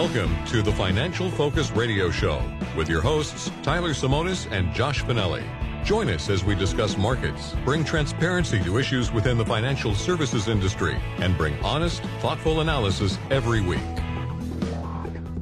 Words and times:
Welcome 0.00 0.46
to 0.46 0.62
the 0.62 0.72
Financial 0.72 1.30
Focus 1.30 1.70
Radio 1.72 2.10
Show 2.10 2.42
with 2.74 2.88
your 2.88 3.02
hosts, 3.02 3.50
Tyler 3.62 3.90
Simonis 3.90 4.50
and 4.50 4.72
Josh 4.74 5.04
Finelli. 5.04 5.44
Join 5.84 6.08
us 6.08 6.30
as 6.30 6.42
we 6.42 6.54
discuss 6.54 6.96
markets, 6.96 7.54
bring 7.66 7.84
transparency 7.84 8.58
to 8.60 8.78
issues 8.78 9.12
within 9.12 9.36
the 9.36 9.44
financial 9.44 9.94
services 9.94 10.48
industry, 10.48 10.96
and 11.18 11.36
bring 11.36 11.54
honest, 11.62 12.02
thoughtful 12.20 12.62
analysis 12.62 13.18
every 13.30 13.60
week. 13.60 13.82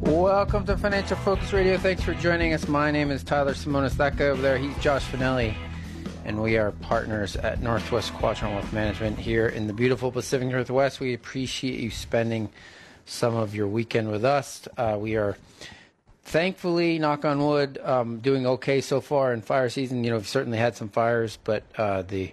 Welcome 0.01 0.66
to 0.66 0.77
Financial 0.77 1.16
Focus 1.18 1.52
Radio. 1.52 1.79
Thanks 1.79 2.02
for 2.02 2.15
joining 2.15 2.52
us. 2.52 2.66
My 2.66 2.90
name 2.90 3.12
is 3.12 3.23
Tyler 3.23 3.54
Simonis. 3.54 3.93
That 3.93 4.16
guy 4.16 4.24
over 4.24 4.43
there, 4.43 4.59
he's 4.59 4.77
Josh 4.79 5.04
Finelli. 5.04 5.54
And 6.24 6.43
we 6.43 6.59
are 6.59 6.73
partners 6.73 7.37
at 7.37 7.62
Northwest 7.62 8.12
Quadrant 8.15 8.54
Wealth 8.54 8.73
Management 8.73 9.20
here 9.20 9.46
in 9.46 9.68
the 9.68 9.73
beautiful 9.73 10.10
Pacific 10.10 10.48
Northwest. 10.48 10.98
We 10.98 11.15
appreciate 11.15 11.79
you 11.79 11.93
spending 11.93 12.51
some 13.08 13.34
of 13.34 13.54
your 13.54 13.66
weekend 13.66 14.10
with 14.10 14.24
us. 14.24 14.68
Uh, 14.76 14.96
we 15.00 15.16
are 15.16 15.36
thankfully, 16.24 16.98
knock 16.98 17.24
on 17.24 17.45
wood, 17.45 17.78
um, 17.82 18.18
doing 18.18 18.46
okay 18.46 18.82
so 18.82 19.00
far 19.00 19.32
in 19.32 19.40
fire 19.40 19.70
season. 19.70 20.04
You 20.04 20.10
know, 20.10 20.16
we've 20.16 20.28
certainly 20.28 20.59
had 20.59 20.76
some 20.76 20.90
fires, 20.90 21.38
but 21.42 21.62
uh, 21.78 22.02
the 22.02 22.32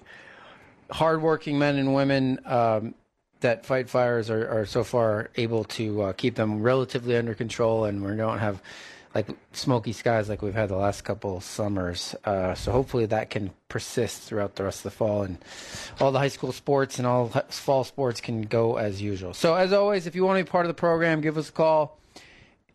hardworking 0.92 1.58
men 1.58 1.78
and 1.78 1.96
women 1.96 2.40
um, 2.46 2.94
that 3.40 3.66
fight 3.66 3.90
fires 3.90 4.30
are, 4.30 4.48
are, 4.50 4.66
so 4.66 4.84
far 4.84 5.30
able 5.38 5.64
to 5.64 6.02
uh, 6.04 6.14
keep 6.14 6.36
them 6.36 6.62
relatively 6.62 7.16
under 7.16 7.34
control, 7.34 7.86
and 7.86 8.04
we 8.04 8.16
don't 8.16 8.40
have 8.40 8.62
like 9.16 9.30
smoky 9.54 9.94
skies 9.94 10.28
like 10.28 10.42
we've 10.42 10.54
had 10.54 10.68
the 10.70 10.76
last 10.76 11.06
couple 11.06 11.40
summers. 11.40 12.14
Uh, 12.26 12.54
so 12.54 12.74
hopefully 12.74 13.06
that 13.06 13.30
can 13.30 13.52
persist 13.70 14.24
throughout 14.24 14.56
the 14.56 14.66
rest 14.66 14.80
of 14.80 14.84
the 14.84 14.92
fall, 14.92 15.24
and 15.24 15.38
all 16.02 16.12
the 16.12 16.20
high 16.20 16.28
school 16.28 16.52
sports 16.52 16.98
and 17.00 17.08
all 17.08 17.30
fall 17.50 17.86
sports 17.86 18.20
can 18.20 18.42
go 18.42 18.76
as 18.76 19.02
usual. 19.02 19.34
So 19.34 19.56
as 19.56 19.72
always, 19.72 20.06
if 20.06 20.16
you 20.16 20.26
want 20.26 20.40
to 20.40 20.44
be 20.44 20.50
part 20.50 20.66
of 20.66 20.68
the 20.68 20.74
program, 20.74 21.22
give 21.22 21.38
us 21.38 21.48
a 21.50 21.54
call. 21.54 21.98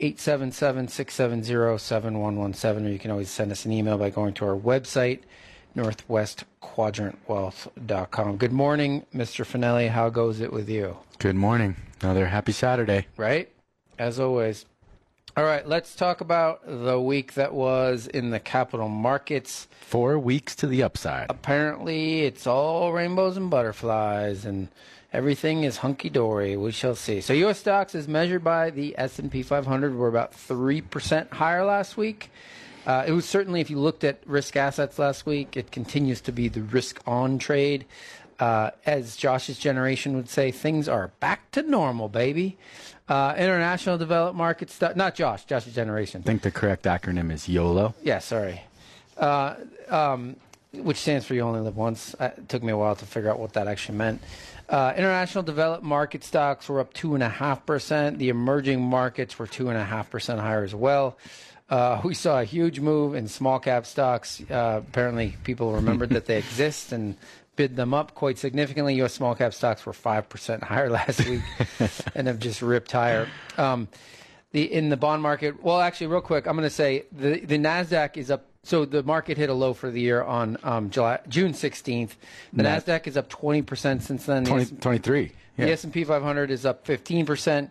877-670-7117 0.01 2.87
or 2.87 2.89
you 2.89 2.99
can 2.99 3.11
always 3.11 3.29
send 3.29 3.53
us 3.53 3.67
an 3.67 3.73
email 3.73 3.99
by 3.99 4.09
going 4.09 4.33
to 4.33 4.47
our 4.47 4.57
website 4.57 5.21
northwestquadrantwealth.com 5.77 8.39
good 8.39 8.51
morning 8.51 9.05
mr 9.15 9.45
finelli 9.45 9.91
how 9.91 10.09
goes 10.09 10.41
it 10.41 10.55
with 10.55 10.71
you 10.71 10.97
good 11.19 11.37
morning 11.37 11.77
another 12.01 12.25
happy 12.27 12.51
saturday 12.51 13.07
right 13.19 13.53
as 13.99 14.19
always 14.19 14.65
all 15.41 15.47
right, 15.47 15.67
let's 15.67 15.95
talk 15.95 16.21
about 16.21 16.61
the 16.67 17.01
week 17.01 17.33
that 17.33 17.55
was 17.55 18.07
in 18.07 18.29
the 18.29 18.39
capital 18.39 18.91
markets. 18.91 19.69
Four 19.81 20.19
weeks 20.19 20.55
to 20.57 20.67
the 20.67 20.83
upside. 20.83 21.31
Apparently, 21.31 22.25
it's 22.25 22.47
all 22.47 22.93
rainbows 22.93 23.39
and 23.39 23.49
butterflies, 23.49 24.45
and 24.45 24.69
everything 25.15 25.65
is 25.65 25.79
hunky 25.79 26.11
dory. 26.11 26.59
We 26.59 26.73
shall 26.73 26.95
see. 26.95 27.23
So, 27.23 27.33
U.S. 27.33 27.59
stocks, 27.59 27.95
as 27.95 28.07
measured 28.07 28.45
by 28.45 28.69
the 28.69 28.95
S&P 28.99 29.43
500, 29.43 29.95
were 29.95 30.09
about 30.09 30.35
three 30.35 30.83
percent 30.83 31.33
higher 31.33 31.65
last 31.65 31.97
week. 31.97 32.31
Uh, 32.87 33.05
it 33.07 33.13
was 33.13 33.25
certainly, 33.25 33.63
if 33.63 33.71
you 33.71 33.79
looked 33.79 34.05
at 34.05 34.19
risk 34.27 34.57
assets 34.57 34.99
last 34.99 35.25
week, 35.25 35.57
it 35.57 35.71
continues 35.71 36.21
to 36.21 36.33
be 36.33 36.49
the 36.49 36.61
risk 36.61 37.01
on 37.07 37.39
trade. 37.39 37.87
Uh, 38.41 38.71
as 38.87 39.17
Josh's 39.17 39.59
generation 39.59 40.17
would 40.17 40.31
say, 40.31 40.51
things 40.51 40.89
are 40.89 41.09
back 41.21 41.51
to 41.53 41.63
normal, 41.63 42.09
baby. 42.09 42.57
Uh, 43.07 43.35
international 43.37 43.99
developed 43.99 44.37
markets, 44.37 44.75
stuff. 44.75 44.97
Not 44.97 45.15
Josh, 45.15 45.45
Josh's 45.45 45.75
generation. 45.75 46.23
I 46.25 46.27
think 46.27 46.43
the 46.43 46.51
correct 46.51 46.85
acronym 46.85 47.31
is 47.31 47.49
YOLO. 47.49 47.95
Yeah, 48.03 48.21
sorry. 48.21 48.63
Uh, 49.17 49.57
um, 49.89 50.37
which 50.73 50.97
stands 50.97 51.27
for 51.27 51.35
You 51.35 51.43
Only 51.43 51.61
Live 51.61 51.77
Once. 51.77 52.15
Uh, 52.19 52.31
it 52.37 52.49
took 52.49 52.63
me 52.63 52.73
a 52.73 52.77
while 52.77 52.97
to 52.97 53.05
figure 53.05 53.29
out 53.29 53.39
what 53.39 53.53
that 53.55 53.69
actually 53.69 53.99
meant. 53.99 54.23
Uh, 54.69 54.95
international 54.97 55.43
developed 55.43 55.83
market 55.83 56.23
stocks 56.23 56.69
were 56.69 56.79
up 56.79 56.95
2.5%. 56.95 58.19
The 58.19 58.29
emerging 58.29 58.81
markets 58.81 59.39
were 59.39 59.47
2.5% 59.47 60.39
higher 60.39 60.63
as 60.63 60.75
well. 60.75 61.19
Uh, 61.69 62.01
we 62.05 62.15
saw 62.15 62.41
a 62.41 62.45
huge 62.45 62.81
move 62.81 63.15
in 63.15 63.27
small 63.27 63.59
cap 63.59 63.87
stocks. 63.87 64.41
Uh, 64.49 64.81
apparently, 64.89 65.37
people 65.43 65.73
remembered 65.73 66.11
that 66.11 66.27
they 66.27 66.39
exist 66.39 66.93
and 66.93 67.17
bid 67.61 67.77
them 67.77 67.93
up 67.93 68.15
quite 68.15 68.39
significantly. 68.39 68.95
U.S. 68.95 69.13
small 69.13 69.35
cap 69.35 69.53
stocks 69.53 69.85
were 69.85 69.93
five 69.93 70.31
percent 70.31 70.63
higher 70.63 70.89
last 70.99 71.29
week, 71.29 71.43
and 72.15 72.27
have 72.27 72.39
just 72.39 72.63
ripped 72.63 72.91
higher. 72.91 73.29
Um, 73.59 73.87
the 74.53 74.73
in 74.73 74.89
the 74.89 74.97
bond 74.97 75.23
market, 75.23 75.63
well, 75.63 75.79
actually, 75.79 76.07
real 76.07 76.23
quick, 76.23 76.47
I'm 76.47 76.57
going 76.57 76.67
to 76.67 76.75
say 76.75 77.05
the 77.13 77.41
the 77.41 77.59
Nasdaq 77.59 78.17
is 78.17 78.31
up. 78.31 78.47
So 78.63 78.87
the 78.87 79.03
market 79.03 79.37
hit 79.37 79.51
a 79.51 79.55
low 79.55 79.75
for 79.75 79.91
the 79.91 80.01
year 80.01 80.23
on 80.23 80.57
um, 80.63 80.89
July 80.89 81.19
June 81.29 81.53
16th. 81.53 82.13
The 82.55 82.63
Nas- 82.63 82.85
Nasdaq 82.85 83.07
is 83.07 83.19
up 83.19 83.29
20 83.29 83.63
percent 83.63 84.03
since 84.03 84.25
then. 84.25 84.45
20, 84.45 84.77
23. 84.77 85.33
Yeah. 85.57 85.67
The 85.67 85.73
S&P 85.73 86.05
500 86.05 86.51
is 86.51 86.65
up 86.65 86.87
15 86.87 87.27
percent. 87.27 87.71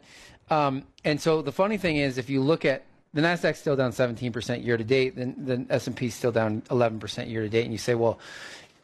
Um, 0.52 0.84
and 1.04 1.20
so 1.20 1.42
the 1.42 1.52
funny 1.52 1.78
thing 1.78 1.98
is, 1.98 2.20
if 2.20 2.30
you 2.30 2.42
look 2.42 2.64
at 2.64 2.84
the 3.14 3.22
Nasdaq's 3.22 3.60
still 3.60 3.76
down 3.76 3.92
17% 3.92 4.64
year 4.64 4.78
to 4.78 4.84
date, 4.84 5.16
then 5.16 5.36
the 5.38 5.74
S&P 5.74 6.08
is 6.08 6.14
still 6.14 6.32
down 6.32 6.62
11% 6.70 7.30
year 7.30 7.42
to 7.42 7.50
date, 7.50 7.64
and 7.64 7.72
you 7.72 7.80
say, 7.80 7.96
well, 7.96 8.20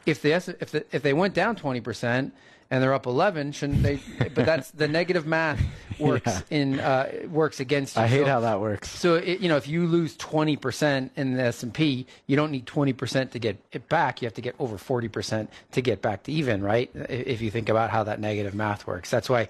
if 0.06 0.22
the 0.22 0.32
if 0.32 0.72
the, 0.72 0.86
if 0.92 1.02
they 1.02 1.14
went 1.14 1.34
down 1.34 1.56
twenty 1.56 1.82
percent 1.82 2.34
and 2.72 2.82
they're 2.82 2.94
up 2.94 3.06
eleven, 3.06 3.52
shouldn't 3.52 3.84
they? 3.84 4.00
but 4.20 4.46
that's 4.46 4.72
the 4.72 4.88
negative 4.88 5.26
math 5.26 5.62
works 6.00 6.28
yeah. 6.28 6.42
in 6.50 6.80
uh, 6.80 7.12
works 7.30 7.60
against 7.60 7.96
you. 7.96 8.02
I 8.02 8.08
hate 8.08 8.26
so, 8.26 8.26
how 8.26 8.40
that 8.42 8.60
works. 8.60 8.90
So 8.90 9.16
it, 9.16 9.40
you 9.40 9.50
know, 9.50 9.58
if 9.58 9.68
you 9.68 9.86
lose 9.86 10.16
twenty 10.16 10.58
percent 10.58 11.12
in 11.16 11.36
the 11.36 11.44
S 11.44 11.64
and 11.64 11.74
P, 11.74 12.08
you 12.28 12.36
don't 12.36 12.52
need 12.52 12.66
twenty 12.66 12.94
percent 12.94 13.32
to 13.32 13.40
get 13.40 13.58
it 13.72 13.88
back. 13.90 14.22
You 14.22 14.26
have 14.26 14.36
to 14.36 14.42
get 14.42 14.56
over 14.60 14.78
forty 14.78 15.08
percent 15.08 15.50
to 15.74 15.82
get 15.82 16.02
back 16.02 16.24
to 16.24 16.32
even, 16.32 16.64
right? 16.64 16.90
If 16.94 17.42
you 17.42 17.52
think 17.52 17.70
about 17.70 17.90
how 17.90 18.04
that 18.04 18.20
negative 18.20 18.56
math 18.56 18.88
works, 18.88 19.10
that's 19.10 19.30
why 19.30 19.50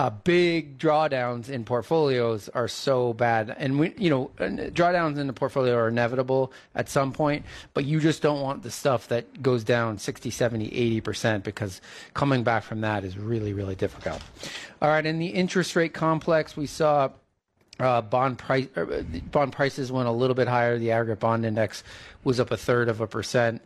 uh, 0.00 0.08
big 0.08 0.78
drawdowns 0.78 1.50
in 1.50 1.62
portfolios 1.62 2.48
are 2.48 2.68
so 2.68 3.12
bad. 3.12 3.54
And 3.58 3.78
we, 3.78 3.92
you 3.98 4.08
know, 4.08 4.30
drawdowns 4.38 5.18
in 5.18 5.26
the 5.26 5.34
portfolio 5.34 5.74
are 5.74 5.88
inevitable 5.88 6.54
at 6.74 6.88
some 6.88 7.12
point, 7.12 7.44
but 7.74 7.84
you 7.84 8.00
just 8.00 8.22
don't 8.22 8.40
want 8.40 8.62
the 8.62 8.70
stuff 8.70 9.08
that 9.08 9.42
goes 9.42 9.62
down 9.62 9.98
60, 9.98 10.30
70, 10.30 10.70
80% 11.02 11.42
because 11.42 11.82
coming 12.14 12.42
back 12.42 12.62
from 12.62 12.80
that 12.80 13.04
is 13.04 13.18
really, 13.18 13.52
really 13.52 13.74
difficult. 13.74 14.22
All 14.80 14.88
right, 14.88 15.04
in 15.04 15.18
the 15.18 15.26
interest 15.26 15.76
rate 15.76 15.92
complex, 15.92 16.56
we 16.56 16.66
saw 16.66 17.10
uh, 17.78 18.00
bond 18.00 18.38
price 18.38 18.68
uh, 18.76 19.02
bond 19.30 19.52
prices 19.52 19.92
went 19.92 20.08
a 20.08 20.12
little 20.12 20.34
bit 20.34 20.48
higher. 20.48 20.78
The 20.78 20.92
aggregate 20.92 21.20
bond 21.20 21.44
index 21.44 21.84
was 22.24 22.40
up 22.40 22.50
a 22.50 22.56
third 22.56 22.88
of 22.88 23.02
a 23.02 23.06
percent. 23.06 23.60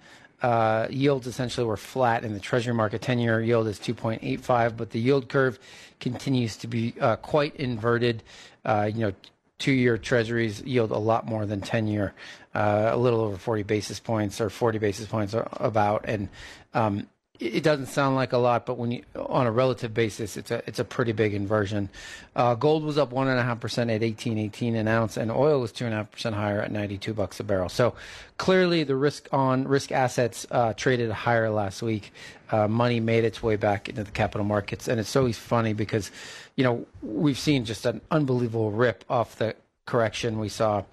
Uh, 0.44 0.86
yields 0.90 1.26
essentially 1.26 1.66
were 1.66 1.74
flat 1.74 2.22
in 2.22 2.34
the 2.34 2.38
Treasury 2.38 2.74
market. 2.74 3.00
Ten-year 3.00 3.40
yield 3.40 3.66
is 3.66 3.78
2.85, 3.78 4.76
but 4.76 4.90
the 4.90 5.00
yield 5.00 5.30
curve 5.30 5.58
continues 6.00 6.58
to 6.58 6.66
be 6.66 6.92
uh, 7.00 7.16
quite 7.16 7.56
inverted. 7.56 8.22
Uh, 8.62 8.90
you 8.92 9.06
know, 9.06 9.12
two-year 9.58 9.96
Treasuries 9.96 10.62
yield 10.62 10.90
a 10.90 10.98
lot 10.98 11.24
more 11.24 11.46
than 11.46 11.62
ten-year, 11.62 12.12
uh, 12.54 12.90
a 12.92 12.98
little 12.98 13.22
over 13.22 13.38
40 13.38 13.62
basis 13.62 13.98
points 13.98 14.38
or 14.38 14.50
40 14.50 14.76
basis 14.76 15.06
points 15.06 15.34
about, 15.34 16.04
and 16.04 16.28
um, 16.74 17.06
it 17.40 17.64
doesn't 17.64 17.86
sound 17.86 18.14
like 18.14 18.32
a 18.32 18.38
lot, 18.38 18.64
but 18.64 18.78
when 18.78 18.92
you 18.92 19.02
on 19.16 19.46
a 19.46 19.50
relative 19.50 19.92
basis, 19.92 20.36
it's 20.36 20.52
a 20.52 20.62
it's 20.68 20.78
a 20.78 20.84
pretty 20.84 21.10
big 21.10 21.34
inversion. 21.34 21.88
Uh, 22.36 22.54
gold 22.54 22.84
was 22.84 22.96
up 22.96 23.10
one 23.10 23.26
and 23.26 23.40
a 23.40 23.42
half 23.42 23.58
percent 23.58 23.90
at 23.90 24.04
eighteen 24.04 24.38
eighteen 24.38 24.76
an 24.76 24.86
ounce, 24.86 25.16
and 25.16 25.32
oil 25.32 25.60
was 25.60 25.72
two 25.72 25.84
and 25.84 25.92
a 25.92 25.96
half 25.96 26.12
percent 26.12 26.36
higher 26.36 26.60
at 26.62 26.70
ninety 26.70 26.96
two 26.96 27.12
bucks 27.12 27.40
a 27.40 27.44
barrel. 27.44 27.68
So 27.68 27.94
clearly, 28.38 28.84
the 28.84 28.94
risk 28.94 29.26
on 29.32 29.66
risk 29.66 29.90
assets 29.90 30.46
uh, 30.52 30.74
traded 30.74 31.10
higher 31.10 31.50
last 31.50 31.82
week. 31.82 32.12
Uh, 32.52 32.68
money 32.68 33.00
made 33.00 33.24
its 33.24 33.42
way 33.42 33.56
back 33.56 33.88
into 33.88 34.04
the 34.04 34.12
capital 34.12 34.44
markets, 34.44 34.86
and 34.86 35.00
it's 35.00 35.16
always 35.16 35.36
funny 35.36 35.72
because, 35.72 36.12
you 36.54 36.62
know, 36.62 36.86
we've 37.02 37.38
seen 37.38 37.64
just 37.64 37.84
an 37.84 38.00
unbelievable 38.12 38.70
rip 38.70 39.04
off 39.10 39.36
the 39.36 39.56
correction 39.86 40.38
we 40.38 40.48
saw, 40.48 40.84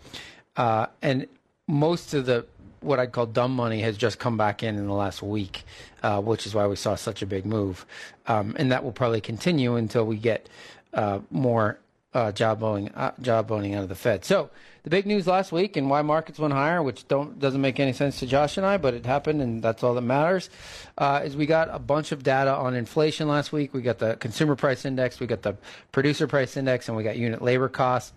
uh, 0.57 0.87
and 1.03 1.27
most 1.67 2.15
of 2.15 2.25
the 2.25 2.45
what 2.81 2.99
I'd 2.99 3.11
call 3.11 3.25
dumb 3.25 3.55
money 3.55 3.81
has 3.81 3.95
just 3.95 4.19
come 4.19 4.37
back 4.37 4.63
in 4.63 4.77
in 4.77 4.87
the 4.87 4.93
last 4.93 5.21
week, 5.21 5.63
uh, 6.03 6.21
which 6.21 6.45
is 6.45 6.53
why 6.53 6.67
we 6.67 6.75
saw 6.75 6.95
such 6.95 7.21
a 7.21 7.25
big 7.25 7.45
move. 7.45 7.85
Um, 8.27 8.55
and 8.59 8.71
that 8.71 8.83
will 8.83 8.91
probably 8.91 9.21
continue 9.21 9.75
until 9.75 10.05
we 10.05 10.17
get 10.17 10.49
uh, 10.93 11.19
more 11.29 11.79
uh, 12.13 12.31
jawboning, 12.31 12.91
uh, 12.95 13.11
jawboning 13.21 13.75
out 13.75 13.83
of 13.83 13.89
the 13.89 13.95
Fed. 13.95 14.25
So 14.25 14.49
the 14.83 14.89
big 14.89 15.05
news 15.05 15.27
last 15.27 15.51
week 15.51 15.77
and 15.77 15.89
why 15.89 16.01
markets 16.01 16.39
went 16.39 16.53
higher, 16.53 16.81
which 16.81 17.07
don't 17.07 17.39
doesn't 17.39 17.61
make 17.61 17.79
any 17.79 17.93
sense 17.93 18.19
to 18.19 18.25
Josh 18.27 18.57
and 18.57 18.65
I, 18.65 18.77
but 18.77 18.93
it 18.93 19.05
happened, 19.05 19.41
and 19.41 19.61
that's 19.61 19.83
all 19.83 19.93
that 19.93 20.01
matters. 20.01 20.49
Uh, 20.97 21.21
is 21.23 21.37
we 21.37 21.45
got 21.45 21.69
a 21.71 21.79
bunch 21.79 22.11
of 22.11 22.23
data 22.23 22.53
on 22.53 22.75
inflation 22.75 23.27
last 23.27 23.53
week. 23.53 23.73
We 23.73 23.81
got 23.81 23.99
the 23.99 24.15
consumer 24.15 24.55
price 24.55 24.83
index, 24.85 25.19
we 25.19 25.27
got 25.27 25.43
the 25.43 25.55
producer 25.91 26.27
price 26.27 26.57
index, 26.57 26.87
and 26.87 26.97
we 26.97 27.03
got 27.03 27.15
unit 27.15 27.41
labor 27.41 27.69
costs. 27.69 28.11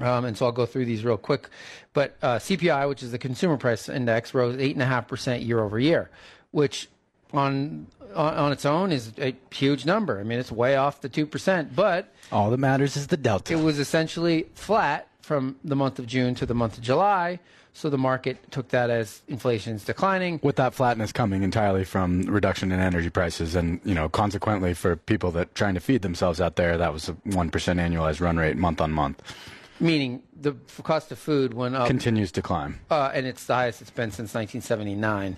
Um, 0.00 0.24
and 0.26 0.36
so 0.36 0.46
I'll 0.46 0.52
go 0.52 0.66
through 0.66 0.84
these 0.84 1.04
real 1.04 1.16
quick. 1.16 1.48
But 1.94 2.16
uh, 2.22 2.36
CPI, 2.36 2.88
which 2.88 3.02
is 3.02 3.12
the 3.12 3.18
consumer 3.18 3.56
price 3.56 3.88
index, 3.88 4.34
rose 4.34 4.56
eight 4.58 4.74
and 4.76 4.82
a 4.82 4.86
half 4.86 5.08
percent 5.08 5.42
year 5.42 5.60
over 5.60 5.78
year, 5.78 6.10
which 6.50 6.88
on, 7.32 7.86
on 8.14 8.34
on 8.34 8.52
its 8.52 8.64
own 8.66 8.92
is 8.92 9.12
a 9.18 9.34
huge 9.50 9.86
number. 9.86 10.20
I 10.20 10.22
mean, 10.22 10.38
it's 10.38 10.52
way 10.52 10.76
off 10.76 11.00
the 11.00 11.08
two 11.08 11.26
percent, 11.26 11.74
but 11.74 12.12
All 12.30 12.50
that 12.50 12.58
matters 12.58 12.96
is 12.96 13.06
the 13.06 13.16
delta. 13.16 13.52
it 13.54 13.56
was 13.62 13.78
essentially 13.78 14.46
flat 14.54 15.08
from 15.22 15.56
the 15.64 15.74
month 15.76 15.98
of 15.98 16.06
June 16.06 16.34
to 16.36 16.46
the 16.46 16.54
month 16.54 16.76
of 16.76 16.84
July. 16.84 17.40
So 17.72 17.90
the 17.90 17.98
market 17.98 18.50
took 18.50 18.68
that 18.68 18.88
as 18.88 19.20
inflation 19.28 19.74
is 19.74 19.84
declining. 19.84 20.40
with 20.42 20.56
that 20.56 20.72
flatness 20.72 21.12
coming 21.12 21.42
entirely 21.42 21.84
from 21.84 22.22
reduction 22.22 22.72
in 22.72 22.80
energy 22.80 23.10
prices 23.10 23.54
and 23.54 23.80
you 23.84 23.92
know 23.94 24.08
consequently 24.08 24.72
for 24.72 24.96
people 24.96 25.30
that 25.32 25.54
trying 25.54 25.74
to 25.74 25.80
feed 25.80 26.00
themselves 26.00 26.40
out 26.40 26.56
there 26.56 26.78
that 26.78 26.90
was 26.92 27.10
a 27.10 27.12
1% 27.12 27.50
annualized 27.50 28.20
run 28.22 28.38
rate 28.38 28.56
month 28.56 28.80
on 28.80 28.92
month 28.92 29.20
meaning 29.80 30.22
the 30.38 30.52
cost 30.82 31.12
of 31.12 31.18
food 31.18 31.54
went 31.54 31.74
up, 31.76 31.86
continues 31.86 32.32
to 32.32 32.42
climb 32.42 32.80
uh, 32.90 33.10
and 33.14 33.26
it's 33.26 33.44
the 33.46 33.54
highest 33.54 33.80
it's 33.80 33.90
been 33.90 34.10
since 34.10 34.34
1979. 34.34 35.36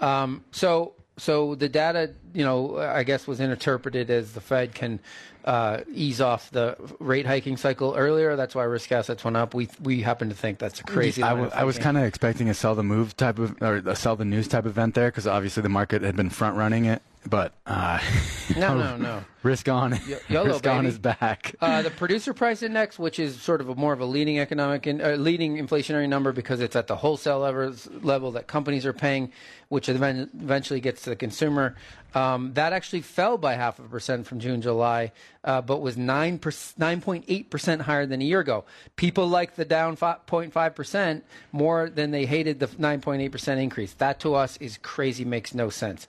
Um, 0.00 0.44
so, 0.50 0.94
so 1.16 1.54
the 1.54 1.68
data, 1.68 2.12
you 2.32 2.44
know, 2.44 2.78
I 2.78 3.02
guess 3.02 3.26
was 3.26 3.40
interpreted 3.40 4.10
as 4.10 4.32
the 4.32 4.40
Fed 4.40 4.74
can 4.74 5.00
uh, 5.44 5.80
ease 5.92 6.20
off 6.20 6.50
the 6.50 6.76
rate 7.00 7.26
hiking 7.26 7.56
cycle 7.56 7.94
earlier. 7.96 8.36
That's 8.36 8.54
why 8.54 8.64
risk 8.64 8.92
assets 8.92 9.24
went 9.24 9.36
up. 9.36 9.54
We 9.54 9.68
we 9.82 10.02
happen 10.02 10.28
to 10.28 10.34
think 10.34 10.58
that's 10.58 10.80
a 10.80 10.84
crazy. 10.84 11.22
I 11.22 11.32
line 11.32 11.44
of 11.44 11.52
I 11.54 11.64
was 11.64 11.78
kind 11.78 11.96
of 11.96 12.04
expecting 12.04 12.48
a 12.48 12.54
sell 12.54 12.74
the 12.74 12.82
move 12.82 13.16
type 13.16 13.38
of 13.38 13.60
or 13.62 13.76
a 13.76 13.96
sell 13.96 14.14
the 14.14 14.24
news 14.24 14.46
type 14.46 14.66
event 14.66 14.94
there 14.94 15.08
because 15.08 15.26
obviously 15.26 15.62
the 15.62 15.68
market 15.68 16.02
had 16.02 16.16
been 16.16 16.30
front 16.30 16.56
running 16.56 16.84
it 16.84 17.02
but 17.26 17.52
uh, 17.66 17.98
No, 18.56 18.76
no, 18.76 18.96
no. 18.96 19.24
Risk 19.42 19.68
on 19.68 19.98
YOLO, 20.28 20.46
risk 20.46 20.66
on 20.66 20.86
is 20.86 20.98
back 20.98 21.54
Uh, 21.60 21.82
the 21.82 21.90
producer 21.90 22.34
price 22.34 22.62
index, 22.62 22.98
which 22.98 23.18
is 23.18 23.40
sort 23.40 23.60
of 23.60 23.68
a 23.68 23.74
more 23.74 23.92
of 23.92 24.00
a 24.00 24.04
leading 24.04 24.38
economic 24.38 24.86
in, 24.86 25.00
uh, 25.00 25.10
leading 25.10 25.56
inflationary 25.56 26.08
number 26.08 26.32
because 26.32 26.60
it's 26.60 26.76
at 26.76 26.86
the 26.86 26.96
wholesale 26.96 27.40
levels, 27.40 27.88
level 28.02 28.32
that 28.32 28.46
companies 28.46 28.84
are 28.86 28.92
paying, 28.92 29.32
which 29.68 29.88
eventually 29.88 30.80
gets 30.80 31.02
to 31.02 31.10
the 31.10 31.16
consumer. 31.16 31.76
Um, 32.14 32.54
that 32.54 32.72
actually 32.72 33.02
fell 33.02 33.36
by 33.36 33.54
half 33.54 33.78
a 33.78 33.82
percent 33.82 34.26
from 34.26 34.40
June, 34.40 34.62
July, 34.62 35.12
uh, 35.44 35.60
but 35.60 35.82
was 35.82 35.98
nine 35.98 36.40
nine 36.78 37.00
point 37.02 37.24
eight 37.28 37.50
percent 37.50 37.82
higher 37.82 38.06
than 38.06 38.22
a 38.22 38.24
year 38.24 38.40
ago. 38.40 38.64
People 38.96 39.28
like 39.28 39.56
the 39.56 39.64
down 39.66 39.96
0.5 39.96 40.74
percent 40.74 41.24
more 41.52 41.90
than 41.90 42.10
they 42.10 42.24
hated 42.24 42.60
the 42.60 42.70
nine 42.78 43.02
point 43.02 43.20
eight 43.20 43.28
percent 43.32 43.60
increase. 43.60 43.92
That 43.94 44.20
to 44.20 44.34
us 44.34 44.56
is 44.56 44.78
crazy, 44.78 45.24
makes 45.24 45.52
no 45.52 45.68
sense. 45.68 46.06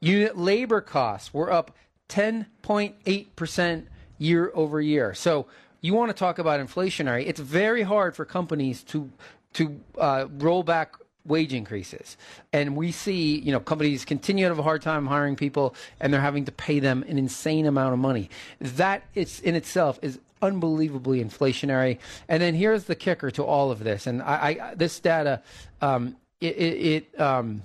Unit 0.00 0.38
labor 0.38 0.80
costs 0.80 1.34
were 1.34 1.52
up 1.52 1.76
10.8% 2.12 3.84
year 4.18 4.52
over 4.54 4.80
year. 4.80 5.14
So 5.14 5.46
you 5.80 5.94
want 5.94 6.10
to 6.10 6.14
talk 6.14 6.38
about 6.38 6.60
inflationary. 6.60 7.26
It's 7.26 7.40
very 7.40 7.82
hard 7.82 8.14
for 8.14 8.24
companies 8.24 8.82
to 8.84 9.10
to 9.54 9.80
uh, 9.98 10.26
roll 10.38 10.62
back 10.62 10.96
wage 11.26 11.52
increases. 11.52 12.16
And 12.54 12.74
we 12.74 12.90
see, 12.90 13.38
you 13.38 13.52
know, 13.52 13.60
companies 13.60 14.04
continue 14.04 14.44
to 14.44 14.48
have 14.48 14.58
a 14.58 14.62
hard 14.62 14.80
time 14.80 15.06
hiring 15.06 15.36
people 15.36 15.74
and 16.00 16.12
they're 16.12 16.22
having 16.22 16.46
to 16.46 16.52
pay 16.52 16.80
them 16.80 17.04
an 17.06 17.18
insane 17.18 17.66
amount 17.66 17.92
of 17.92 17.98
money. 17.98 18.30
That 18.60 19.02
it's 19.14 19.40
in 19.40 19.54
itself 19.54 19.98
is 20.00 20.18
unbelievably 20.40 21.22
inflationary. 21.22 21.98
And 22.28 22.42
then 22.42 22.54
here's 22.54 22.84
the 22.84 22.94
kicker 22.94 23.30
to 23.32 23.44
all 23.44 23.70
of 23.70 23.84
this. 23.84 24.06
And 24.06 24.22
I, 24.22 24.34
I 24.34 24.74
this 24.74 25.00
data 25.00 25.42
um, 25.80 26.16
it, 26.40 26.56
it, 26.56 26.86
it 27.14 27.20
um, 27.20 27.62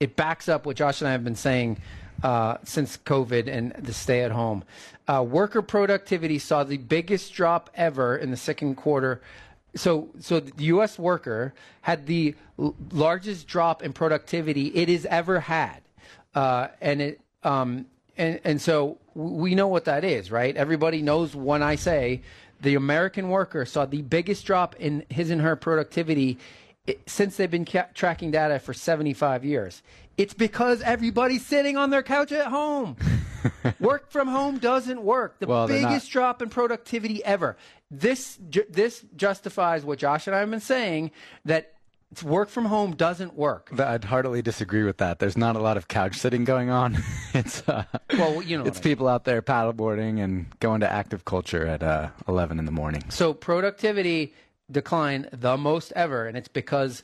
it 0.00 0.16
backs 0.16 0.48
up 0.48 0.66
what 0.66 0.76
Josh 0.76 1.00
and 1.00 1.08
I 1.08 1.12
have 1.12 1.24
been 1.24 1.36
saying 1.36 1.78
uh, 2.22 2.58
since 2.64 2.96
COVID 2.96 3.48
and 3.48 3.72
the 3.78 3.92
stay 3.92 4.22
at 4.22 4.30
home. 4.30 4.64
Uh, 5.06 5.22
worker 5.22 5.62
productivity 5.62 6.38
saw 6.38 6.64
the 6.64 6.76
biggest 6.76 7.32
drop 7.32 7.70
ever 7.74 8.16
in 8.16 8.30
the 8.30 8.36
second 8.36 8.74
quarter. 8.74 9.20
So, 9.74 10.08
so 10.20 10.40
the 10.40 10.64
U.S. 10.64 10.98
worker 10.98 11.54
had 11.82 12.06
the 12.06 12.34
l- 12.58 12.74
largest 12.90 13.46
drop 13.46 13.82
in 13.82 13.92
productivity 13.92 14.68
it 14.68 14.88
has 14.88 15.06
ever 15.06 15.40
had, 15.40 15.80
uh, 16.34 16.68
and 16.80 17.00
it 17.00 17.20
um, 17.44 17.86
and 18.16 18.40
and 18.44 18.60
so 18.60 18.98
we 19.14 19.54
know 19.54 19.68
what 19.68 19.84
that 19.84 20.04
is, 20.04 20.30
right? 20.30 20.56
Everybody 20.56 21.02
knows 21.02 21.36
when 21.36 21.62
I 21.62 21.76
say 21.76 22.22
the 22.60 22.74
American 22.74 23.28
worker 23.28 23.64
saw 23.64 23.86
the 23.86 24.02
biggest 24.02 24.44
drop 24.44 24.74
in 24.76 25.04
his 25.08 25.30
and 25.30 25.40
her 25.40 25.54
productivity 25.54 26.38
it, 26.88 27.00
since 27.08 27.36
they've 27.36 27.50
been 27.50 27.64
ca- 27.64 27.86
tracking 27.94 28.30
data 28.30 28.58
for 28.58 28.72
75 28.74 29.44
years. 29.44 29.82
It's 30.16 30.34
because 30.34 30.82
everybody's 30.82 31.46
sitting 31.46 31.76
on 31.76 31.90
their 31.90 32.02
couch 32.02 32.32
at 32.32 32.46
home. 32.48 32.96
work 33.80 34.10
from 34.10 34.26
home 34.28 34.58
doesn't 34.58 35.02
work. 35.02 35.38
The 35.38 35.46
Well, 35.46 35.68
biggest 35.68 36.10
drop 36.10 36.42
in 36.42 36.48
productivity 36.48 37.24
ever. 37.24 37.56
This 37.90 38.36
ju- 38.50 38.66
this 38.68 39.04
justifies 39.16 39.84
what 39.84 39.98
Josh 39.98 40.26
and 40.26 40.34
I 40.34 40.40
have 40.40 40.50
been 40.50 40.60
saying 40.60 41.12
that 41.44 41.72
work 42.24 42.48
from 42.48 42.64
home 42.64 42.96
doesn't 42.96 43.34
work. 43.34 43.70
I'd 43.78 44.04
heartily 44.04 44.42
disagree 44.42 44.82
with 44.82 44.96
that. 44.96 45.18
There's 45.20 45.36
not 45.36 45.54
a 45.56 45.60
lot 45.60 45.76
of 45.76 45.86
couch 45.88 46.16
sitting 46.16 46.44
going 46.44 46.68
on. 46.70 46.98
it's 47.34 47.62
uh, 47.68 47.84
Well, 48.14 48.42
you 48.42 48.58
know 48.58 48.64
it's 48.64 48.78
I 48.78 48.80
mean. 48.80 48.82
people 48.82 49.08
out 49.08 49.24
there 49.24 49.40
paddleboarding 49.40 50.22
and 50.22 50.46
going 50.58 50.80
to 50.80 50.90
active 50.90 51.24
culture 51.24 51.64
at 51.66 51.82
uh, 51.82 52.08
11 52.26 52.58
in 52.58 52.64
the 52.64 52.72
morning. 52.72 53.04
So 53.08 53.32
productivity 53.34 54.34
declined 54.70 55.28
the 55.32 55.56
most 55.56 55.92
ever, 55.96 56.26
and 56.26 56.36
it's 56.36 56.48
because 56.48 57.02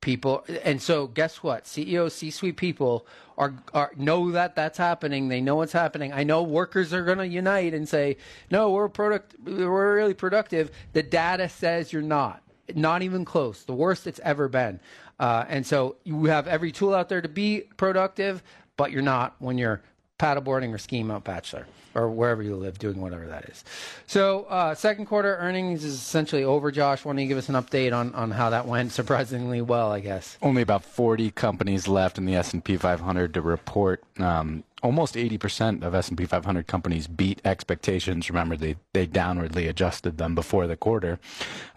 people. 0.00 0.44
And 0.64 0.80
so, 0.80 1.06
guess 1.06 1.42
what? 1.42 1.66
CEOs, 1.66 2.14
C-suite 2.14 2.56
people 2.56 3.06
are 3.38 3.54
are 3.74 3.92
know 3.96 4.30
that 4.32 4.54
that's 4.54 4.78
happening. 4.78 5.28
They 5.28 5.40
know 5.40 5.56
what's 5.56 5.72
happening. 5.72 6.12
I 6.12 6.24
know 6.24 6.42
workers 6.42 6.92
are 6.92 7.04
going 7.04 7.18
to 7.18 7.26
unite 7.26 7.74
and 7.74 7.88
say, 7.88 8.16
"No, 8.50 8.70
we're 8.70 8.88
product. 8.88 9.34
We're 9.44 9.96
really 9.96 10.14
productive." 10.14 10.70
The 10.92 11.02
data 11.02 11.48
says 11.48 11.92
you're 11.92 12.02
not. 12.02 12.42
Not 12.74 13.02
even 13.02 13.24
close. 13.24 13.62
The 13.62 13.74
worst 13.74 14.06
it's 14.06 14.20
ever 14.24 14.48
been. 14.48 14.80
Uh, 15.18 15.44
and 15.48 15.66
so 15.66 15.96
you 16.04 16.24
have 16.26 16.46
every 16.46 16.72
tool 16.72 16.94
out 16.94 17.08
there 17.08 17.22
to 17.22 17.28
be 17.28 17.62
productive, 17.76 18.42
but 18.76 18.90
you're 18.90 19.02
not 19.02 19.36
when 19.38 19.56
you're 19.56 19.82
paddleboarding 20.18 20.72
or 20.72 20.78
skiing 20.78 21.06
Mount 21.06 21.24
Bachelor 21.24 21.66
or 21.96 22.10
wherever 22.10 22.42
you 22.42 22.56
live, 22.56 22.78
doing 22.78 23.00
whatever 23.00 23.26
that 23.26 23.46
is. 23.46 23.64
So, 24.06 24.44
uh, 24.44 24.74
second 24.74 25.06
quarter 25.06 25.36
earnings 25.36 25.82
is 25.82 25.94
essentially 25.94 26.44
over. 26.44 26.70
Josh, 26.70 27.04
why 27.04 27.12
don't 27.12 27.22
you 27.22 27.28
give 27.28 27.38
us 27.38 27.48
an 27.48 27.54
update 27.54 27.94
on, 27.94 28.14
on 28.14 28.30
how 28.30 28.50
that 28.50 28.66
went? 28.66 28.92
Surprisingly 28.96 29.62
well, 29.62 29.92
I 29.92 30.00
guess. 30.00 30.36
Only 30.42 30.62
about 30.62 30.84
40 30.84 31.30
companies 31.30 31.88
left 31.88 32.18
in 32.18 32.26
the 32.26 32.34
S&P 32.34 32.76
500 32.76 33.32
to 33.34 33.40
report. 33.40 34.04
Um, 34.18 34.64
almost 34.82 35.14
80% 35.14 35.82
of 35.82 35.94
S&P 35.94 36.26
500 36.26 36.66
companies 36.66 37.06
beat 37.06 37.40
expectations. 37.46 38.28
Remember, 38.28 38.56
they, 38.56 38.76
they 38.92 39.06
downwardly 39.06 39.66
adjusted 39.66 40.18
them 40.18 40.34
before 40.34 40.66
the 40.66 40.76
quarter. 40.76 41.18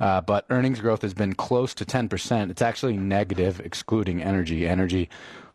Uh, 0.01 0.19
but 0.19 0.45
earnings 0.49 0.81
growth 0.81 1.01
has 1.01 1.13
been 1.13 1.33
close 1.33 1.73
to 1.73 1.85
10%. 1.85 2.51
It's 2.51 2.61
actually 2.61 2.97
negative, 2.97 3.61
excluding 3.61 4.21
energy. 4.21 4.67
Energy 4.67 5.09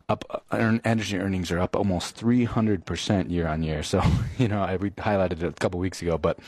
up 0.08 0.44
earn, 0.52 0.80
energy 0.84 1.18
earnings 1.18 1.50
are 1.50 1.58
up 1.58 1.74
almost 1.74 2.18
300% 2.20 3.30
year 3.30 3.46
on 3.46 3.62
year. 3.62 3.82
So, 3.82 4.02
you 4.38 4.48
know, 4.48 4.62
I, 4.62 4.76
we 4.76 4.90
highlighted 4.90 5.42
it 5.42 5.44
a 5.44 5.52
couple 5.52 5.80
weeks 5.80 6.02
ago, 6.02 6.18
but 6.18 6.38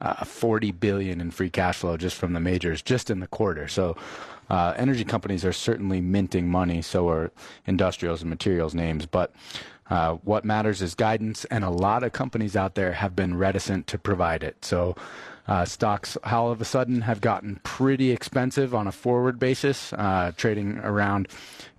uh, 0.00 0.24
40 0.24 0.72
billion 0.72 1.20
in 1.20 1.30
free 1.30 1.50
cash 1.50 1.78
flow 1.78 1.96
just 1.96 2.16
from 2.16 2.32
the 2.32 2.40
majors 2.40 2.82
just 2.82 3.10
in 3.10 3.20
the 3.20 3.26
quarter. 3.26 3.68
So, 3.68 3.96
uh, 4.50 4.74
energy 4.76 5.04
companies 5.04 5.44
are 5.44 5.52
certainly 5.52 6.00
minting 6.00 6.48
money. 6.48 6.82
So 6.82 7.08
are 7.08 7.30
industrials 7.66 8.20
and 8.20 8.28
materials 8.28 8.74
names, 8.74 9.06
but 9.06 9.32
uh, 9.88 10.14
what 10.24 10.44
matters 10.44 10.82
is 10.82 10.94
guidance, 10.94 11.44
and 11.46 11.64
a 11.64 11.70
lot 11.70 12.02
of 12.02 12.12
companies 12.12 12.56
out 12.56 12.74
there 12.74 12.92
have 12.92 13.14
been 13.14 13.36
reticent 13.36 13.86
to 13.86 13.98
provide 13.98 14.42
it. 14.42 14.64
So, 14.64 14.96
uh, 15.48 15.64
stocks 15.64 16.16
all 16.24 16.50
of 16.50 16.60
a 16.60 16.64
sudden 16.64 17.02
have 17.02 17.20
gotten 17.20 17.60
pretty 17.64 18.10
expensive 18.10 18.74
on 18.74 18.86
a 18.86 18.92
forward 18.92 19.38
basis, 19.38 19.92
uh, 19.94 20.32
trading 20.36 20.78
around 20.78 21.28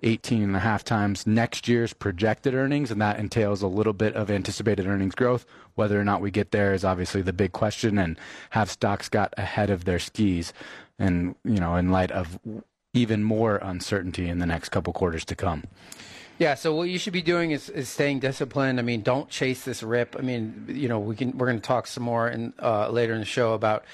18 0.04 0.44
and 0.44 0.56
a 0.56 0.60
half 0.60 0.84
times 0.84 1.26
next 1.26 1.68
year's 1.68 1.94
projected 1.94 2.54
earnings, 2.54 2.92
and 2.92 3.02
that 3.02 3.20
entails 3.20 3.62
a 3.62 3.68
little 3.68 3.94
bit 3.94 4.16
of 4.16 4.30
anticipated 4.30 4.86
earnings 4.86 5.16
growth. 5.16 5.46
Whether 5.76 6.00
or 6.00 6.04
not 6.04 6.22
we 6.22 6.30
get 6.30 6.52
there 6.52 6.74
is 6.74 6.84
obviously 6.84 7.22
the 7.22 7.34
big 7.34 7.54
question, 7.54 7.98
and 7.98 8.20
have 8.52 8.70
stocks 8.70 9.08
got 9.10 9.34
ahead 9.38 9.70
of 9.70 9.86
their 9.86 10.00
skis, 10.00 10.54
and 11.00 11.36
you 11.46 11.60
know, 11.60 11.76
in 11.76 11.90
light 11.90 12.12
of 12.12 12.40
even 12.94 13.24
more 13.24 13.58
uncertainty 13.58 14.30
in 14.30 14.40
the 14.40 14.46
next 14.46 14.70
couple 14.70 14.94
quarters 14.94 15.26
to 15.26 15.36
come. 15.36 15.64
Yeah, 16.40 16.56
so 16.56 16.76
what 16.76 16.90
you 16.90 16.98
should 16.98 17.14
be 17.14 17.22
doing 17.22 17.52
is, 17.52 17.70
is 17.70 17.90
staying 17.90 18.20
disciplined. 18.20 18.80
I 18.80 18.84
mean, 18.84 19.02
don't 19.02 19.30
chase 19.30 19.64
this 19.64 19.84
rip. 19.84 20.16
I 20.18 20.22
mean, 20.22 20.66
you 20.68 20.88
know, 20.88 21.00
we 21.00 21.16
can 21.16 21.38
we're 21.38 21.48
going 21.48 21.60
to 21.60 21.68
talk 21.68 21.88
some 21.88 22.04
more 22.04 22.28
in 22.28 22.54
uh, 22.62 22.90
later 22.90 23.14
in 23.14 23.20
the 23.20 23.26
show 23.26 23.54
about 23.54 23.86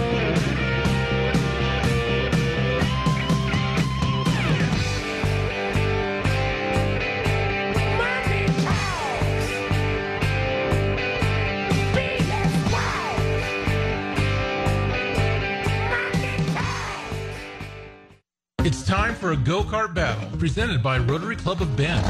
For 19.29 19.33
a 19.33 19.37
go 19.37 19.61
kart 19.61 19.93
battle 19.93 20.27
presented 20.39 20.81
by 20.81 20.97
Rotary 20.97 21.35
Club 21.35 21.61
of 21.61 21.77
Bend. 21.77 22.03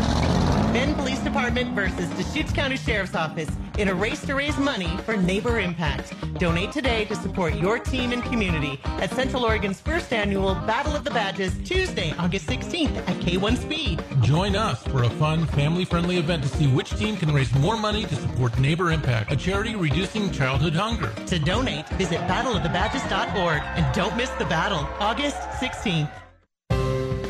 Bend 0.71 0.95
Police 0.95 1.19
Department 1.19 1.75
versus 1.75 2.07
Deschutes 2.11 2.53
County 2.53 2.77
Sheriff's 2.77 3.13
Office 3.13 3.49
in 3.77 3.89
a 3.89 3.93
race 3.93 4.21
to 4.21 4.35
raise 4.35 4.57
money 4.57 4.95
for 5.03 5.17
Neighbor 5.17 5.59
Impact. 5.59 6.13
Donate 6.35 6.71
today 6.71 7.03
to 7.05 7.15
support 7.15 7.55
your 7.55 7.77
team 7.77 8.13
and 8.13 8.23
community 8.23 8.79
at 8.85 9.11
Central 9.11 9.43
Oregon's 9.43 9.81
first 9.81 10.13
annual 10.13 10.55
Battle 10.55 10.95
of 10.95 11.03
the 11.03 11.11
Badges, 11.11 11.57
Tuesday, 11.65 12.13
August 12.17 12.47
16th 12.47 12.95
at 12.95 13.17
K1 13.17 13.57
Speed. 13.57 14.01
Join 14.21 14.55
us 14.55 14.81
for 14.83 15.03
a 15.03 15.09
fun, 15.09 15.45
family 15.47 15.83
friendly 15.83 16.19
event 16.19 16.43
to 16.43 16.49
see 16.49 16.67
which 16.67 16.91
team 16.91 17.17
can 17.17 17.33
raise 17.33 17.53
more 17.55 17.75
money 17.75 18.05
to 18.05 18.15
support 18.15 18.57
Neighbor 18.59 18.91
Impact, 18.91 19.29
a 19.29 19.35
charity 19.35 19.75
reducing 19.75 20.31
childhood 20.31 20.73
hunger. 20.73 21.11
To 21.25 21.37
donate, 21.37 21.89
visit 21.89 22.19
battleofthebadges.org 22.29 23.61
and 23.75 23.93
don't 23.93 24.15
miss 24.15 24.29
the 24.31 24.45
battle, 24.45 24.87
August 25.01 25.35
16th. 25.59 26.09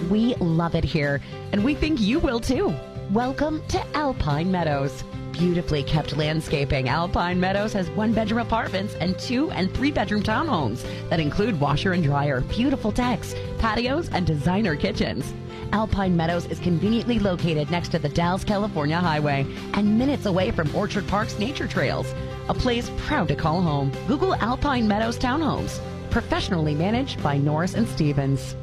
We 0.09 0.33
love 0.35 0.73
it 0.73 0.83
here, 0.83 1.21
and 1.51 1.63
we 1.63 1.75
think 1.75 1.99
you 1.99 2.17
will 2.17 2.39
too. 2.39 2.73
Welcome 3.11 3.61
to 3.67 3.85
Alpine 3.95 4.51
Meadows. 4.51 5.03
Beautifully 5.33 5.83
kept 5.83 6.17
landscaping, 6.17 6.89
Alpine 6.89 7.39
Meadows 7.39 7.73
has 7.73 7.91
one 7.91 8.11
bedroom 8.13 8.39
apartments 8.39 8.95
and 8.95 9.19
two 9.19 9.51
and 9.51 9.71
three 9.71 9.91
bedroom 9.91 10.23
townhomes 10.23 10.83
that 11.11 11.19
include 11.19 11.59
washer 11.59 11.93
and 11.93 12.03
dryer, 12.03 12.41
beautiful 12.41 12.89
decks, 12.89 13.35
patios, 13.59 14.09
and 14.09 14.25
designer 14.25 14.75
kitchens. 14.75 15.31
Alpine 15.73 16.17
Meadows 16.17 16.47
is 16.47 16.57
conveniently 16.57 17.19
located 17.19 17.69
next 17.69 17.89
to 17.89 17.99
the 17.99 18.09
Dalles, 18.09 18.43
California 18.43 18.97
highway 18.97 19.45
and 19.75 19.99
minutes 19.99 20.25
away 20.25 20.49
from 20.49 20.75
Orchard 20.75 21.07
Park's 21.07 21.37
nature 21.37 21.67
trails. 21.67 22.11
A 22.47 22.53
place 22.55 22.89
proud 22.97 23.27
to 23.27 23.35
call 23.35 23.61
home. 23.61 23.91
Google 24.07 24.33
Alpine 24.33 24.87
Meadows 24.87 25.19
Townhomes. 25.19 25.79
Professionally 26.09 26.73
managed 26.73 27.21
by 27.21 27.37
Norris 27.37 27.75
and 27.75 27.87
Stevens. 27.87 28.55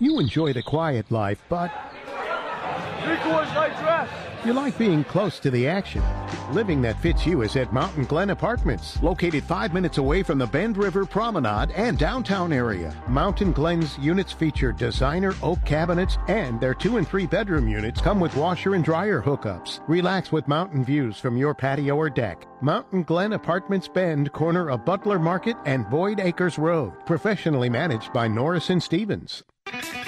You 0.00 0.18
enjoy 0.18 0.52
the 0.52 0.62
quiet 0.62 1.10
life, 1.10 1.42
but. 1.48 1.70
You 4.44 4.52
like 4.52 4.76
being 4.76 5.04
close 5.04 5.38
to 5.38 5.50
the 5.50 5.66
action. 5.66 6.02
Living 6.52 6.82
that 6.82 7.00
fits 7.00 7.24
you 7.24 7.42
is 7.42 7.56
at 7.56 7.72
Mountain 7.72 8.04
Glen 8.04 8.30
Apartments, 8.30 9.02
located 9.02 9.42
five 9.44 9.72
minutes 9.72 9.96
away 9.96 10.22
from 10.22 10.36
the 10.36 10.46
Bend 10.46 10.76
River 10.76 11.06
Promenade 11.06 11.70
and 11.70 11.96
downtown 11.96 12.52
area. 12.52 12.94
Mountain 13.08 13.52
Glen's 13.52 13.96
units 13.98 14.32
feature 14.32 14.72
designer 14.72 15.32
oak 15.42 15.64
cabinets, 15.64 16.18
and 16.28 16.60
their 16.60 16.74
two 16.74 16.98
and 16.98 17.08
three 17.08 17.26
bedroom 17.26 17.68
units 17.68 18.02
come 18.02 18.20
with 18.20 18.36
washer 18.36 18.74
and 18.74 18.84
dryer 18.84 19.22
hookups. 19.22 19.80
Relax 19.88 20.30
with 20.32 20.46
mountain 20.48 20.84
views 20.84 21.18
from 21.18 21.38
your 21.38 21.54
patio 21.54 21.96
or 21.96 22.10
deck. 22.10 22.46
Mountain 22.60 23.04
Glen 23.04 23.32
Apartments 23.32 23.88
Bend, 23.88 24.32
corner 24.32 24.68
of 24.70 24.84
Butler 24.84 25.18
Market 25.18 25.56
and 25.64 25.88
Boyd 25.88 26.20
Acres 26.20 26.58
Road. 26.58 26.92
Professionally 27.06 27.70
managed 27.70 28.12
by 28.12 28.28
Norris 28.28 28.68
and 28.68 28.82
Stevens. 28.82 29.42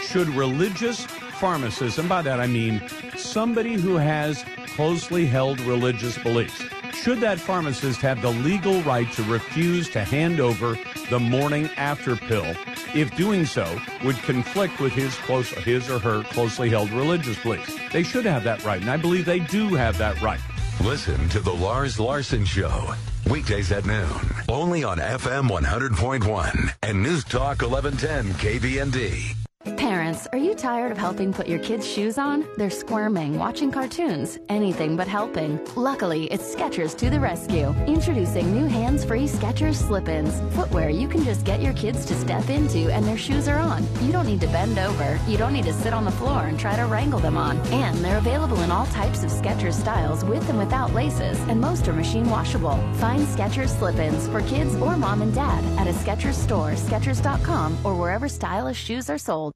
Should 0.03 0.29
religious 0.29 1.05
pharmacists, 1.05 1.99
and 1.99 2.09
by 2.09 2.23
that 2.23 2.41
I 2.41 2.47
mean 2.47 2.81
somebody 3.17 3.75
who 3.75 3.97
has 3.97 4.45
closely 4.75 5.27
held 5.27 5.61
religious 5.61 6.19
beliefs, 6.19 6.63
should 6.93 7.21
that 7.21 7.41
pharmacist 7.41 8.01
have 8.03 8.23
the 8.23 8.31
legal 8.31 8.83
right 8.83 9.11
to 9.13 9.23
refuse 9.25 9.89
to 9.91 10.05
hand 10.05 10.41
over 10.41 10.79
the 11.11 11.19
morning 11.19 11.69
after 11.77 12.17
pill 12.17 12.55
if 12.95 13.15
doing 13.17 13.47
so 13.47 13.81
would 14.05 14.17
conflict 14.19 14.79
with 14.79 14.93
his 14.93 15.15
close 15.17 15.51
his 15.51 15.89
or 15.91 15.99
her 15.99 16.23
closely 16.25 16.69
held 16.69 16.91
religious 16.91 17.39
beliefs? 17.43 17.75
They 17.93 18.03
should 18.03 18.27
have 18.27 18.45
that 18.45 18.65
right, 18.65 18.81
and 18.81 18.91
I 18.91 18.97
believe 18.97 19.25
they 19.25 19.41
do 19.41 19.75
have 19.75 19.97
that 19.99 20.21
right. 20.21 20.41
Listen 20.83 21.29
to 21.31 21.41
the 21.41 21.55
Lars 21.55 21.99
Larson 21.99 22.45
Show. 22.45 22.95
Weekdays 23.29 23.73
at 23.73 23.87
noon, 23.87 24.21
only 24.49 24.85
on 24.85 24.99
FM 24.99 25.49
100.1 25.49 26.75
and 26.83 27.03
News 27.03 27.25
Talk 27.25 27.63
1110 27.63 28.35
KBND. 28.35 29.46
Parents, 29.67 30.29
are 30.29 30.39
you 30.39 30.55
tired 30.55 30.93
of 30.93 30.99
helping 30.99 31.33
put 31.33 31.49
your 31.49 31.59
kids' 31.59 31.85
shoes 31.85 32.19
on? 32.19 32.47
They're 32.57 32.71
squirming, 32.71 33.37
watching 33.37 33.73
cartoons, 33.73 34.39
anything 34.49 34.97
but 34.97 35.09
helping. 35.09 35.59
Luckily, 35.75 36.27
it's 36.27 36.55
Skechers 36.55 36.97
to 36.99 37.11
the 37.11 37.19
rescue. 37.19 37.75
Introducing 37.89 38.53
new 38.53 38.67
hands-free 38.67 39.27
Skechers 39.27 39.75
slip-ins. 39.75 40.41
Footwear 40.55 40.89
you 40.89 41.09
can 41.09 41.25
just 41.25 41.45
get 41.45 41.61
your 41.61 41.73
kids 41.73 42.05
to 42.07 42.15
step 42.15 42.49
into 42.49 42.93
and 42.93 43.05
their 43.05 43.19
shoes 43.19 43.49
are 43.49 43.59
on. 43.59 43.85
You 44.05 44.13
don't 44.13 44.27
need 44.27 44.41
to 44.43 44.47
bend 44.47 44.79
over. 44.79 45.19
You 45.27 45.37
don't 45.37 45.53
need 45.53 45.65
to 45.65 45.73
sit 45.73 45.93
on 45.93 46.05
the 46.05 46.13
floor 46.13 46.43
and 46.43 46.61
try 46.61 46.77
to 46.77 46.87
wrangle 46.87 47.19
them 47.19 47.37
on. 47.37 47.59
And 47.73 47.99
they're 47.99 48.19
available 48.19 48.61
in 48.61 48.71
all 48.71 48.87
types 48.87 49.25
of 49.25 49.31
Skechers 49.31 49.75
styles 49.75 50.25
with 50.25 50.49
and 50.49 50.59
without 50.59 50.95
laces, 50.95 51.41
and 51.49 51.61
most 51.61 51.89
are 51.89 51.93
machine 51.93 52.31
washable. 52.31 52.79
Find 52.99 53.27
Skechers 53.27 53.77
slip-ins 53.77 54.29
for 54.29 54.43
kids 54.43 54.77
or 54.77 54.97
mom 54.97 55.23
and 55.23 55.35
dad 55.35 55.65
at 55.77 55.89
a 55.89 55.99
Skechers 55.99 56.35
store, 56.35 56.75
Skechers.com, 56.75 57.77
or 57.85 57.97
wherever 57.97 58.29
stylish 58.29 58.79
shoes 58.79 59.11
are 59.11 59.19
sold. 59.19 59.56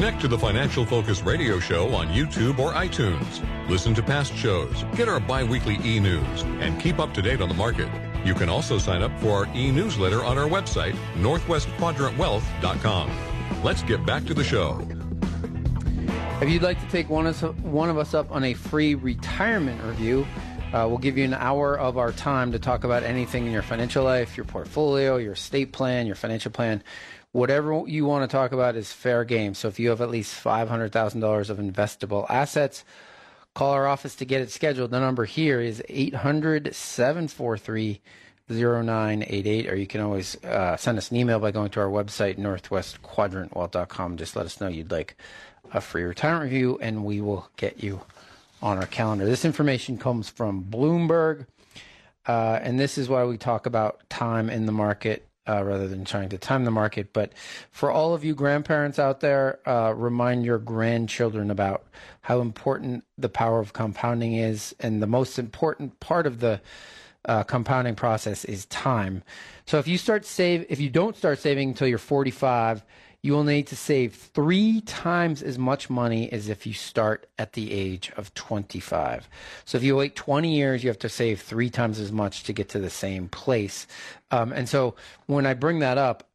Connect 0.00 0.22
to 0.22 0.28
the 0.28 0.38
Financial 0.38 0.86
Focus 0.86 1.20
radio 1.20 1.60
show 1.60 1.94
on 1.94 2.08
YouTube 2.08 2.58
or 2.58 2.72
iTunes. 2.72 3.46
Listen 3.68 3.92
to 3.92 4.02
past 4.02 4.34
shows, 4.34 4.82
get 4.96 5.10
our 5.10 5.20
bi 5.20 5.44
weekly 5.44 5.76
e 5.84 6.00
news, 6.00 6.42
and 6.60 6.80
keep 6.80 6.98
up 6.98 7.12
to 7.12 7.20
date 7.20 7.42
on 7.42 7.50
the 7.50 7.54
market. 7.54 7.86
You 8.24 8.32
can 8.32 8.48
also 8.48 8.78
sign 8.78 9.02
up 9.02 9.12
for 9.20 9.32
our 9.32 9.46
e 9.54 9.70
newsletter 9.70 10.24
on 10.24 10.38
our 10.38 10.48
website, 10.48 10.94
northwestquadrantwealth.com. 11.16 13.10
Let's 13.62 13.82
get 13.82 14.06
back 14.06 14.24
to 14.24 14.32
the 14.32 14.42
show. 14.42 14.80
If 16.40 16.48
you'd 16.48 16.62
like 16.62 16.80
to 16.80 16.88
take 16.88 17.10
one 17.10 17.26
of, 17.26 17.44
us, 17.44 17.54
one 17.56 17.90
of 17.90 17.98
us 17.98 18.14
up 18.14 18.32
on 18.32 18.44
a 18.44 18.54
free 18.54 18.94
retirement 18.94 19.84
review, 19.84 20.26
Uh, 20.72 20.86
we'll 20.86 20.98
give 20.98 21.18
you 21.18 21.24
an 21.24 21.34
hour 21.34 21.76
of 21.76 21.98
our 21.98 22.12
time 22.12 22.52
to 22.52 22.58
talk 22.60 22.84
about 22.84 23.02
anything 23.02 23.44
in 23.44 23.50
your 23.50 23.60
financial 23.60 24.04
life, 24.04 24.36
your 24.36 24.46
portfolio, 24.46 25.16
your 25.16 25.32
estate 25.32 25.72
plan, 25.72 26.06
your 26.06 26.14
financial 26.14 26.52
plan. 26.52 26.80
Whatever 27.32 27.84
you 27.86 28.06
want 28.06 28.28
to 28.28 28.34
talk 28.34 28.52
about 28.52 28.74
is 28.74 28.92
fair 28.92 29.24
game. 29.24 29.54
So 29.54 29.68
if 29.68 29.78
you 29.78 29.90
have 29.90 30.00
at 30.00 30.10
least 30.10 30.42
$500,000 30.42 31.50
of 31.50 31.58
investable 31.58 32.26
assets, 32.28 32.84
call 33.54 33.72
our 33.72 33.86
office 33.86 34.16
to 34.16 34.24
get 34.24 34.40
it 34.40 34.50
scheduled. 34.50 34.90
The 34.90 34.98
number 34.98 35.24
here 35.24 35.60
is 35.60 35.82
800 35.88 36.74
743 36.74 38.00
0988, 38.50 39.68
or 39.68 39.76
you 39.76 39.86
can 39.86 40.00
always 40.00 40.42
uh, 40.44 40.76
send 40.76 40.98
us 40.98 41.10
an 41.12 41.16
email 41.16 41.38
by 41.38 41.52
going 41.52 41.70
to 41.70 41.80
our 41.80 41.88
website, 41.88 42.36
northwestquadrantwealth.com. 42.36 44.16
Just 44.16 44.34
let 44.34 44.46
us 44.46 44.60
know 44.60 44.66
you'd 44.66 44.90
like 44.90 45.16
a 45.72 45.80
free 45.80 46.02
retirement 46.02 46.50
review, 46.50 46.78
and 46.82 47.04
we 47.04 47.20
will 47.20 47.48
get 47.56 47.82
you 47.82 48.00
on 48.60 48.76
our 48.76 48.86
calendar. 48.86 49.24
This 49.24 49.44
information 49.44 49.98
comes 49.98 50.28
from 50.28 50.64
Bloomberg, 50.64 51.46
uh, 52.26 52.58
and 52.60 52.78
this 52.78 52.98
is 52.98 53.08
why 53.08 53.24
we 53.24 53.38
talk 53.38 53.66
about 53.66 54.08
time 54.10 54.50
in 54.50 54.66
the 54.66 54.72
market 54.72 55.29
uh, 55.48 55.62
rather 55.64 55.88
than 55.88 56.04
trying 56.04 56.28
to 56.28 56.38
time 56.38 56.64
the 56.64 56.70
market. 56.70 57.12
But 57.12 57.32
for 57.70 57.90
all 57.90 58.14
of 58.14 58.24
you 58.24 58.34
grandparents 58.34 58.98
out 58.98 59.20
there, 59.20 59.60
uh, 59.68 59.92
remind 59.92 60.44
your 60.44 60.58
grandchildren 60.58 61.50
about 61.50 61.84
how 62.22 62.40
important 62.40 63.04
the 63.18 63.28
power 63.28 63.60
of 63.60 63.72
compounding 63.72 64.34
is, 64.34 64.74
and 64.80 65.02
the 65.02 65.06
most 65.06 65.38
important 65.38 65.98
part 66.00 66.26
of 66.26 66.40
the 66.40 66.60
uh, 67.24 67.42
compounding 67.44 67.94
process 67.94 68.44
is 68.44 68.66
time. 68.66 69.22
So 69.66 69.78
if 69.78 69.86
you 69.86 69.98
start 69.98 70.24
save, 70.24 70.66
if 70.68 70.80
you 70.80 70.88
don't 70.88 71.16
start 71.16 71.38
saving 71.38 71.70
until 71.70 71.88
you're 71.88 71.98
45, 71.98 72.82
you 73.22 73.32
will 73.32 73.44
need 73.44 73.66
to 73.66 73.76
save 73.76 74.14
three 74.14 74.80
times 74.80 75.42
as 75.42 75.58
much 75.58 75.90
money 75.90 76.32
as 76.32 76.48
if 76.48 76.66
you 76.66 76.72
start 76.72 77.26
at 77.38 77.52
the 77.52 77.72
age 77.72 78.10
of 78.16 78.32
25. 78.34 79.28
So 79.64 79.76
if 79.76 79.84
you 79.84 79.96
wait 79.96 80.16
20 80.16 80.54
years, 80.54 80.82
you 80.82 80.88
have 80.88 80.98
to 81.00 81.08
save 81.08 81.40
three 81.40 81.68
times 81.68 82.00
as 82.00 82.10
much 82.10 82.44
to 82.44 82.52
get 82.52 82.70
to 82.70 82.78
the 82.78 82.90
same 82.90 83.28
place. 83.28 83.86
Um, 84.30 84.52
and 84.52 84.68
so 84.68 84.94
when 85.26 85.44
I 85.44 85.54
bring 85.54 85.80
that 85.80 85.98
up, 85.98 86.28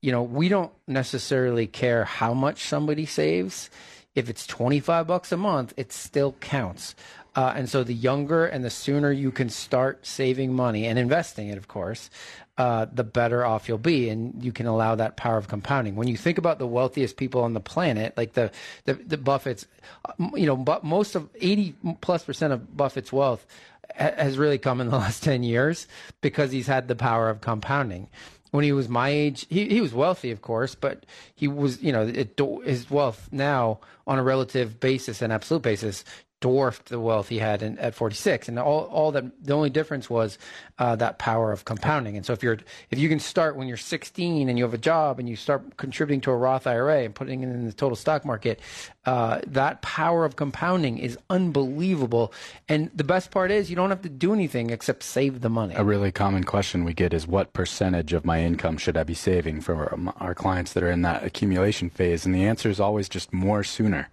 you 0.00 0.10
know, 0.10 0.22
we 0.22 0.48
don't 0.48 0.72
necessarily 0.88 1.68
care 1.68 2.04
how 2.04 2.34
much 2.34 2.64
somebody 2.64 3.06
saves. 3.06 3.70
If 4.16 4.28
it's 4.28 4.46
25 4.46 5.06
bucks 5.06 5.30
a 5.30 5.36
month, 5.36 5.72
it 5.76 5.92
still 5.92 6.32
counts. 6.40 6.96
Uh, 7.34 7.54
and 7.56 7.68
so 7.68 7.82
the 7.82 7.94
younger 7.94 8.44
and 8.44 8.62
the 8.62 8.68
sooner 8.68 9.10
you 9.10 9.30
can 9.30 9.48
start 9.48 10.04
saving 10.06 10.52
money 10.52 10.86
and 10.86 10.98
investing 10.98 11.48
it, 11.48 11.56
of 11.56 11.66
course, 11.66 12.10
uh, 12.58 12.86
the 12.92 13.04
better 13.04 13.44
off 13.44 13.68
you'll 13.68 13.78
be, 13.78 14.08
and 14.08 14.44
you 14.44 14.52
can 14.52 14.66
allow 14.66 14.94
that 14.94 15.16
power 15.16 15.38
of 15.38 15.48
compounding. 15.48 15.96
When 15.96 16.08
you 16.08 16.16
think 16.16 16.38
about 16.38 16.58
the 16.58 16.66
wealthiest 16.66 17.16
people 17.16 17.42
on 17.42 17.54
the 17.54 17.60
planet, 17.60 18.14
like 18.16 18.34
the 18.34 18.50
the, 18.84 18.94
the 18.94 19.16
Buffett's, 19.16 19.66
uh, 20.04 20.12
you 20.34 20.46
know, 20.46 20.56
but 20.56 20.84
most 20.84 21.14
of 21.14 21.28
eighty 21.40 21.74
plus 22.00 22.24
percent 22.24 22.52
of 22.52 22.76
Buffett's 22.76 23.12
wealth 23.12 23.46
has 23.94 24.38
really 24.38 24.58
come 24.58 24.80
in 24.80 24.90
the 24.90 24.96
last 24.98 25.22
ten 25.22 25.42
years 25.42 25.86
because 26.20 26.52
he's 26.52 26.66
had 26.66 26.88
the 26.88 26.96
power 26.96 27.30
of 27.30 27.40
compounding 27.40 28.08
when 28.52 28.64
he 28.64 28.72
was 28.72 28.86
my 28.86 29.08
age, 29.08 29.46
he, 29.48 29.66
he 29.66 29.80
was 29.80 29.94
wealthy, 29.94 30.30
of 30.30 30.42
course, 30.42 30.74
but 30.74 31.06
he 31.34 31.48
was, 31.48 31.82
you 31.82 31.90
know, 31.90 32.06
it, 32.06 32.38
his 32.64 32.90
wealth 32.90 33.30
now 33.32 33.80
on 34.06 34.18
a 34.18 34.22
relative 34.22 34.78
basis 34.78 35.22
and 35.22 35.32
absolute 35.32 35.62
basis 35.62 36.04
dwarfed 36.42 36.90
the 36.90 37.00
wealth 37.00 37.28
he 37.28 37.38
had 37.38 37.62
in, 37.62 37.78
at 37.78 37.94
46 37.94 38.48
and 38.48 38.58
all, 38.58 38.84
all 38.86 39.12
that 39.12 39.24
the 39.42 39.54
only 39.54 39.70
difference 39.70 40.10
was 40.10 40.36
uh, 40.78 40.96
that 40.96 41.18
power 41.18 41.52
of 41.52 41.64
compounding. 41.64 42.16
And 42.16 42.26
so 42.26 42.34
if 42.34 42.42
you're 42.42 42.58
if 42.90 42.98
you 42.98 43.08
can 43.08 43.20
start 43.20 43.56
when 43.56 43.68
you're 43.68 43.76
16 43.78 44.48
and 44.48 44.58
you 44.58 44.64
have 44.64 44.74
a 44.74 44.78
job 44.78 45.18
and 45.18 45.28
you 45.28 45.36
start 45.36 45.78
contributing 45.78 46.20
to 46.22 46.30
a 46.32 46.36
roth 46.36 46.66
ira 46.66 47.04
and 47.04 47.14
putting 47.14 47.42
it 47.42 47.48
in 47.48 47.64
the 47.64 47.72
total 47.72 47.96
stock 47.96 48.26
market 48.26 48.60
uh, 49.04 49.40
that 49.46 49.82
power 49.82 50.24
of 50.24 50.36
compounding 50.36 50.98
is 50.98 51.18
unbelievable. 51.30 52.32
And 52.68 52.90
the 52.94 53.04
best 53.04 53.30
part 53.30 53.50
is 53.50 53.70
you 53.70 53.76
don't 53.76 53.90
have 53.90 54.02
to 54.02 54.08
do 54.08 54.32
anything 54.32 54.70
except 54.70 55.02
save 55.02 55.40
the 55.40 55.48
money. 55.48 55.74
A 55.74 55.84
really 55.84 56.12
common 56.12 56.44
question 56.44 56.84
we 56.84 56.94
get 56.94 57.12
is 57.12 57.26
what 57.26 57.52
percentage 57.52 58.12
of 58.12 58.24
my 58.24 58.42
income 58.42 58.76
should 58.76 58.96
i 58.96 59.02
be 59.02 59.14
saving 59.14 59.60
for 59.60 59.98
our 60.18 60.34
clients 60.34 60.72
that 60.74 60.82
are 60.82 60.90
in 60.90 61.02
that 61.02 61.24
accumulation 61.24 61.90
phase? 61.90 62.24
And 62.24 62.34
the 62.34 62.44
answer 62.44 62.68
is 62.68 62.78
always 62.78 63.08
just 63.08 63.32
more 63.32 63.64
sooner. 63.64 64.08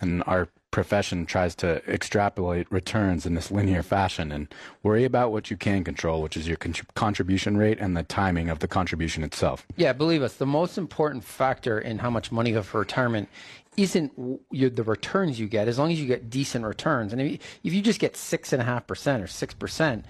And 0.00 0.22
our 0.26 0.48
profession 0.70 1.24
tries 1.26 1.54
to 1.56 1.82
extrapolate 1.90 2.70
returns 2.70 3.24
in 3.24 3.34
this 3.34 3.50
linear 3.50 3.82
fashion 3.82 4.30
and 4.30 4.52
worry 4.82 5.04
about 5.04 5.32
what 5.32 5.50
you 5.50 5.56
can 5.56 5.82
control, 5.82 6.22
which 6.22 6.36
is 6.36 6.46
your 6.46 6.56
con- 6.56 6.74
contribution 6.94 7.56
rate 7.56 7.78
and 7.80 7.96
the 7.96 8.02
timing 8.02 8.50
of 8.50 8.58
the 8.58 8.68
contribution 8.68 9.24
itself. 9.24 9.66
Yeah, 9.76 9.92
believe 9.92 10.22
us, 10.22 10.34
the 10.34 10.46
most 10.46 10.76
important 10.76 11.24
factor 11.24 11.78
in 11.78 11.98
how 11.98 12.10
much 12.10 12.30
money 12.30 12.50
you 12.50 12.56
have 12.56 12.66
for 12.66 12.80
retirement 12.80 13.28
isn't 13.76 14.12
you, 14.50 14.68
the 14.68 14.82
returns 14.82 15.38
you 15.38 15.46
get, 15.48 15.68
as 15.68 15.78
long 15.78 15.92
as 15.92 16.00
you 16.00 16.06
get 16.06 16.28
decent 16.28 16.64
returns. 16.64 17.12
And 17.12 17.22
if 17.22 17.32
you, 17.32 17.38
if 17.64 17.72
you 17.72 17.80
just 17.80 18.00
get 18.00 18.14
6.5% 18.14 18.60
or 18.60 19.24
6%, 19.24 20.02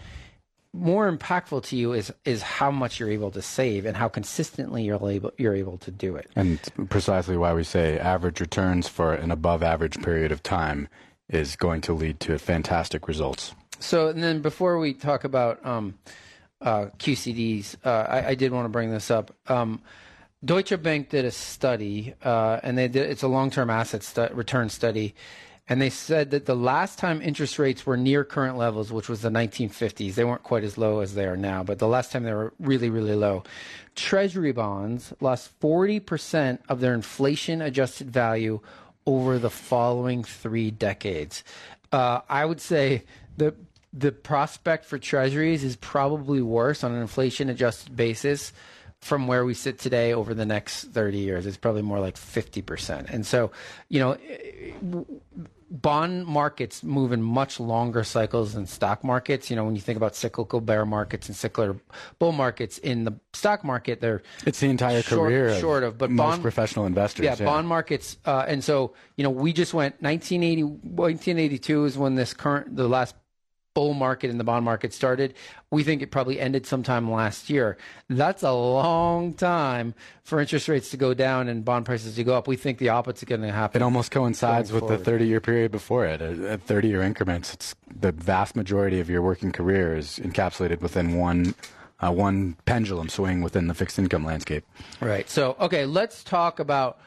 more 0.72 1.10
impactful 1.10 1.64
to 1.64 1.76
you 1.76 1.92
is 1.92 2.12
is 2.24 2.42
how 2.42 2.70
much 2.70 3.00
you're 3.00 3.10
able 3.10 3.30
to 3.30 3.42
save 3.42 3.86
and 3.86 3.96
how 3.96 4.08
consistently 4.08 4.84
you're 4.84 5.08
able 5.10 5.32
you're 5.38 5.54
able 5.54 5.78
to 5.78 5.90
do 5.90 6.14
it. 6.16 6.30
And 6.36 6.60
precisely 6.90 7.36
why 7.36 7.54
we 7.54 7.64
say 7.64 7.98
average 7.98 8.40
returns 8.40 8.88
for 8.88 9.14
an 9.14 9.30
above 9.30 9.62
average 9.62 10.00
period 10.02 10.30
of 10.30 10.42
time 10.42 10.88
is 11.28 11.56
going 11.56 11.80
to 11.82 11.92
lead 11.92 12.20
to 12.20 12.38
fantastic 12.38 13.08
results. 13.08 13.54
So, 13.80 14.08
and 14.08 14.22
then 14.22 14.40
before 14.40 14.78
we 14.78 14.94
talk 14.94 15.24
about 15.24 15.64
um, 15.64 15.98
uh, 16.60 16.86
QCDs, 16.98 17.76
uh, 17.84 18.06
I, 18.08 18.28
I, 18.28 18.34
did 18.34 18.50
want 18.50 18.64
to 18.64 18.70
bring 18.70 18.90
this 18.90 19.10
up. 19.10 19.32
Um, 19.46 19.80
Deutsche 20.44 20.80
Bank 20.82 21.10
did 21.10 21.24
a 21.24 21.30
study, 21.30 22.14
uh, 22.24 22.58
and 22.62 22.76
they 22.76 22.88
did, 22.88 23.08
it's 23.10 23.22
a 23.22 23.28
long-term 23.28 23.70
asset 23.70 24.02
stu- 24.02 24.28
return 24.32 24.68
study, 24.68 25.14
and 25.68 25.82
they 25.82 25.90
said 25.90 26.30
that 26.30 26.46
the 26.46 26.56
last 26.56 26.98
time 26.98 27.20
interest 27.20 27.58
rates 27.58 27.84
were 27.84 27.96
near 27.96 28.24
current 28.24 28.56
levels, 28.56 28.90
which 28.90 29.08
was 29.08 29.22
the 29.22 29.30
1950s, 29.30 30.14
they 30.14 30.24
weren't 30.24 30.42
quite 30.42 30.64
as 30.64 30.78
low 30.78 31.00
as 31.00 31.14
they 31.14 31.26
are 31.26 31.36
now, 31.36 31.62
but 31.62 31.78
the 31.78 31.88
last 31.88 32.10
time 32.10 32.22
they 32.22 32.32
were 32.32 32.52
really, 32.58 32.90
really 32.90 33.14
low, 33.14 33.42
Treasury 33.98 34.52
bonds 34.52 35.12
lost 35.20 35.58
40% 35.60 36.60
of 36.68 36.80
their 36.80 36.94
inflation 36.94 37.60
adjusted 37.60 38.10
value 38.10 38.60
over 39.06 39.38
the 39.38 39.50
following 39.50 40.22
three 40.22 40.70
decades. 40.70 41.42
Uh, 41.90 42.20
I 42.28 42.44
would 42.44 42.60
say 42.60 43.02
the 43.36 43.54
the 43.92 44.12
prospect 44.12 44.84
for 44.84 44.98
treasuries 44.98 45.64
is 45.64 45.74
probably 45.76 46.42
worse 46.42 46.84
on 46.84 46.92
an 46.92 47.00
inflation 47.00 47.48
adjusted 47.48 47.96
basis 47.96 48.52
from 49.00 49.26
where 49.26 49.44
we 49.44 49.54
sit 49.54 49.78
today 49.78 50.12
over 50.12 50.34
the 50.34 50.44
next 50.44 50.84
30 50.84 51.18
years. 51.18 51.46
It's 51.46 51.56
probably 51.56 51.82
more 51.82 51.98
like 51.98 52.16
50%. 52.16 53.08
And 53.08 53.26
so, 53.26 53.50
you 53.88 54.00
know, 54.00 55.06
bond 55.70 56.26
markets 56.26 56.82
move 56.82 57.12
in 57.12 57.22
much 57.22 57.60
longer 57.60 58.04
cycles 58.04 58.54
than 58.54 58.66
stock 58.66 59.04
markets. 59.04 59.50
You 59.50 59.56
know, 59.56 59.64
when 59.64 59.74
you 59.74 59.80
think 59.80 59.96
about 59.96 60.14
cyclical 60.14 60.60
bear 60.60 60.86
markets 60.86 61.28
and 61.28 61.36
cyclical 61.36 61.80
bull 62.18 62.32
markets 62.32 62.78
in 62.78 63.04
the 63.04 63.12
stock 63.32 63.64
market, 63.64 64.00
they're 64.00 64.22
it's 64.46 64.60
the 64.60 64.68
entire 64.68 65.02
short, 65.02 65.28
career 65.28 65.48
of 65.48 65.58
short 65.58 65.82
of, 65.82 65.98
but 65.98 66.10
most 66.10 66.26
bond, 66.26 66.42
professional 66.42 66.86
investors. 66.86 67.24
Yeah, 67.24 67.36
yeah. 67.38 67.44
bond 67.44 67.68
markets, 67.68 68.16
uh, 68.24 68.44
and 68.48 68.62
so 68.64 68.94
you 69.16 69.24
know, 69.24 69.30
we 69.30 69.52
just 69.52 69.74
went 69.74 70.00
1980, 70.02 70.62
1982 70.62 71.84
is 71.84 71.98
when 71.98 72.14
this 72.14 72.34
current 72.34 72.74
the 72.76 72.88
last 72.88 73.14
bull 73.78 73.94
market 73.94 74.28
in 74.28 74.38
the 74.38 74.44
bond 74.44 74.64
market 74.64 74.92
started. 74.92 75.34
We 75.70 75.84
think 75.84 76.02
it 76.02 76.10
probably 76.10 76.40
ended 76.40 76.66
sometime 76.66 77.08
last 77.08 77.48
year. 77.48 77.76
That's 78.08 78.42
a 78.42 78.50
long 78.50 79.34
time 79.34 79.94
for 80.24 80.40
interest 80.40 80.66
rates 80.66 80.90
to 80.90 80.96
go 80.96 81.14
down 81.14 81.46
and 81.46 81.64
bond 81.64 81.86
prices 81.86 82.16
to 82.16 82.24
go 82.24 82.34
up. 82.34 82.48
We 82.48 82.56
think 82.56 82.78
the 82.78 82.88
opposite 82.88 83.18
is 83.18 83.28
going 83.28 83.42
to 83.42 83.52
happen. 83.52 83.80
It 83.80 83.84
almost 83.84 84.10
coincides 84.10 84.72
with 84.72 84.80
forward. 84.80 84.98
the 84.98 85.04
30 85.04 85.28
year 85.28 85.40
period 85.40 85.70
before 85.70 86.06
it. 86.06 86.20
At 86.20 86.60
30 86.62 86.88
year 86.88 87.02
increments, 87.02 87.54
it's 87.54 87.76
the 88.00 88.10
vast 88.10 88.56
majority 88.56 88.98
of 88.98 89.08
your 89.08 89.22
working 89.22 89.52
career 89.52 89.96
is 89.96 90.18
encapsulated 90.18 90.80
within 90.80 91.16
one 91.16 91.54
uh, 92.00 92.10
one 92.10 92.56
pendulum 92.64 93.08
swing 93.08 93.42
within 93.42 93.68
the 93.68 93.74
fixed 93.74 93.96
income 93.96 94.24
landscape. 94.24 94.64
Right. 95.00 95.30
So, 95.30 95.54
okay, 95.60 95.86
let's 95.86 96.24
talk 96.24 96.58
about 96.58 96.98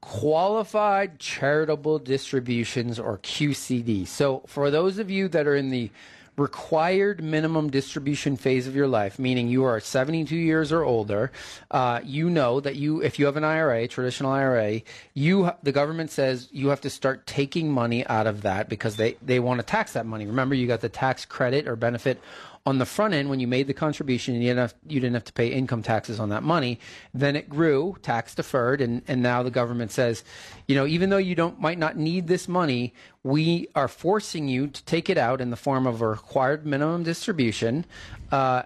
qualified 0.00 1.18
charitable 1.18 1.98
distributions 1.98 2.98
or 2.98 3.18
QCD. 3.18 4.06
So, 4.06 4.42
for 4.46 4.70
those 4.70 4.98
of 4.98 5.10
you 5.10 5.28
that 5.28 5.46
are 5.46 5.56
in 5.56 5.70
the 5.70 5.90
required 6.38 7.22
minimum 7.22 7.68
distribution 7.68 8.36
phase 8.36 8.66
of 8.66 8.76
your 8.76 8.86
life, 8.86 9.18
meaning 9.18 9.48
you 9.48 9.64
are 9.64 9.80
72 9.80 10.34
years 10.34 10.70
or 10.70 10.84
older, 10.84 11.32
uh, 11.70 12.00
you 12.04 12.30
know 12.30 12.60
that 12.60 12.76
you, 12.76 13.02
if 13.02 13.18
you 13.18 13.26
have 13.26 13.36
an 13.36 13.44
IRA, 13.44 13.88
traditional 13.88 14.30
IRA, 14.30 14.82
you 15.14 15.50
the 15.62 15.72
government 15.72 16.10
says 16.10 16.48
you 16.52 16.68
have 16.68 16.80
to 16.82 16.90
start 16.90 17.26
taking 17.26 17.72
money 17.72 18.06
out 18.06 18.26
of 18.26 18.42
that 18.42 18.68
because 18.68 18.96
they 18.96 19.16
they 19.20 19.40
want 19.40 19.58
to 19.58 19.66
tax 19.66 19.92
that 19.92 20.06
money. 20.06 20.26
Remember, 20.26 20.54
you 20.54 20.66
got 20.66 20.80
the 20.80 20.88
tax 20.88 21.24
credit 21.24 21.66
or 21.66 21.76
benefit 21.76 22.20
on 22.68 22.76
the 22.76 22.84
front 22.84 23.14
end 23.14 23.30
when 23.30 23.40
you 23.40 23.46
made 23.46 23.66
the 23.66 23.72
contribution 23.72 24.34
you 24.34 24.42
didn't 24.42 24.58
have, 24.58 24.74
you 24.86 25.00
didn't 25.00 25.14
have 25.14 25.24
to 25.24 25.32
pay 25.32 25.48
income 25.48 25.82
taxes 25.82 26.20
on 26.20 26.28
that 26.28 26.42
money 26.42 26.78
then 27.14 27.34
it 27.34 27.48
grew 27.48 27.96
tax 28.02 28.34
deferred 28.34 28.82
and, 28.82 29.00
and 29.08 29.22
now 29.22 29.42
the 29.42 29.50
government 29.50 29.90
says 29.90 30.22
you 30.66 30.74
know 30.74 30.86
even 30.86 31.08
though 31.08 31.16
you 31.16 31.34
don't 31.34 31.58
might 31.58 31.78
not 31.78 31.96
need 31.96 32.26
this 32.26 32.46
money 32.46 32.92
we 33.22 33.66
are 33.74 33.88
forcing 33.88 34.48
you 34.48 34.66
to 34.66 34.84
take 34.84 35.08
it 35.08 35.16
out 35.16 35.40
in 35.40 35.48
the 35.48 35.56
form 35.56 35.86
of 35.86 36.02
a 36.02 36.06
required 36.06 36.66
minimum 36.66 37.02
distribution 37.02 37.86
uh, 38.32 38.62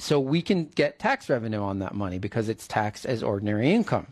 so 0.00 0.18
we 0.18 0.42
can 0.42 0.64
get 0.64 0.98
tax 0.98 1.28
revenue 1.28 1.60
on 1.60 1.80
that 1.80 1.94
money 1.94 2.18
because 2.18 2.48
it's 2.48 2.66
taxed 2.66 3.04
as 3.06 3.22
ordinary 3.22 3.72
income. 3.72 4.06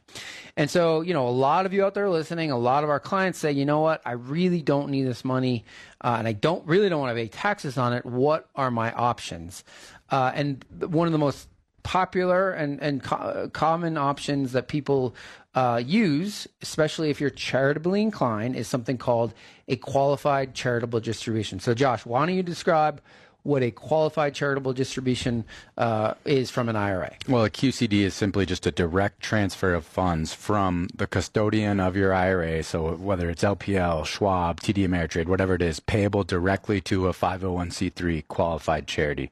And 0.56 0.70
so, 0.70 1.00
you 1.00 1.14
know, 1.14 1.26
a 1.26 1.30
lot 1.30 1.66
of 1.66 1.72
you 1.72 1.84
out 1.84 1.94
there 1.94 2.10
listening, 2.10 2.50
a 2.50 2.58
lot 2.58 2.84
of 2.84 2.90
our 2.90 3.00
clients 3.00 3.38
say, 3.38 3.52
you 3.52 3.64
know 3.64 3.80
what, 3.80 4.02
I 4.04 4.12
really 4.12 4.60
don't 4.60 4.90
need 4.90 5.04
this 5.04 5.24
money, 5.24 5.64
uh, 6.02 6.16
and 6.18 6.28
I 6.28 6.32
don't 6.32 6.66
really 6.66 6.88
don't 6.88 7.00
want 7.00 7.16
to 7.16 7.22
pay 7.22 7.28
taxes 7.28 7.78
on 7.78 7.92
it. 7.92 8.04
What 8.04 8.48
are 8.54 8.70
my 8.70 8.92
options? 8.92 9.64
Uh, 10.10 10.32
and 10.34 10.64
one 10.80 11.06
of 11.06 11.12
the 11.12 11.18
most 11.18 11.48
popular 11.82 12.50
and, 12.50 12.82
and 12.82 13.02
co- 13.02 13.48
common 13.52 13.96
options 13.96 14.52
that 14.52 14.68
people 14.68 15.14
uh, 15.54 15.82
use, 15.84 16.46
especially 16.60 17.08
if 17.08 17.20
you're 17.20 17.30
charitably 17.30 18.02
inclined, 18.02 18.56
is 18.56 18.68
something 18.68 18.98
called 18.98 19.32
a 19.68 19.76
qualified 19.76 20.54
charitable 20.54 21.00
distribution. 21.00 21.60
So, 21.60 21.72
Josh, 21.72 22.04
why 22.04 22.26
don't 22.26 22.34
you 22.34 22.42
describe 22.42 23.00
what 23.48 23.62
a 23.62 23.70
qualified 23.70 24.34
charitable 24.34 24.74
distribution 24.74 25.42
uh, 25.78 26.12
is 26.26 26.50
from 26.50 26.68
an 26.68 26.76
IRA? 26.76 27.16
Well, 27.26 27.46
a 27.46 27.50
QCD 27.50 28.02
is 28.02 28.12
simply 28.12 28.44
just 28.44 28.66
a 28.66 28.70
direct 28.70 29.20
transfer 29.20 29.72
of 29.72 29.86
funds 29.86 30.34
from 30.34 30.88
the 30.94 31.06
custodian 31.06 31.80
of 31.80 31.96
your 31.96 32.12
IRA. 32.12 32.62
So 32.62 32.94
whether 32.96 33.30
it's 33.30 33.42
LPL, 33.42 34.04
Schwab, 34.04 34.60
TD 34.60 34.86
Ameritrade, 34.86 35.28
whatever 35.28 35.54
it 35.54 35.62
is, 35.62 35.80
payable 35.80 36.24
directly 36.24 36.82
to 36.82 37.08
a 37.08 37.12
501c3 37.14 38.28
qualified 38.28 38.86
charity. 38.86 39.30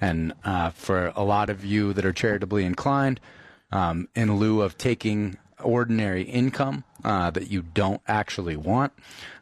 And 0.00 0.32
uh, 0.42 0.70
for 0.70 1.12
a 1.14 1.22
lot 1.22 1.48
of 1.48 1.64
you 1.64 1.92
that 1.92 2.04
are 2.04 2.12
charitably 2.12 2.64
inclined, 2.64 3.20
um, 3.70 4.08
in 4.16 4.36
lieu 4.36 4.62
of 4.62 4.76
taking 4.76 5.38
ordinary 5.62 6.22
income 6.22 6.82
uh, 7.04 7.30
that 7.30 7.52
you 7.52 7.62
don't 7.62 8.00
actually 8.08 8.56
want, 8.56 8.92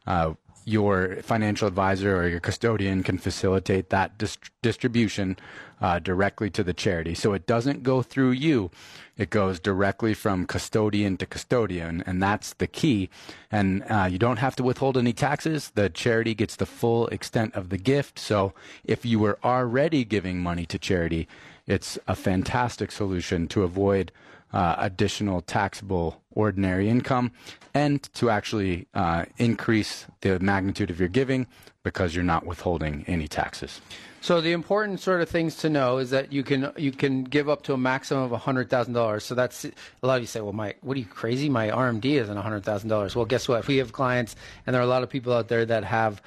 uh, 0.06 0.34
your 0.66 1.22
financial 1.22 1.68
advisor 1.68 2.16
or 2.16 2.28
your 2.28 2.40
custodian 2.40 3.04
can 3.04 3.16
facilitate 3.18 3.88
that 3.90 4.18
dist- 4.18 4.50
distribution 4.62 5.36
uh, 5.80 6.00
directly 6.00 6.50
to 6.50 6.64
the 6.64 6.74
charity. 6.74 7.14
So 7.14 7.34
it 7.34 7.46
doesn't 7.46 7.84
go 7.84 8.02
through 8.02 8.32
you. 8.32 8.72
It 9.16 9.30
goes 9.30 9.60
directly 9.60 10.12
from 10.12 10.44
custodian 10.44 11.18
to 11.18 11.26
custodian, 11.26 12.02
and 12.04 12.20
that's 12.20 12.52
the 12.54 12.66
key. 12.66 13.10
And 13.50 13.84
uh, 13.88 14.08
you 14.10 14.18
don't 14.18 14.38
have 14.38 14.56
to 14.56 14.64
withhold 14.64 14.98
any 14.98 15.12
taxes. 15.12 15.70
The 15.70 15.88
charity 15.88 16.34
gets 16.34 16.56
the 16.56 16.66
full 16.66 17.06
extent 17.08 17.54
of 17.54 17.68
the 17.68 17.78
gift. 17.78 18.18
So 18.18 18.52
if 18.84 19.06
you 19.06 19.20
were 19.20 19.38
already 19.44 20.04
giving 20.04 20.40
money 20.40 20.66
to 20.66 20.80
charity, 20.80 21.28
it's 21.68 21.96
a 22.08 22.16
fantastic 22.16 22.90
solution 22.90 23.46
to 23.48 23.62
avoid 23.62 24.10
uh, 24.52 24.76
additional 24.78 25.40
taxable 25.40 26.22
ordinary 26.30 26.88
income 26.88 27.32
and 27.74 28.02
to 28.14 28.30
actually 28.30 28.86
uh, 28.94 29.24
increase 29.38 30.06
the 30.20 30.38
magnitude 30.40 30.90
of 30.90 30.98
your 30.98 31.08
giving 31.08 31.46
because 31.82 32.14
you're 32.14 32.24
not 32.24 32.46
withholding 32.46 33.04
any 33.06 33.28
taxes. 33.28 33.80
So 34.20 34.40
the 34.40 34.50
important 34.50 34.98
sort 34.98 35.20
of 35.20 35.28
things 35.28 35.56
to 35.58 35.70
know 35.70 35.98
is 35.98 36.10
that 36.10 36.32
you 36.32 36.42
can 36.42 36.72
you 36.76 36.90
can 36.90 37.22
give 37.22 37.48
up 37.48 37.62
to 37.62 37.74
a 37.74 37.76
maximum 37.76 38.32
of 38.32 38.40
hundred 38.40 38.68
thousand 38.68 38.94
dollars. 38.94 39.22
So 39.24 39.36
that's 39.36 39.64
a 39.64 39.70
lot 40.02 40.16
of 40.16 40.22
you 40.22 40.26
say, 40.26 40.40
well, 40.40 40.52
my 40.52 40.74
what 40.80 40.96
are 40.96 41.00
you 41.00 41.06
crazy? 41.06 41.48
My 41.48 41.68
RMD 41.68 42.06
isn't 42.06 42.36
hundred 42.36 42.64
thousand 42.64 42.88
dollars. 42.88 43.14
Well, 43.14 43.24
guess 43.24 43.46
what? 43.46 43.66
We 43.68 43.76
have 43.76 43.92
clients, 43.92 44.34
and 44.66 44.74
there 44.74 44.80
are 44.80 44.84
a 44.84 44.88
lot 44.88 45.04
of 45.04 45.10
people 45.10 45.32
out 45.32 45.46
there 45.46 45.64
that 45.64 45.84
have 45.84 46.20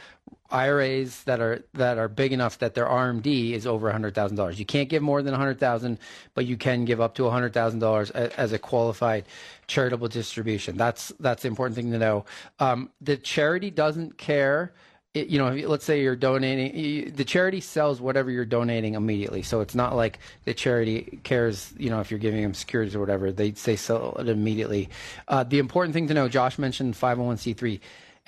IRAs 0.52 1.24
that 1.24 1.40
are 1.40 1.64
that 1.74 1.98
are 1.98 2.08
big 2.08 2.34
enough 2.34 2.60
that 2.60 2.74
their 2.74 2.86
RMD 2.86 3.54
is 3.54 3.68
over 3.68 3.92
hundred 3.92 4.16
thousand 4.16 4.38
dollars. 4.38 4.60
You 4.60 4.66
can't 4.66 4.90
give 4.90 5.02
more 5.02 5.22
than 5.22 5.34
a 5.34 5.38
hundred 5.38 5.60
thousand, 5.60 6.00
but 6.34 6.46
you 6.46 6.58
can 6.58 6.86
give 6.86 7.00
up 7.00 7.16
to 7.16 7.30
hundred 7.30 7.54
thousand 7.54 7.80
dollars 7.80 8.12
as 8.12 8.52
a 8.52 8.60
qualified 8.60 9.26
charitable 9.68 10.08
distribution. 10.08 10.78
That's 10.78 11.14
that's 11.20 11.44
the 11.44 11.48
important 11.48 11.76
thing 11.76 11.92
to 11.92 11.98
know. 11.98 12.26
Um, 12.60 12.90
the 13.02 13.18
charity 13.18 13.70
doesn't 13.72 14.18
care 14.18 14.74
it, 15.16 15.28
you 15.28 15.40
know, 15.40 15.50
let's 15.68 15.86
say 15.86 16.02
you're 16.04 16.16
donating, 16.16 17.14
the 17.16 17.26
charity 17.26 17.62
sells 17.62 18.00
whatever 18.00 18.30
you're 18.30 18.46
donating 18.46 18.94
immediately. 18.94 19.42
So 19.42 19.62
it's 19.62 19.74
not 19.74 19.96
like 19.96 20.20
the 20.46 20.54
charity 20.54 21.20
cares, 21.24 21.74
you 21.78 21.90
know, 21.90 22.00
if 22.00 22.12
you're 22.12 22.20
giving 22.20 22.44
them 22.44 22.54
securities 22.54 22.96
or 22.96 23.00
whatever, 23.00 23.32
they 23.32 23.54
say 23.54 23.76
sell 23.76 24.16
it 24.20 24.30
immediately. 24.30 24.90
Uh, 25.28 25.44
the 25.44 25.58
important 25.58 25.96
thing 25.96 26.08
to 26.10 26.14
know, 26.14 26.30
Josh 26.30 26.60
mentioned 26.60 26.94
501c3. 26.94 27.80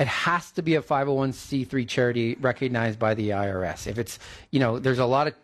It 0.02 0.08
has 0.08 0.50
to 0.54 0.64
be 0.64 0.74
a 0.74 0.82
501c3 0.82 1.88
charity 1.88 2.36
recognized 2.42 2.98
by 2.98 3.14
the 3.14 3.30
IRS. 3.30 3.86
If 3.86 4.00
it's, 4.00 4.18
you 4.50 4.60
know, 4.60 4.80
there's 4.80 4.98
a 4.98 5.06
lot 5.06 5.28
of 5.28 5.36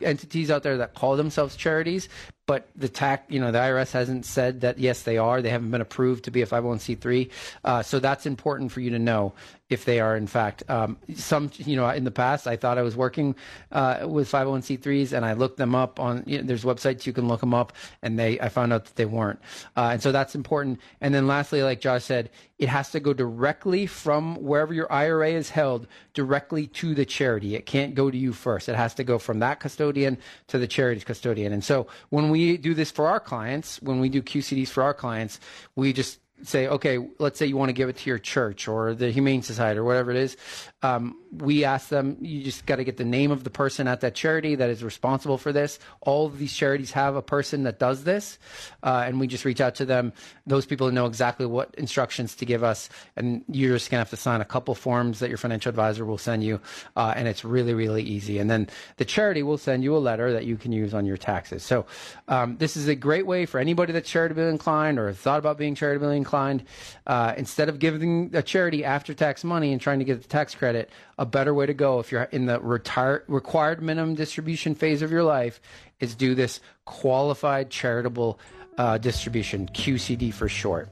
entities 0.00 0.50
out 0.50 0.64
there 0.64 0.76
that 0.78 0.94
call 0.94 1.14
themselves 1.14 1.54
charities, 1.54 2.08
but 2.46 2.68
the 2.74 2.88
tax, 2.88 3.24
you 3.28 3.40
know, 3.40 3.52
the 3.52 3.58
IRS 3.58 3.92
hasn't 3.92 4.26
said 4.26 4.62
that 4.62 4.78
yes, 4.78 5.02
they 5.02 5.16
are. 5.16 5.40
They 5.42 5.50
haven't 5.50 5.70
been 5.70 5.80
approved 5.80 6.24
to 6.24 6.30
be 6.30 6.42
a 6.42 6.46
501c3. 6.46 7.30
Uh, 7.64 7.82
so 7.82 8.00
that's 8.00 8.26
important 8.26 8.72
for 8.72 8.80
you 8.80 8.90
to 8.90 8.98
know 8.98 9.32
if 9.72 9.86
they 9.86 10.00
are 10.00 10.16
in 10.16 10.26
fact. 10.26 10.62
Um, 10.68 10.98
some 11.14 11.50
you 11.56 11.76
know 11.76 11.88
in 11.88 12.04
the 12.04 12.10
past 12.10 12.46
i 12.46 12.56
thought 12.56 12.78
i 12.78 12.82
was 12.82 12.94
working 12.94 13.34
uh, 13.72 14.06
with 14.06 14.30
501c3s 14.30 15.12
and 15.12 15.24
i 15.24 15.32
looked 15.32 15.56
them 15.56 15.74
up 15.74 15.98
on 15.98 16.22
you 16.26 16.38
know, 16.38 16.44
there's 16.44 16.64
websites 16.64 17.06
you 17.06 17.12
can 17.12 17.26
look 17.26 17.40
them 17.40 17.54
up 17.54 17.72
and 18.02 18.18
they 18.18 18.38
i 18.40 18.48
found 18.48 18.72
out 18.72 18.84
that 18.84 18.96
they 18.96 19.06
weren't. 19.06 19.40
Uh, 19.76 19.90
and 19.92 20.02
so 20.02 20.12
that's 20.12 20.34
important. 20.34 20.78
And 21.00 21.14
then 21.14 21.26
lastly 21.26 21.62
like 21.62 21.80
josh 21.80 22.04
said 22.04 22.30
it 22.58 22.68
has 22.68 22.90
to 22.90 23.00
go 23.00 23.12
directly 23.12 23.86
from 23.86 24.36
wherever 24.36 24.72
your 24.72 24.92
ira 24.92 25.30
is 25.30 25.50
held 25.50 25.86
directly 26.14 26.66
to 26.68 26.94
the 26.94 27.04
charity. 27.04 27.56
It 27.56 27.66
can't 27.66 27.94
go 27.94 28.10
to 28.10 28.16
you 28.16 28.32
first. 28.32 28.68
It 28.68 28.76
has 28.76 28.94
to 28.94 29.04
go 29.04 29.18
from 29.18 29.40
that 29.40 29.58
custodian 29.58 30.18
to 30.48 30.58
the 30.58 30.68
charity's 30.68 31.02
custodian. 31.02 31.52
And 31.52 31.64
so 31.64 31.86
when 32.10 32.28
we 32.32 32.56
do 32.56 32.72
this 32.74 32.90
for 32.90 33.06
our 33.06 33.20
clients 33.20 33.80
when 33.82 34.00
we 34.00 34.08
do 34.08 34.22
qcds 34.22 34.68
for 34.68 34.82
our 34.82 34.94
clients 34.94 35.38
we 35.76 35.92
just 35.92 36.18
say, 36.44 36.66
okay, 36.66 36.98
let's 37.18 37.38
say 37.38 37.46
you 37.46 37.56
want 37.56 37.68
to 37.68 37.74
give 37.74 37.88
it 37.88 37.96
to 37.96 38.10
your 38.10 38.18
church 38.18 38.68
or 38.68 38.94
the 38.94 39.10
Humane 39.10 39.42
Society 39.42 39.78
or 39.78 39.84
whatever 39.84 40.10
it 40.10 40.16
is. 40.16 40.36
Um, 40.82 41.16
we 41.32 41.64
ask 41.64 41.88
them, 41.88 42.16
you 42.20 42.42
just 42.42 42.66
got 42.66 42.76
to 42.76 42.84
get 42.84 42.96
the 42.96 43.04
name 43.04 43.30
of 43.30 43.44
the 43.44 43.50
person 43.50 43.86
at 43.86 44.00
that 44.00 44.14
charity 44.14 44.56
that 44.56 44.68
is 44.68 44.82
responsible 44.82 45.38
for 45.38 45.52
this. 45.52 45.78
All 46.00 46.26
of 46.26 46.38
these 46.38 46.52
charities 46.52 46.90
have 46.92 47.14
a 47.14 47.22
person 47.22 47.62
that 47.62 47.78
does 47.78 48.04
this, 48.04 48.38
uh, 48.82 49.04
and 49.06 49.20
we 49.20 49.28
just 49.28 49.44
reach 49.44 49.60
out 49.60 49.76
to 49.76 49.84
them. 49.84 50.12
Those 50.46 50.66
people 50.66 50.90
know 50.90 51.06
exactly 51.06 51.46
what 51.46 51.74
instructions 51.78 52.34
to 52.36 52.44
give 52.44 52.64
us, 52.64 52.90
and 53.16 53.44
you're 53.48 53.76
just 53.76 53.90
going 53.90 53.98
to 53.98 54.00
have 54.00 54.10
to 54.10 54.16
sign 54.16 54.40
a 54.40 54.44
couple 54.44 54.74
forms 54.74 55.20
that 55.20 55.28
your 55.28 55.38
financial 55.38 55.70
advisor 55.70 56.04
will 56.04 56.18
send 56.18 56.42
you, 56.42 56.60
uh, 56.96 57.14
and 57.16 57.28
it's 57.28 57.44
really, 57.44 57.74
really 57.74 58.02
easy. 58.02 58.38
And 58.38 58.50
then 58.50 58.68
the 58.96 59.04
charity 59.04 59.42
will 59.42 59.58
send 59.58 59.84
you 59.84 59.96
a 59.96 59.98
letter 59.98 60.32
that 60.32 60.44
you 60.44 60.56
can 60.56 60.72
use 60.72 60.92
on 60.92 61.06
your 61.06 61.16
taxes. 61.16 61.62
So 61.62 61.86
um, 62.26 62.56
this 62.58 62.76
is 62.76 62.88
a 62.88 62.96
great 62.96 63.26
way 63.26 63.46
for 63.46 63.60
anybody 63.60 63.92
that's 63.92 64.10
charitably 64.10 64.48
inclined 64.48 64.98
or 64.98 65.12
thought 65.12 65.38
about 65.38 65.56
being 65.58 65.76
charitably 65.76 66.16
inclined. 66.16 66.31
Uh, 66.34 67.34
instead 67.36 67.68
of 67.68 67.78
giving 67.78 68.30
a 68.34 68.42
charity 68.42 68.84
after 68.84 69.14
tax 69.14 69.44
money 69.44 69.72
and 69.72 69.80
trying 69.80 69.98
to 69.98 70.04
get 70.04 70.22
the 70.22 70.28
tax 70.28 70.54
credit, 70.54 70.90
a 71.18 71.26
better 71.26 71.52
way 71.52 71.66
to 71.66 71.74
go 71.74 72.00
if 72.00 72.10
you're 72.12 72.22
in 72.24 72.46
the 72.46 72.60
retire, 72.60 73.24
required 73.28 73.82
minimum 73.82 74.14
distribution 74.14 74.74
phase 74.74 75.02
of 75.02 75.10
your 75.10 75.22
life 75.22 75.60
is 76.00 76.14
do 76.14 76.34
this 76.34 76.60
qualified 76.84 77.70
charitable 77.70 78.38
uh, 78.78 78.98
distribution, 78.98 79.66
QCD 79.68 80.32
for 80.32 80.48
short. 80.48 80.88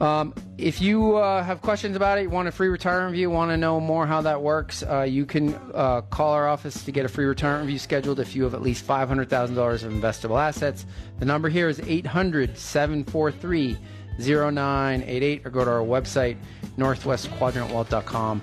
Um, 0.00 0.34
if 0.58 0.82
you 0.82 1.16
uh, 1.16 1.42
have 1.42 1.62
questions 1.62 1.94
about 1.94 2.18
it, 2.18 2.28
want 2.28 2.48
a 2.48 2.52
free 2.52 2.68
retirement 2.68 3.12
review, 3.12 3.30
want 3.30 3.50
to 3.52 3.56
know 3.56 3.78
more 3.78 4.06
how 4.06 4.22
that 4.22 4.42
works, 4.42 4.82
uh, 4.82 5.02
you 5.02 5.24
can 5.24 5.54
uh, 5.72 6.02
call 6.02 6.32
our 6.32 6.48
office 6.48 6.84
to 6.84 6.92
get 6.92 7.04
a 7.04 7.08
free 7.08 7.24
retirement 7.24 7.66
review 7.66 7.78
scheduled 7.78 8.18
if 8.18 8.34
you 8.34 8.42
have 8.42 8.54
at 8.54 8.62
least 8.62 8.86
$500,000 8.86 9.84
of 9.84 9.92
investable 9.92 10.40
assets. 10.40 10.84
The 11.20 11.24
number 11.24 11.48
here 11.48 11.68
is 11.68 11.80
800 11.80 12.58
743 12.58 13.78
0988 14.18 15.46
or 15.46 15.50
go 15.50 15.64
to 15.64 15.70
our 15.70 15.80
website, 15.80 16.36
northwestquadrantwealth.com 16.76 18.42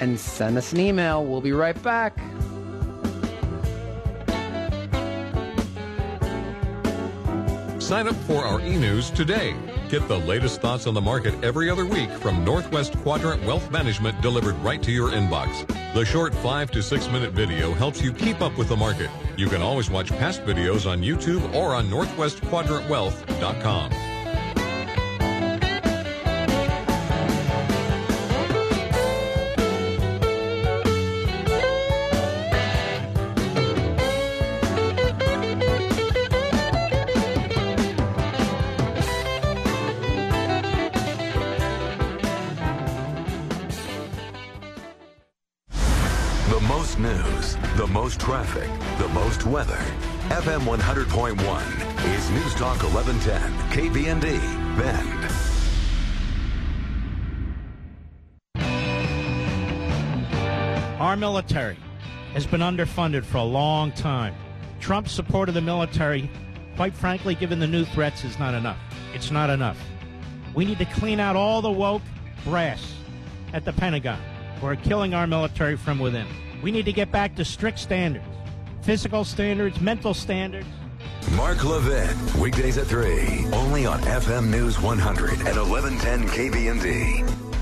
and 0.00 0.18
send 0.18 0.58
us 0.58 0.72
an 0.72 0.80
email. 0.80 1.24
We'll 1.24 1.40
be 1.40 1.52
right 1.52 1.80
back. 1.82 2.18
Sign 7.80 8.08
up 8.08 8.16
for 8.26 8.44
our 8.44 8.60
e-news 8.60 9.10
today. 9.10 9.54
Get 9.90 10.08
the 10.08 10.18
latest 10.18 10.60
thoughts 10.62 10.86
on 10.86 10.94
the 10.94 11.00
market 11.00 11.34
every 11.44 11.68
other 11.68 11.84
week 11.84 12.08
from 12.10 12.42
Northwest 12.44 12.96
Quadrant 12.98 13.44
Wealth 13.44 13.70
Management 13.70 14.18
delivered 14.22 14.54
right 14.60 14.82
to 14.82 14.90
your 14.90 15.10
inbox. 15.10 15.66
The 15.92 16.04
short 16.04 16.34
five 16.36 16.70
to 16.70 16.82
six 16.82 17.06
minute 17.08 17.32
video 17.32 17.74
helps 17.74 18.00
you 18.00 18.12
keep 18.12 18.40
up 18.40 18.56
with 18.56 18.70
the 18.70 18.76
market. 18.76 19.10
You 19.36 19.48
can 19.48 19.60
always 19.60 19.90
watch 19.90 20.08
past 20.08 20.42
videos 20.44 20.90
on 20.90 21.02
YouTube 21.02 21.54
or 21.54 21.74
on 21.74 21.90
northwestquadrantwealth.com. 21.90 24.11
100.1 50.72 52.14
is 52.14 52.30
News 52.30 52.54
Talk 52.54 52.82
1110, 52.82 53.52
KBND, 53.72 54.40
Bend. 54.78 55.24
Our 60.98 61.14
military 61.14 61.76
has 62.32 62.46
been 62.46 62.62
underfunded 62.62 63.22
for 63.22 63.36
a 63.36 63.44
long 63.44 63.92
time. 63.92 64.34
Trump's 64.80 65.12
support 65.12 65.50
of 65.50 65.54
the 65.54 65.60
military, 65.60 66.30
quite 66.76 66.94
frankly, 66.94 67.34
given 67.34 67.58
the 67.58 67.66
new 67.66 67.84
threats, 67.84 68.24
is 68.24 68.38
not 68.38 68.54
enough. 68.54 68.78
It's 69.12 69.30
not 69.30 69.50
enough. 69.50 69.78
We 70.54 70.64
need 70.64 70.78
to 70.78 70.86
clean 70.86 71.20
out 71.20 71.36
all 71.36 71.60
the 71.60 71.70
woke 71.70 72.00
brass 72.46 72.94
at 73.52 73.66
the 73.66 73.74
Pentagon 73.74 74.18
who 74.58 74.68
are 74.68 74.76
killing 74.76 75.12
our 75.12 75.26
military 75.26 75.76
from 75.76 75.98
within. 75.98 76.26
We 76.62 76.70
need 76.70 76.86
to 76.86 76.94
get 76.94 77.12
back 77.12 77.36
to 77.36 77.44
strict 77.44 77.78
standards 77.78 78.24
physical 78.82 79.24
standards, 79.24 79.80
mental 79.80 80.12
standards. 80.12 80.66
Mark 81.36 81.64
Levin, 81.64 82.16
weekdays 82.40 82.76
at 82.78 82.86
3, 82.86 83.46
only 83.52 83.86
on 83.86 84.00
FM 84.00 84.50
News 84.50 84.80
100 84.80 85.30
and 85.30 85.56
1110 85.56 86.28
KBND. 86.28 87.52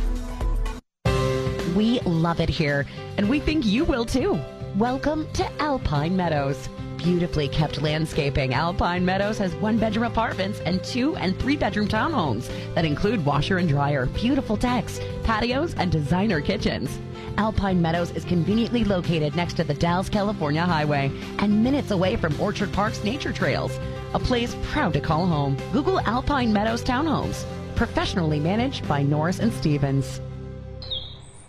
We 1.76 2.00
love 2.00 2.40
it 2.40 2.48
here, 2.48 2.86
and 3.18 3.28
we 3.28 3.38
think 3.38 3.66
you 3.66 3.84
will 3.84 4.06
too. 4.06 4.40
Welcome 4.76 5.30
to 5.34 5.62
Alpine 5.62 6.16
Meadows. 6.16 6.68
Beautifully 6.96 7.48
kept 7.48 7.80
landscaping, 7.82 8.54
Alpine 8.54 9.04
Meadows 9.04 9.38
has 9.38 9.54
one 9.56 9.78
bedroom 9.78 10.04
apartments 10.04 10.60
and 10.60 10.82
two 10.82 11.16
and 11.16 11.38
three 11.38 11.56
bedroom 11.56 11.88
townhomes 11.88 12.50
that 12.74 12.84
include 12.84 13.24
washer 13.24 13.58
and 13.58 13.68
dryer, 13.68 14.06
beautiful 14.06 14.56
decks, 14.56 15.00
patios, 15.22 15.74
and 15.74 15.92
designer 15.92 16.40
kitchens. 16.40 16.98
Alpine 17.36 17.80
Meadows 17.80 18.10
is 18.12 18.24
conveniently 18.24 18.84
located 18.84 19.34
next 19.34 19.54
to 19.54 19.64
the 19.64 19.74
Dalles 19.74 20.08
California 20.08 20.62
highway 20.62 21.10
and 21.38 21.62
minutes 21.62 21.90
away 21.90 22.16
from 22.16 22.38
Orchard 22.40 22.72
Park's 22.72 23.02
nature 23.04 23.32
trails. 23.32 23.78
A 24.14 24.18
place 24.18 24.56
proud 24.64 24.92
to 24.94 25.00
call 25.00 25.26
home. 25.26 25.56
Google 25.72 26.00
Alpine 26.00 26.52
Meadows 26.52 26.82
Townhomes. 26.82 27.44
Professionally 27.76 28.40
managed 28.40 28.86
by 28.88 29.02
Norris 29.02 29.38
and 29.38 29.52
Stevens. 29.52 30.20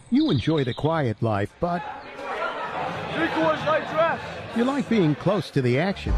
You 0.09 0.29
enjoy 0.31 0.63
the 0.63 0.73
quiet 0.73 1.21
life, 1.21 1.53
but 1.59 1.81
you 4.55 4.63
like 4.63 4.89
being 4.89 5.15
close 5.15 5.49
to 5.51 5.61
the 5.61 5.79
action. 5.79 6.13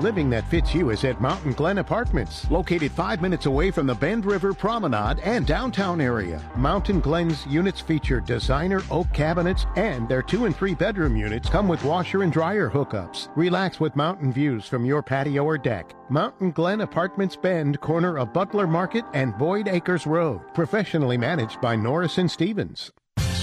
Living 0.00 0.28
that 0.30 0.48
fits 0.48 0.74
you 0.74 0.90
is 0.90 1.04
at 1.04 1.20
Mountain 1.20 1.52
Glen 1.52 1.78
Apartments, 1.78 2.48
located 2.50 2.92
five 2.92 3.22
minutes 3.22 3.46
away 3.46 3.70
from 3.70 3.86
the 3.86 3.94
Bend 3.94 4.24
River 4.24 4.52
Promenade 4.52 5.20
and 5.20 5.46
downtown 5.46 6.00
area. 6.00 6.42
Mountain 6.56 7.00
Glen's 7.00 7.46
units 7.46 7.80
feature 7.80 8.20
designer 8.20 8.82
oak 8.90 9.12
cabinets, 9.12 9.66
and 9.76 10.08
their 10.08 10.22
two 10.22 10.44
and 10.44 10.54
three 10.54 10.74
bedroom 10.74 11.16
units 11.16 11.48
come 11.48 11.68
with 11.68 11.82
washer 11.84 12.22
and 12.22 12.32
dryer 12.32 12.68
hookups. 12.68 13.28
Relax 13.36 13.80
with 13.80 13.96
mountain 13.96 14.32
views 14.32 14.66
from 14.66 14.84
your 14.84 15.02
patio 15.02 15.44
or 15.44 15.58
deck. 15.58 15.94
Mountain 16.10 16.52
Glen 16.52 16.82
Apartments 16.82 17.36
Bend, 17.36 17.80
corner 17.80 18.18
of 18.18 18.32
Butler 18.32 18.66
Market 18.66 19.04
and 19.14 19.36
Boyd 19.38 19.68
Acres 19.68 20.06
Road. 20.06 20.40
Professionally 20.54 21.16
managed 21.16 21.60
by 21.60 21.74
Norris 21.74 22.18
and 22.18 22.30
Stevens. 22.30 22.92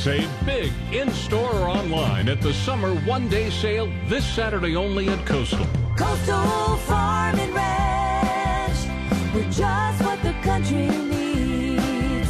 Save 0.05 0.29
big 0.45 0.71
in 0.91 1.09
store 1.09 1.51
or 1.51 1.67
online 1.67 2.29
at 2.29 2.39
the 2.39 2.53
summer 2.53 2.93
one 3.07 3.27
day 3.27 3.49
sale 3.49 3.91
this 4.05 4.23
Saturday 4.23 4.75
only 4.75 5.09
at 5.09 5.25
Coastal. 5.25 5.65
Coastal 5.97 6.77
Farm 6.85 7.39
and 7.39 7.55
Ranch. 7.55 9.33
We're 9.33 9.49
just 9.49 10.05
what 10.05 10.21
the 10.21 10.33
country 10.43 10.89
needs. 10.89 12.29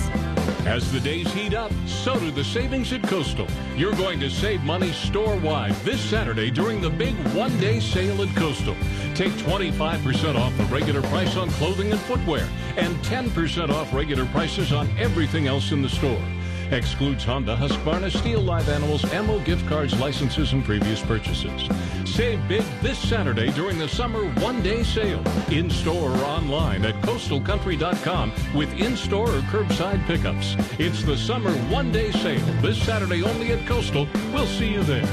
As 0.65 0.89
the 0.93 1.01
days 1.01 1.29
heat 1.33 1.53
up, 1.53 1.69
so 1.85 2.17
do 2.17 2.31
the 2.31 2.45
savings 2.45 2.93
at 2.93 3.03
Coastal. 3.03 3.47
You're 3.75 3.95
going 3.95 4.21
to 4.21 4.29
save 4.29 4.63
money 4.63 4.93
store 4.93 5.35
wide 5.39 5.75
this 5.83 5.99
Saturday 5.99 6.51
during 6.51 6.79
the 6.79 6.89
big 6.89 7.13
one 7.35 7.59
day 7.59 7.81
sale 7.81 8.21
at 8.21 8.33
Coastal. 8.37 8.77
Take 9.15 9.33
25% 9.33 10.35
off 10.35 10.55
the 10.57 10.63
regular 10.73 11.01
price 11.01 11.35
on 11.35 11.49
clothing 11.49 11.91
and 11.91 11.99
footwear 11.99 12.47
and 12.77 12.95
10% 13.03 13.69
off 13.69 13.93
regular 13.93 14.25
prices 14.27 14.71
on 14.71 14.89
everything 14.97 15.47
else 15.47 15.73
in 15.73 15.81
the 15.81 15.89
store. 15.89 16.21
Excludes 16.71 17.23
Honda, 17.23 17.55
Husqvarna, 17.55 18.09
Stihl 18.09 18.43
Live 18.43 18.67
Animals, 18.69 19.05
ammo, 19.13 19.39
gift 19.39 19.67
cards, 19.67 19.97
licenses, 19.99 20.53
and 20.53 20.65
previous 20.65 21.01
purchases. 21.01 21.69
Save 22.05 22.47
big 22.47 22.63
this 22.81 22.97
Saturday 22.97 23.51
during 23.51 23.77
the 23.77 23.87
summer 23.87 24.23
one-day 24.41 24.83
sale. 24.83 25.21
In-store 25.51 26.11
or 26.11 26.23
online 26.23 26.83
at 26.85 26.95
coastalcountry.com 27.03 28.33
with 28.55 28.71
in-store 28.79 29.29
or 29.29 29.41
curbside 29.41 30.05
pickups. 30.07 30.55
It's 30.79 31.03
the 31.03 31.17
summer 31.17 31.51
one-day 31.69 32.11
sale 32.11 32.45
this 32.61 32.81
Saturday 32.81 33.23
only 33.23 33.51
at 33.51 33.65
Coastal. 33.67 34.07
We'll 34.33 34.47
see 34.47 34.71
you 34.71 34.83
there. 34.83 35.05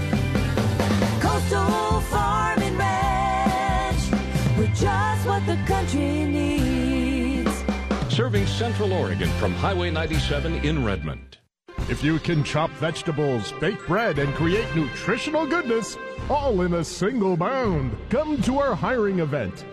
Coastal 1.20 2.00
Farm 2.02 2.62
and 2.62 2.78
Ranch. 2.78 4.58
We're 4.58 4.74
just 4.74 5.26
what 5.26 5.44
the 5.46 5.56
country 5.66 6.24
needs. 6.24 7.64
Serving 8.08 8.46
Central 8.46 8.92
Oregon 8.92 9.28
from 9.38 9.52
Highway 9.52 9.90
97 9.90 10.56
in 10.64 10.84
Redmond. 10.84 11.38
If 11.92 12.02
you 12.02 12.18
can 12.18 12.42
chop 12.42 12.70
vegetables, 12.70 13.52
bake 13.60 13.86
bread, 13.86 14.18
and 14.18 14.32
create 14.32 14.64
nutritional 14.74 15.46
goodness, 15.46 15.98
all 16.30 16.62
in 16.62 16.72
a 16.72 16.82
single 16.82 17.36
bound, 17.36 17.94
come 18.08 18.40
to 18.44 18.60
our 18.60 18.74
hiring 18.74 19.18
event. 19.18 19.66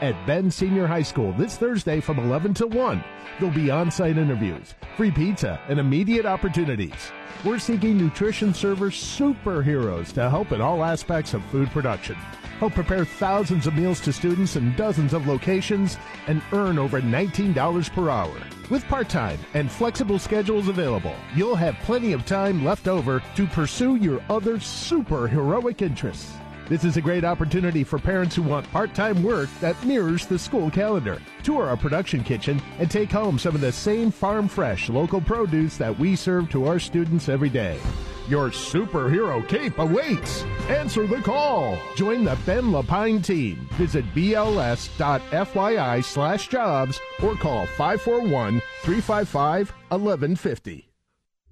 At 0.00 0.26
Bend 0.26 0.52
Senior 0.52 0.86
High 0.86 1.02
School 1.02 1.32
this 1.32 1.58
Thursday 1.58 2.00
from 2.00 2.18
11 2.18 2.54
to 2.54 2.66
1. 2.66 3.04
There'll 3.38 3.54
be 3.54 3.70
on 3.70 3.90
site 3.90 4.16
interviews, 4.16 4.74
free 4.96 5.10
pizza, 5.10 5.60
and 5.68 5.78
immediate 5.78 6.24
opportunities. 6.24 7.12
We're 7.44 7.58
seeking 7.58 7.98
nutrition 7.98 8.54
server 8.54 8.90
superheroes 8.90 10.10
to 10.14 10.30
help 10.30 10.52
in 10.52 10.62
all 10.62 10.82
aspects 10.82 11.34
of 11.34 11.44
food 11.46 11.70
production. 11.70 12.14
Help 12.60 12.72
prepare 12.72 13.04
thousands 13.04 13.66
of 13.66 13.74
meals 13.74 14.00
to 14.00 14.12
students 14.12 14.56
in 14.56 14.74
dozens 14.74 15.12
of 15.12 15.26
locations 15.26 15.98
and 16.28 16.42
earn 16.52 16.78
over 16.78 17.02
$19 17.02 17.92
per 17.92 18.08
hour. 18.08 18.40
With 18.70 18.86
part 18.86 19.10
time 19.10 19.38
and 19.52 19.70
flexible 19.70 20.18
schedules 20.18 20.68
available, 20.68 21.14
you'll 21.34 21.56
have 21.56 21.74
plenty 21.84 22.14
of 22.14 22.24
time 22.24 22.64
left 22.64 22.88
over 22.88 23.22
to 23.36 23.46
pursue 23.48 23.96
your 23.96 24.22
other 24.30 24.56
superheroic 24.56 25.82
interests. 25.82 26.39
This 26.70 26.84
is 26.84 26.96
a 26.96 27.00
great 27.00 27.24
opportunity 27.24 27.82
for 27.82 27.98
parents 27.98 28.36
who 28.36 28.42
want 28.42 28.70
part 28.70 28.94
time 28.94 29.24
work 29.24 29.48
that 29.60 29.82
mirrors 29.84 30.26
the 30.26 30.38
school 30.38 30.70
calendar. 30.70 31.20
Tour 31.42 31.64
our 31.64 31.76
production 31.76 32.22
kitchen 32.22 32.62
and 32.78 32.88
take 32.88 33.10
home 33.10 33.40
some 33.40 33.56
of 33.56 33.60
the 33.60 33.72
same 33.72 34.12
farm 34.12 34.46
fresh 34.46 34.88
local 34.88 35.20
produce 35.20 35.76
that 35.78 35.98
we 35.98 36.14
serve 36.14 36.48
to 36.50 36.68
our 36.68 36.78
students 36.78 37.28
every 37.28 37.48
day. 37.48 37.80
Your 38.28 38.50
superhero 38.50 39.46
cape 39.48 39.76
awaits. 39.80 40.44
Answer 40.68 41.08
the 41.08 41.20
call. 41.20 41.76
Join 41.96 42.22
the 42.22 42.38
Bend-La 42.46 42.82
Pine 42.82 43.20
team. 43.20 43.68
Visit 43.72 44.04
bls.fyi 44.14 46.04
slash 46.04 46.46
jobs 46.46 47.00
or 47.20 47.34
call 47.34 47.66
541 47.66 48.62
355 48.82 49.70
1150. 49.88 50.88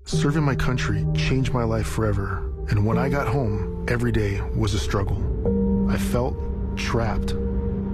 Serving 0.05 0.45
my 0.45 0.55
country 0.55 1.05
changed 1.17 1.53
my 1.53 1.65
life 1.65 1.89
forever. 1.89 2.48
And 2.71 2.85
when 2.85 2.99
I 2.99 3.09
got 3.09 3.27
home, 3.27 3.87
every 3.89 4.13
day 4.13 4.41
was 4.55 4.75
a 4.75 4.79
struggle. 4.79 5.19
I 5.91 5.97
felt 5.97 6.37
trapped. 6.77 7.35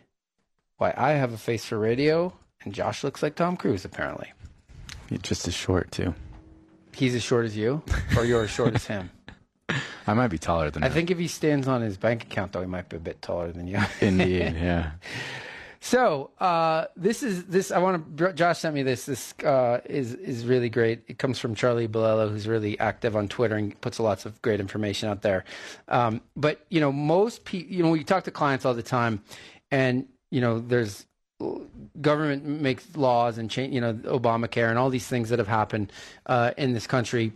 why 0.78 0.94
I 0.96 1.10
have 1.10 1.34
a 1.34 1.38
face 1.38 1.66
for 1.66 1.78
radio 1.78 2.32
and 2.64 2.72
Josh 2.72 3.04
looks 3.04 3.22
like 3.22 3.34
Tom 3.34 3.58
Cruise 3.58 3.84
apparently. 3.84 4.32
He's 5.12 5.22
just 5.22 5.46
as 5.46 5.54
short 5.54 5.90
too. 5.92 6.14
He's 6.94 7.14
as 7.14 7.22
short 7.22 7.44
as 7.46 7.56
you, 7.56 7.82
or 8.16 8.24
you're 8.24 8.44
as 8.44 8.50
short 8.50 8.74
as 8.74 8.86
him. 8.86 9.10
I 10.06 10.14
might 10.14 10.28
be 10.28 10.38
taller 10.38 10.70
than 10.70 10.82
I 10.82 10.86
him. 10.86 10.92
think 10.92 11.10
if 11.10 11.18
he 11.18 11.28
stands 11.28 11.68
on 11.68 11.80
his 11.80 11.96
bank 11.96 12.24
account, 12.24 12.52
though, 12.52 12.60
he 12.60 12.66
might 12.66 12.88
be 12.88 12.96
a 12.96 13.00
bit 13.00 13.22
taller 13.22 13.52
than 13.52 13.66
you. 13.66 13.78
Indeed, 14.00 14.54
yeah. 14.56 14.92
So 15.80 16.30
uh, 16.38 16.86
this 16.96 17.22
is 17.22 17.44
this. 17.46 17.70
I 17.70 17.78
want 17.78 18.16
to. 18.16 18.32
Josh 18.32 18.60
sent 18.60 18.74
me 18.74 18.82
this. 18.82 19.04
This 19.06 19.34
uh, 19.44 19.80
is 19.84 20.14
is 20.14 20.46
really 20.46 20.68
great. 20.68 21.02
It 21.08 21.18
comes 21.18 21.38
from 21.38 21.54
Charlie 21.54 21.88
Bilello, 21.88 22.30
who's 22.30 22.46
really 22.46 22.78
active 22.78 23.16
on 23.16 23.28
Twitter 23.28 23.56
and 23.56 23.78
puts 23.80 23.98
lots 23.98 24.24
of 24.24 24.40
great 24.42 24.60
information 24.60 25.08
out 25.08 25.22
there. 25.22 25.44
Um, 25.88 26.20
but 26.36 26.64
you 26.68 26.80
know, 26.80 26.92
most 26.92 27.44
people. 27.44 27.72
You 27.74 27.82
know, 27.82 27.90
we 27.90 28.04
talk 28.04 28.24
to 28.24 28.30
clients 28.30 28.64
all 28.64 28.74
the 28.74 28.82
time, 28.82 29.22
and 29.70 30.06
you 30.30 30.40
know, 30.40 30.60
there's 30.60 31.04
government 32.00 32.44
makes 32.44 32.96
laws 32.96 33.38
and 33.38 33.50
change. 33.50 33.74
You 33.74 33.80
know, 33.80 33.94
Obamacare 33.94 34.68
and 34.68 34.78
all 34.78 34.90
these 34.90 35.06
things 35.06 35.28
that 35.30 35.38
have 35.38 35.48
happened 35.48 35.92
uh, 36.26 36.52
in 36.56 36.72
this 36.72 36.86
country. 36.86 37.32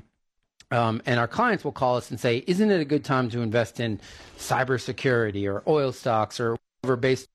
Um, 0.70 1.00
and 1.06 1.20
our 1.20 1.28
clients 1.28 1.64
will 1.64 1.72
call 1.72 1.96
us 1.96 2.10
and 2.10 2.18
say, 2.18 2.42
"Isn't 2.46 2.70
it 2.70 2.80
a 2.80 2.84
good 2.84 3.04
time 3.04 3.30
to 3.30 3.40
invest 3.40 3.78
in 3.78 4.00
cybersecurity 4.38 5.48
or 5.48 5.62
oil 5.68 5.92
stocks 5.92 6.40
or 6.40 6.56
whatever 6.80 6.96
based 6.96 7.28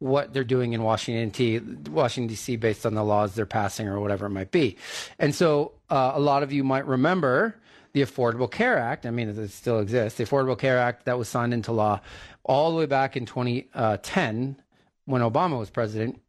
what 0.00 0.34
they're 0.34 0.44
doing 0.44 0.72
in 0.72 0.82
Washington, 0.82 1.28
D- 1.30 1.90
Washington 1.90 2.28
D.C. 2.28 2.56
based 2.56 2.84
on 2.84 2.94
the 2.94 3.04
laws 3.04 3.34
they're 3.34 3.46
passing 3.46 3.86
or 3.86 4.00
whatever 4.00 4.26
it 4.26 4.30
might 4.30 4.50
be?" 4.50 4.76
And 5.20 5.34
so, 5.34 5.72
uh, 5.88 6.12
a 6.14 6.20
lot 6.20 6.42
of 6.42 6.52
you 6.52 6.64
might 6.64 6.86
remember 6.86 7.56
the 7.92 8.02
Affordable 8.02 8.50
Care 8.50 8.76
Act. 8.76 9.06
I 9.06 9.10
mean, 9.10 9.28
it 9.28 9.50
still 9.50 9.78
exists. 9.78 10.18
The 10.18 10.24
Affordable 10.24 10.58
Care 10.58 10.78
Act 10.78 11.04
that 11.04 11.16
was 11.16 11.28
signed 11.28 11.54
into 11.54 11.70
law 11.70 12.00
all 12.42 12.72
the 12.72 12.76
way 12.76 12.86
back 12.86 13.16
in 13.16 13.24
2010 13.24 14.56
when 15.06 15.22
Obama 15.22 15.58
was 15.58 15.70
president. 15.70 16.20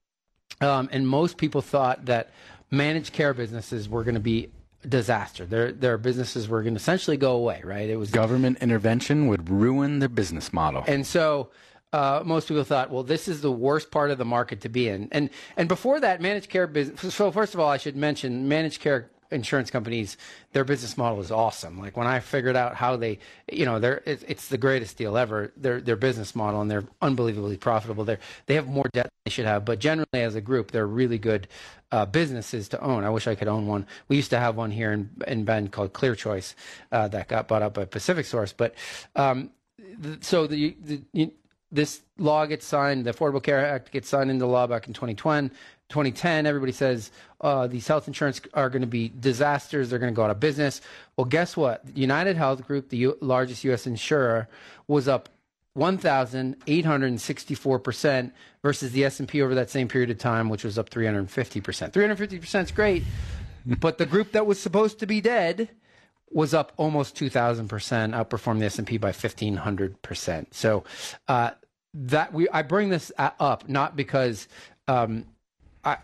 Um, 0.62 0.90
and 0.92 1.08
most 1.08 1.38
people 1.38 1.62
thought 1.62 2.06
that 2.06 2.30
managed 2.72 3.14
care 3.14 3.34
businesses 3.34 3.90
were 3.90 4.04
going 4.04 4.16
to 4.16 4.22
be 4.22 4.50
a 4.84 4.88
disaster. 4.88 5.46
Their 5.46 5.72
their 5.72 5.98
businesses 5.98 6.48
were 6.48 6.62
going 6.62 6.76
to 6.76 6.80
essentially 6.80 7.18
go 7.18 7.34
away. 7.34 7.62
Right? 7.64 7.90
It 7.90 7.98
was 7.98 8.12
Government 8.12 8.60
intervention 8.62 9.28
would 9.28 9.50
ruin 9.50 10.00
their 10.00 10.10
business 10.10 10.54
model. 10.54 10.84
and 10.88 11.06
so 11.06 11.50
uh, 11.94 12.22
most 12.26 12.48
people 12.48 12.64
thought, 12.64 12.92
well, 12.92 13.04
this 13.04 13.28
is 13.28 13.40
the 13.42 13.52
worst 13.52 13.90
part 13.90 14.12
of 14.12 14.18
the 14.18 14.26
market 14.26 14.62
to 14.62 14.70
be 14.70 14.90
in. 14.90 15.08
And 15.12 15.30
and 15.56 15.68
before 15.68 16.00
that, 16.00 16.22
managed 16.22 16.50
care 16.50 16.68
business. 16.68 17.14
So 17.14 17.32
first 17.32 17.54
of 17.54 17.60
all, 17.60 17.70
I 17.70 17.78
should 17.78 17.96
mention 17.96 18.48
managed 18.48 18.82
care 18.82 19.10
insurance 19.32 19.72
companies. 19.72 20.18
Their 20.54 20.64
business 20.64 20.98
model 20.98 21.20
is 21.22 21.32
awesome. 21.32 21.80
Like 21.80 21.98
when 21.98 22.08
I 22.08 22.20
figured 22.20 22.56
out 22.56 22.76
how 22.76 22.96
they, 22.96 23.20
you 23.52 23.66
know, 23.66 23.80
they're 23.80 24.02
it's, 24.06 24.48
the 24.48 24.58
greatest 24.58 24.98
deal 24.98 25.18
ever. 25.18 25.52
Their 25.58 25.82
their 25.82 25.96
business 25.96 26.36
model 26.36 26.62
and 26.62 26.70
they're 26.70 26.86
unbelievably 27.02 27.58
profitable. 27.58 28.06
They 28.06 28.18
they 28.46 28.56
have 28.56 28.68
more 28.68 28.90
debt 28.94 29.06
than 29.06 29.12
they 29.26 29.32
should 29.32 29.46
have, 29.46 29.66
but 29.66 29.80
generally 29.80 30.06
as 30.14 30.36
a 30.36 30.42
group, 30.42 30.72
they're 30.72 30.88
really 30.88 31.18
good. 31.18 31.48
Uh, 31.92 32.06
businesses 32.06 32.68
to 32.68 32.82
own. 32.82 33.06
I 33.06 33.10
wish 33.10 33.26
I 33.26 33.36
could 33.36 33.48
own 33.48 33.68
one. 33.68 33.86
We 34.10 34.18
used 34.18 34.32
to 34.32 34.40
have 34.40 34.58
one 34.58 34.70
here 34.70 34.92
in, 34.92 35.10
in 35.28 35.46
Bend 35.46 35.72
called 35.72 35.94
Clear 35.94 36.14
Choice 36.14 36.54
uh, 36.92 37.08
that 37.10 37.30
got 37.30 37.48
bought 37.48 37.62
up 37.62 37.76
by 37.76 37.86
Pacific 37.86 38.26
Source. 38.26 38.52
But 38.52 38.74
um, 39.16 39.52
so 40.20 40.46
the, 40.46 40.76
the 40.82 41.32
this 41.72 42.02
law 42.18 42.46
gets 42.46 42.66
signed, 42.66 43.06
the 43.06 43.14
Affordable 43.14 43.44
Care 43.44 43.66
Act 43.66 43.92
gets 43.92 44.10
signed 44.10 44.32
into 44.32 44.46
law 44.46 44.68
back 44.68 44.88
in 44.88 44.94
2020. 44.94 45.50
2010, 45.90 46.48
everybody 46.48 46.72
says 46.72 47.12
uh, 47.42 47.68
these 47.68 47.88
health 47.88 48.08
insurance 48.08 48.42
are 48.54 48.70
going 48.70 48.82
to 48.82 48.88
be 48.88 49.12
disasters. 49.20 49.90
They're 49.90 50.00
going 50.00 50.14
to 50.14 50.16
go 50.16 50.24
out 50.24 50.32
of 50.32 50.40
business. 50.40 50.82
Well, 51.16 51.26
guess 51.26 51.56
what? 51.56 51.84
United 51.96 52.38
Health 52.38 52.66
Group, 52.66 52.90
the 52.90 52.98
U- 52.98 53.18
largest 53.22 53.64
U.S. 53.66 53.86
insurer, 53.86 54.50
was 54.88 55.08
up 55.08 55.30
1,864% 55.78 58.32
versus 58.64 58.92
the 58.94 59.04
S&P 59.04 59.42
over 59.42 59.56
that 59.56 59.70
same 59.70 59.88
period 59.88 60.10
of 60.10 60.18
time, 60.18 60.50
which 60.50 60.64
was 60.64 60.80
up 60.80 60.90
350%. 60.90 61.28
350% 61.92 62.64
is 62.64 62.72
great, 62.72 63.04
but 63.66 63.98
the 63.98 64.06
group 64.06 64.32
that 64.32 64.48
was 64.48 64.60
supposed 64.60 65.00
to 65.00 65.06
be 65.06 65.22
dead 65.22 65.70
was 66.36 66.54
up 66.54 66.74
almost 66.76 67.16
2,000%, 67.16 67.66
outperformed 67.70 68.60
the 68.60 68.66
S&P 68.66 68.98
by 68.98 69.12
1,500%. 69.12 70.48
So 70.52 70.84
uh, 71.30 71.52
that 71.94 72.34
we 72.34 72.50
I 72.50 72.62
bring 72.62 72.90
this 72.90 73.10
up 73.18 73.70
not 73.70 73.96
because 73.96 74.50
um, 74.90 75.26
I, 75.86 75.98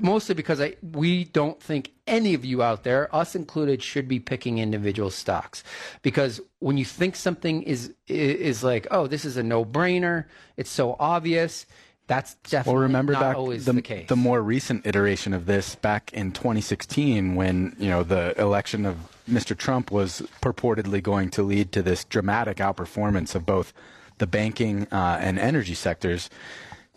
mostly 0.00 0.36
because 0.36 0.60
I 0.60 0.76
we 0.80 1.24
don't 1.24 1.60
think 1.60 1.90
any 2.06 2.34
of 2.34 2.44
you 2.44 2.62
out 2.62 2.84
there, 2.84 3.14
us 3.14 3.34
included, 3.34 3.82
should 3.82 4.06
be 4.06 4.20
picking 4.20 4.58
individual 4.58 5.10
stocks 5.10 5.64
because 6.02 6.40
when 6.60 6.78
you 6.78 6.84
think 6.84 7.16
something 7.16 7.62
is 7.64 7.92
is 8.06 8.62
like 8.62 8.86
oh 8.92 9.08
this 9.08 9.24
is 9.24 9.36
a 9.36 9.42
no 9.42 9.64
brainer, 9.64 10.26
it's 10.56 10.70
so 10.70 10.94
obvious. 11.00 11.66
That's 12.06 12.34
definitely 12.34 12.72
Well, 12.74 12.82
remember 12.82 13.12
not 13.14 13.20
back 13.20 13.36
always 13.36 13.64
the, 13.64 13.72
the 13.72 13.82
case. 13.82 14.08
the 14.08 14.16
more 14.16 14.42
recent 14.42 14.86
iteration 14.86 15.32
of 15.32 15.46
this 15.46 15.74
back 15.74 16.12
in 16.12 16.32
2016 16.32 17.34
when, 17.34 17.74
you 17.78 17.88
know, 17.88 18.02
the 18.02 18.38
election 18.38 18.84
of 18.84 18.96
Mr. 19.28 19.56
Trump 19.56 19.90
was 19.90 20.22
purportedly 20.42 21.02
going 21.02 21.30
to 21.30 21.42
lead 21.42 21.72
to 21.72 21.82
this 21.82 22.04
dramatic 22.04 22.58
outperformance 22.58 23.34
of 23.34 23.46
both 23.46 23.72
the 24.18 24.26
banking 24.26 24.86
uh, 24.92 25.18
and 25.20 25.38
energy 25.38 25.74
sectors. 25.74 26.28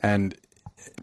And 0.03 0.35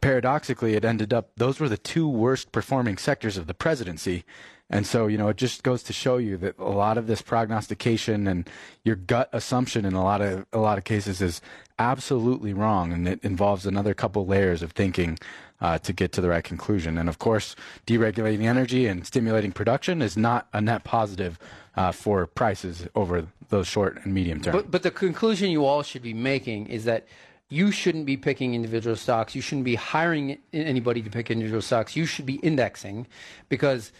paradoxically, 0.01 0.75
it 0.75 0.85
ended 0.85 1.15
up 1.15 1.31
those 1.37 1.59
were 1.59 1.69
the 1.69 1.79
two 1.79 2.09
worst 2.09 2.53
performing 2.53 2.99
sectors 2.99 3.39
of 3.39 3.47
the 3.47 3.55
presidency. 3.55 4.25
And 4.71 4.87
so, 4.87 5.07
you 5.07 5.19
know, 5.19 5.29
it 5.29 5.37
just 5.37 5.63
goes 5.63 5.83
to 5.85 5.93
show 5.93 6.17
you 6.17 6.37
that 6.39 6.59
a 6.59 6.65
lot 6.65 6.97
of 6.97 7.07
this 7.07 7.21
prognostication 7.21 8.27
and 8.27 8.49
your 8.83 8.97
gut 8.97 9.29
assumption 9.33 9.85
in 9.85 9.93
a 9.93 10.03
lot 10.03 10.23
of 10.23 10.47
a 10.53 10.59
lot 10.59 10.79
of 10.79 10.85
cases 10.85 11.21
is 11.21 11.41
absolutely 11.79 12.53
wrong, 12.55 12.93
and 12.93 13.07
it 13.07 13.21
involves 13.23 13.67
another 13.67 13.95
couple 13.95 14.27
layers 14.27 14.63
of 14.63 14.73
thinking 14.73 15.19
uh, 15.61 15.79
to 15.79 15.93
get 15.93 16.13
to 16.13 16.21
the 16.21 16.29
right 16.29 16.45
conclusion. 16.45 16.97
And 16.97 17.09
of 17.09 17.19
course, 17.19 17.57
deregulating 17.87 18.45
energy 18.45 18.87
and 18.87 19.07
stimulating 19.07 19.53
production 19.53 20.01
is 20.01 20.17
not 20.17 20.49
a 20.53 20.61
net 20.61 20.85
positive 20.85 21.39
uh, 21.77 21.93
for 21.93 22.27
prices 22.27 22.87
over 22.95 23.27
those 23.51 23.67
short 23.67 23.99
and 24.05 24.15
medium 24.15 24.41
term. 24.41 24.53
But, 24.53 24.71
but 24.71 24.83
the 24.83 24.91
conclusion 24.91 25.51
you 25.51 25.65
all 25.65 25.83
should 25.83 26.03
be 26.03 26.15
making 26.15 26.67
is 26.67 26.85
that 26.85 27.07
you 27.51 27.71
shouldn't 27.71 28.07
be 28.07 28.17
picking 28.17 28.55
individual 28.55 28.97
stocks. 28.97 29.35
You 29.35 29.43
shouldn't 29.43 29.65
be 29.65 29.75
hiring 29.75 30.39
anybody 30.53 31.03
to 31.03 31.11
pick 31.11 31.31
individual 31.31 31.63
stocks. 31.63 31.95
You 31.95 32.07
should 32.07 32.27
be 32.27 32.37
indexing 32.37 33.07
because 33.49 33.93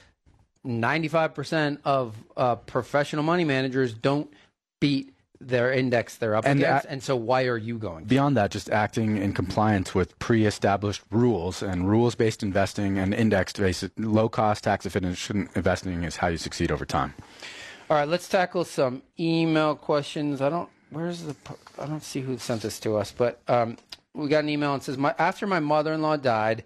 95% 0.65 1.79
of 1.85 2.17
uh, 2.37 2.57
professional 2.57 3.23
money 3.23 3.45
managers 3.45 3.93
don't 3.95 4.33
beat 4.81 5.11
their 5.41 5.73
index 5.73 6.17
they're 6.17 6.35
up 6.37 6.47
And 6.47 6.61
against. 6.61 6.87
a- 6.87 6.91
and 6.91 7.03
so 7.03 7.17
why 7.17 7.45
are 7.47 7.59
you 7.59 7.77
going? 7.77 8.05
Beyond 8.05 8.37
that, 8.39 8.51
just 8.51 8.71
acting 8.71 9.19
in 9.19 9.35
compliance 9.35 9.95
with 9.95 10.19
pre-established 10.19 11.03
rules 11.11 11.63
and 11.63 11.89
rules-based 11.89 12.43
investing 12.43 12.99
and 12.99 13.13
index-based 13.13 13.91
low-cost, 13.99 14.65
tax-efficient 14.65 15.51
investing 15.55 16.03
is 16.05 16.17
how 16.17 16.29
you 16.29 16.39
succeed 16.39 16.71
over 16.71 16.87
time. 16.87 17.13
All 17.91 17.97
right, 17.99 18.09
let's 18.09 18.29
tackle 18.29 18.65
some 18.65 19.03
email 19.21 19.75
questions. 19.75 20.41
I 20.41 20.49
don't. 20.49 20.71
Where's 20.89 21.23
the? 21.25 21.37
I 21.79 21.87
don't 21.87 22.03
see 22.03 22.21
who 22.21 22.39
sent 22.39 22.63
this 22.63 22.81
to 22.81 22.97
us, 22.97 23.13
but 23.13 23.41
um, 23.47 23.77
we 24.15 24.29
got 24.29 24.45
an 24.45 24.49
email 24.49 24.73
and 24.73 24.83
says, 24.83 24.97
my, 24.97 25.15
after 25.19 25.47
my 25.47 25.61
mother-in-law 25.61 26.19
died, 26.19 26.65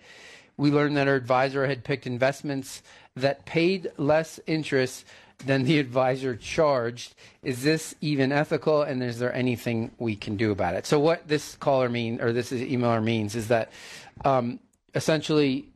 we 0.57 0.71
learned 0.71 0.97
that 0.97 1.09
her 1.09 1.17
advisor 1.17 1.67
had 1.67 1.83
picked 1.83 2.07
investments 2.07 2.83
that 3.21 3.45
paid 3.45 3.91
less 3.97 4.41
interest 4.47 5.05
than 5.45 5.65
the 5.65 5.79
advisor 5.79 6.35
charged. 6.35 7.15
Is 7.43 7.63
this 7.63 7.95
even 8.01 8.33
ethical? 8.33 8.83
And 8.83 9.03
is 9.03 9.19
there 9.19 9.33
anything 9.35 9.91
we 9.99 10.17
can 10.17 10.37
do 10.37 10.51
about 10.51 10.75
it? 10.75 10.87
So 10.87 10.99
what 10.99 11.29
this 11.29 11.55
caller 11.57 11.89
mean 11.89 12.21
or 12.21 12.33
this 12.33 12.51
emailer 12.51 13.03
means 13.03 13.37
is 13.37 13.49
that 13.49 13.71
um, 14.25 14.59
essentially 14.95 15.67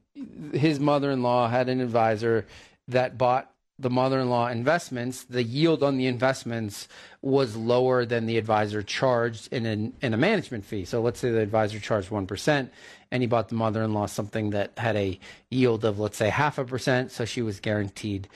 his 0.53 0.81
mother-in-law 0.81 1.49
had 1.49 1.69
an 1.69 1.81
advisor 1.81 2.47
that 2.89 3.17
bought 3.17 3.52
the 3.79 3.91
mother-in-law 3.91 4.49
investments, 4.49 5.25
the 5.25 5.43
yield 5.43 5.83
on 5.83 5.97
the 5.97 6.07
investments 6.07 6.89
was 7.21 7.57
lower 7.57 8.05
than 8.05 8.27
the 8.27 8.39
advisor 8.39 8.83
charged 8.83 9.53
in 9.53 9.67
an, 9.67 9.93
in 10.03 10.15
a 10.15 10.17
management 10.17 10.65
fee. 10.65 10.85
So 10.85 11.01
let's 11.01 11.19
say 11.19 11.31
the 11.31 11.41
advisor 11.41 11.81
charged 11.81 12.11
one 12.11 12.27
percent, 12.27 12.71
and 13.11 13.23
he 13.23 13.27
bought 13.27 13.49
the 13.49 13.55
mother-in-law 13.55 14.07
something 14.07 14.51
that 14.51 14.73
had 14.77 14.97
a 14.97 15.19
yield 15.51 15.85
of 15.85 15.99
let's 15.99 16.17
say 16.17 16.29
half 16.29 16.59
a 16.59 16.65
percent, 16.65 17.11
so 17.11 17.25
she 17.25 17.43
was 17.43 17.61
guaranteed 17.61 18.29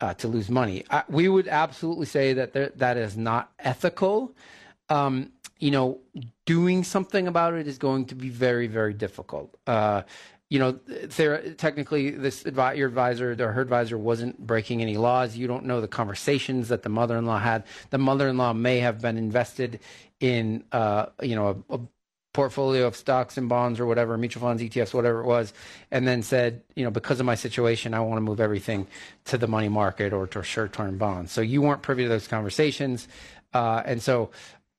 uh, 0.00 0.14
to 0.14 0.28
lose 0.28 0.48
money. 0.50 0.84
I, 0.90 1.04
we 1.08 1.28
would 1.28 1.48
absolutely 1.48 2.06
say 2.06 2.32
that 2.32 2.52
there, 2.52 2.72
that 2.76 2.96
is 2.96 3.16
not 3.16 3.52
ethical. 3.58 4.34
Um, 4.88 5.32
you 5.58 5.70
know, 5.70 5.98
doing 6.46 6.84
something 6.84 7.28
about 7.28 7.54
it 7.54 7.66
is 7.66 7.78
going 7.78 8.06
to 8.06 8.14
be 8.14 8.28
very, 8.28 8.68
very 8.68 8.94
difficult. 8.94 9.56
Uh, 9.66 10.02
you 10.50 10.58
know, 10.58 10.72
there, 10.72 11.52
technically, 11.54 12.10
this 12.10 12.42
advi- 12.44 12.76
your 12.76 12.88
advisor 12.88 13.36
or 13.38 13.52
her 13.52 13.60
advisor 13.60 13.98
wasn't 13.98 14.38
breaking 14.38 14.80
any 14.80 14.96
laws. 14.96 15.36
You 15.36 15.46
don't 15.46 15.66
know 15.66 15.80
the 15.80 15.88
conversations 15.88 16.68
that 16.68 16.82
the 16.82 16.88
mother-in-law 16.88 17.38
had. 17.38 17.64
The 17.90 17.98
mother-in-law 17.98 18.54
may 18.54 18.78
have 18.80 19.00
been 19.00 19.18
invested 19.18 19.80
in, 20.20 20.64
uh, 20.72 21.06
you 21.20 21.36
know, 21.36 21.64
a, 21.68 21.74
a 21.74 21.80
portfolio 22.32 22.86
of 22.86 22.96
stocks 22.96 23.36
and 23.36 23.48
bonds 23.48 23.80
or 23.80 23.86
whatever, 23.86 24.16
mutual 24.16 24.42
funds, 24.42 24.62
ETFs, 24.62 24.94
whatever 24.94 25.20
it 25.20 25.26
was, 25.26 25.52
and 25.90 26.06
then 26.06 26.22
said, 26.22 26.62
you 26.76 26.84
know, 26.84 26.90
because 26.90 27.20
of 27.20 27.26
my 27.26 27.34
situation, 27.34 27.92
I 27.94 28.00
want 28.00 28.16
to 28.16 28.22
move 28.22 28.40
everything 28.40 28.86
to 29.26 29.38
the 29.38 29.48
money 29.48 29.68
market 29.68 30.12
or 30.12 30.26
to 30.28 30.42
short-term 30.42 30.98
bonds. 30.98 31.32
So 31.32 31.40
you 31.40 31.60
weren't 31.62 31.82
privy 31.82 32.04
to 32.04 32.08
those 32.08 32.28
conversations, 32.28 33.08
uh, 33.52 33.82
and 33.84 34.00
so, 34.00 34.30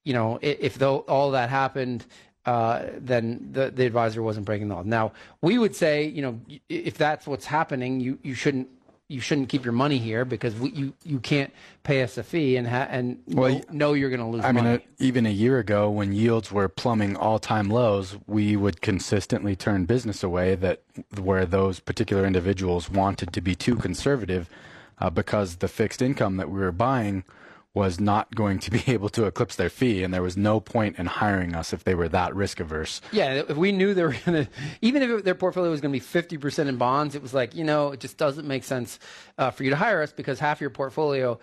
you 0.06 0.14
know, 0.14 0.40
if, 0.42 0.60
if 0.60 0.76
though 0.76 1.00
all 1.00 1.32
that 1.32 1.50
happened, 1.50 2.06
uh, 2.46 2.86
then 2.98 3.50
the, 3.52 3.70
the 3.72 3.86
advisor 3.86 4.24
wasn't 4.24 4.46
breaking 4.46 4.70
the 4.70 4.76
law. 4.76 4.84
Now, 4.84 5.12
we 5.42 5.58
would 5.58 5.76
say, 5.76 6.06
you 6.06 6.22
know, 6.22 6.40
if 6.70 6.98
that's 6.98 7.28
what's 7.28 7.46
happening, 7.46 8.00
you, 8.00 8.18
you 8.24 8.34
shouldn't 8.34 8.70
you 9.12 9.20
shouldn't 9.20 9.50
keep 9.50 9.66
your 9.66 9.74
money 9.74 9.98
here 9.98 10.24
because 10.24 10.54
we, 10.54 10.70
you 10.70 10.94
you 11.04 11.20
can't 11.20 11.52
pay 11.82 12.04
us 12.04 12.20
a 12.20 12.24
fee 12.24 12.58
and 12.58 12.68
ha- 12.68 12.88
and 12.92 13.20
Well, 13.28 13.54
know, 13.54 13.62
know 13.72 13.94
you're 13.94 14.12
going 14.12 14.20
to 14.20 14.28
lose 14.28 14.44
money. 14.44 14.60
I 14.60 14.62
mean, 14.62 14.64
money. 14.66 14.84
uh, 14.84 15.04
even 15.04 15.26
a 15.26 15.32
year 15.32 15.58
ago, 15.58 15.90
when 15.90 16.14
yields 16.14 16.52
were 16.52 16.70
plumbing 16.70 17.16
all-time 17.16 17.70
lows, 17.70 18.18
we 18.28 18.56
would 18.56 18.82
consistently 18.82 19.56
turn 19.56 19.86
business 19.86 20.22
away 20.22 20.54
that 20.56 20.84
where 21.20 21.48
those 21.48 21.80
particular 21.80 22.24
individuals 22.24 22.88
wanted 22.90 23.34
to 23.34 23.42
be 23.42 23.56
too 23.56 23.76
conservative, 23.76 24.48
uh, 25.00 25.10
because 25.10 25.56
the 25.56 25.68
fixed 25.68 26.04
income 26.04 26.38
that 26.38 26.52
we 26.52 26.60
were 26.60 26.72
buying 26.72 27.24
was 27.76 28.00
not 28.00 28.34
going 28.34 28.60
to 28.60 28.72
be 28.72 28.84
able 28.88 29.10
to 29.10 29.26
eclipse 29.26 29.56
their 29.56 29.70
fee, 29.70 30.04
and 30.04 30.14
there 30.14 30.24
was 30.24 30.36
no 30.36 30.60
point 30.60 30.98
in 30.98 31.06
hiring 31.06 31.56
us 31.56 31.72
if 31.74 31.84
they 31.84 31.96
were 31.96 32.10
that 32.10 32.36
risk 32.36 32.60
averse. 32.60 33.00
Yeah, 33.12 33.44
if 33.48 33.58
we 33.58 33.72
knew 33.72 33.94
they 33.94 34.04
were 34.04 34.16
going 34.26 34.46
to, 34.46 34.52
even 34.82 35.04
if 35.04 35.10
it- 35.10 35.26
their 35.26 35.36
portfolio 35.36 35.70
was 35.72 35.82
going 35.82 35.94
to 35.94 36.00
be 36.00 36.06
50% 36.38 36.68
in 36.68 36.78
bonds, 36.78 37.16
it 37.16 37.22
was 37.22 37.34
like, 37.34 37.56
you 37.56 37.64
know, 37.64 37.92
it 37.92 38.00
just 38.00 38.18
doesn't 38.18 38.48
make 38.48 38.64
sense 38.64 39.00
uh, 39.38 39.52
for 39.52 39.64
you 39.64 39.70
to 39.70 39.76
hire 39.76 40.02
us 40.02 40.12
because 40.12 40.40
half 40.40 40.62
your 40.62 40.70
portfolio 40.72 41.40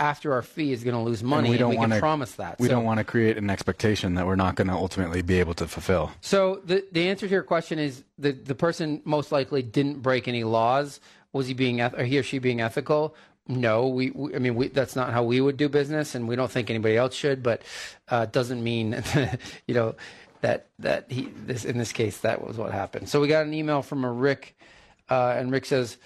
after 0.00 0.32
our 0.32 0.42
fee 0.42 0.72
is 0.72 0.84
going 0.84 0.94
to 0.94 1.02
lose 1.02 1.24
money. 1.24 1.48
and 1.48 1.52
we 1.52 1.58
don't 1.58 1.74
want 1.76 1.92
to 1.92 1.98
promise 1.98 2.32
that. 2.32 2.58
We 2.60 2.66
So- 2.68 2.74
don't 2.74 2.84
want 2.84 2.98
to 2.98 3.04
create 3.04 3.36
an 3.36 3.50
expectation 3.50 4.14
that 4.14 4.26
we're 4.26 4.36
not 4.36 4.54
going 4.54 4.68
to 4.68 4.74
ultimately 4.74 5.22
be 5.22 5.40
able 5.40 5.54
to 5.54 5.66
fulfill. 5.66 6.12
So 6.20 6.60
the 6.64 6.84
the 6.92 7.08
answer 7.08 7.26
to 7.26 7.32
your 7.32 7.42
question 7.42 7.78
is 7.80 8.04
the 8.16 8.30
the 8.32 8.54
person 8.54 9.02
most 9.04 9.32
likely 9.32 9.60
didn't 9.62 10.00
break 10.00 10.28
any 10.28 10.44
laws. 10.44 11.00
Was 11.32 11.48
he 11.48 11.54
being 11.54 11.80
or 11.80 12.04
he 12.04 12.16
or 12.18 12.22
she 12.22 12.38
being 12.38 12.60
ethical? 12.60 13.16
No, 13.48 13.88
we, 13.88 14.10
we 14.10 14.34
I 14.34 14.38
mean 14.38 14.54
we, 14.54 14.68
that's 14.68 14.94
not 14.94 15.12
how 15.12 15.24
we 15.24 15.40
would 15.40 15.56
do 15.56 15.68
business, 15.68 16.14
and 16.14 16.28
we 16.28 16.36
don't 16.36 16.50
think 16.50 16.70
anybody 16.70 16.96
else 16.96 17.14
should. 17.14 17.42
But 17.42 17.62
uh, 18.08 18.26
doesn't 18.26 18.62
mean 18.62 19.02
you 19.66 19.74
know 19.74 19.94
that 20.42 20.66
that 20.78 21.10
he 21.10 21.28
this 21.46 21.64
in 21.64 21.78
this 21.78 21.92
case 21.92 22.18
that 22.18 22.46
was 22.46 22.56
what 22.56 22.72
happened. 22.72 23.08
So 23.08 23.20
we 23.20 23.28
got 23.28 23.46
an 23.46 23.54
email 23.54 23.82
from 23.82 24.04
a 24.04 24.12
Rick, 24.12 24.56
uh, 25.08 25.34
and 25.36 25.50
Rick 25.50 25.66
says. 25.66 25.96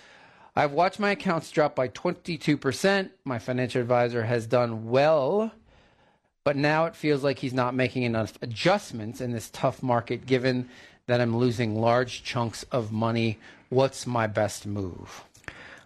I've 0.54 0.72
watched 0.72 1.00
my 1.00 1.12
accounts 1.12 1.50
drop 1.50 1.74
by 1.74 1.88
22%. 1.88 3.08
My 3.24 3.38
financial 3.38 3.80
advisor 3.80 4.22
has 4.24 4.46
done 4.46 4.90
well 4.90 5.50
but 6.44 6.56
now 6.56 6.86
it 6.86 6.96
feels 6.96 7.22
like 7.22 7.38
he's 7.38 7.54
not 7.54 7.74
making 7.74 8.02
enough 8.02 8.36
adjustments 8.42 9.20
in 9.20 9.32
this 9.32 9.50
tough 9.50 9.82
market 9.82 10.26
given 10.26 10.68
that 11.06 11.20
I'm 11.20 11.36
losing 11.36 11.80
large 11.80 12.24
chunks 12.24 12.64
of 12.64 12.92
money. 12.92 13.38
What's 13.68 14.06
my 14.06 14.26
best 14.26 14.66
move? 14.66 15.24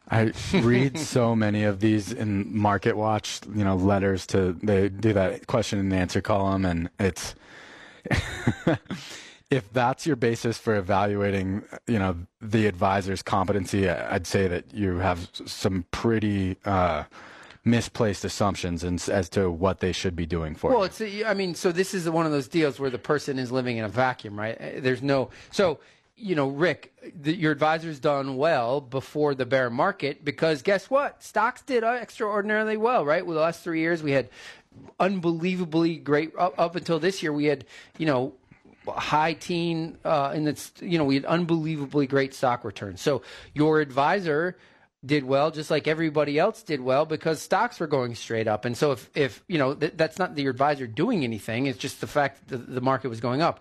I 0.09 0.33
read 0.53 0.99
so 0.99 1.35
many 1.35 1.65
of 1.65 1.81
these 1.81 2.13
in 2.13 2.57
Market 2.57 2.97
Watch, 2.97 3.41
you 3.55 3.65
know, 3.65 3.77
letters 3.77 4.27
to 4.29 4.53
they 4.63 4.89
do 4.89 5.13
that 5.13 5.47
question 5.47 5.79
and 5.79 5.93
answer 5.93 6.21
column, 6.21 6.65
and 6.65 6.91
it's 6.99 7.35
if 9.51 9.73
that's 9.73 10.07
your 10.07 10.17
basis 10.17 10.59
for 10.59 10.77
evaluating, 10.77 11.65
you 11.87 11.99
know, 11.99 12.17
the 12.41 12.67
advisor's 12.67 13.23
competency, 13.23 13.89
I'd 13.89 14.27
say 14.27 14.49
that 14.49 14.73
you 14.73 14.99
have 14.99 15.29
some 15.47 15.85
pretty 15.91 16.57
uh, 16.65 17.05
misplaced 17.65 18.25
assumptions 18.25 18.85
in, 18.85 18.99
as 19.11 19.29
to 19.31 19.51
what 19.51 19.81
they 19.81 19.93
should 19.93 20.17
be 20.17 20.27
doing 20.27 20.55
for 20.55 20.71
Well, 20.71 20.77
you. 20.77 20.81
Well, 21.01 21.19
it's 21.19 21.27
I 21.27 21.35
mean, 21.35 21.55
so 21.55 21.73
this 21.73 21.95
is 21.95 22.09
one 22.09 22.27
of 22.27 22.33
those 22.33 22.49
deals 22.49 22.79
where 22.81 22.91
the 22.91 22.99
person 22.99 23.39
is 23.39 23.53
living 23.53 23.77
in 23.77 23.85
a 23.85 23.89
vacuum, 23.89 24.39
right? 24.39 24.83
There's 24.83 25.03
no 25.03 25.31
so 25.51 25.79
you 26.17 26.35
know, 26.35 26.49
Rick, 26.49 26.95
the, 27.15 27.35
your 27.35 27.53
advisor's 27.53 28.01
done 28.01 28.37
well 28.37 28.81
before 28.81 29.35
the 29.35 29.45
bear 29.45 29.69
market 29.69 30.25
because 30.25 30.63
guess 30.63 30.89
what? 30.89 31.23
Stocks 31.23 31.63
did 31.63 31.85
extraordinarily 31.85 32.77
well, 32.77 33.05
right? 33.05 33.25
With 33.25 33.37
the 33.37 33.43
last 33.43 33.63
three 33.63 33.81
years, 33.81 34.03
we 34.03 34.13
had 34.13 34.31
unbelievably 34.99 35.97
great 35.97 36.33
up, 36.39 36.59
up 36.59 36.77
until 36.77 36.99
this 36.99 37.23
year. 37.23 37.33
We 37.33 37.45
had 37.45 37.67
you 37.99 38.07
know 38.07 38.35
high 38.89 39.35
teen 39.35 39.99
uh, 40.05 40.33
in 40.35 40.45
the 40.45 40.71
you 40.81 40.97
know 40.97 41.05
we 41.05 41.17
had 41.17 41.27
unbelievably 41.27 42.07
great 42.07 42.35
stock 42.35 42.65
returns. 42.65 43.03
So 43.03 43.23
your 43.53 43.81
advisor 43.81 44.57
did 45.05 45.25
well 45.25 45.51
just 45.51 45.71
like 45.71 45.87
everybody 45.87 46.39
else 46.39 46.63
did 46.63 46.81
well 46.81 47.05
because 47.05 47.41
stocks 47.41 47.79
were 47.79 47.87
going 47.87 48.15
straight 48.15 48.49
up 48.49 48.65
and 48.65 48.77
so 48.77 48.93
if 48.93 49.11
if 49.15 49.45
you 49.47 49.57
know 49.57 49.75
th- 49.75 49.93
that's 49.95 50.19
not 50.19 50.37
your 50.37 50.51
advisor 50.51 50.87
doing 50.87 51.23
anything 51.23 51.67
it's 51.67 51.79
just 51.79 52.01
the 52.01 52.07
fact 52.07 52.49
that 52.49 52.75
the 52.75 52.81
market 52.81 53.09
was 53.09 53.21
going 53.21 53.41
up 53.41 53.61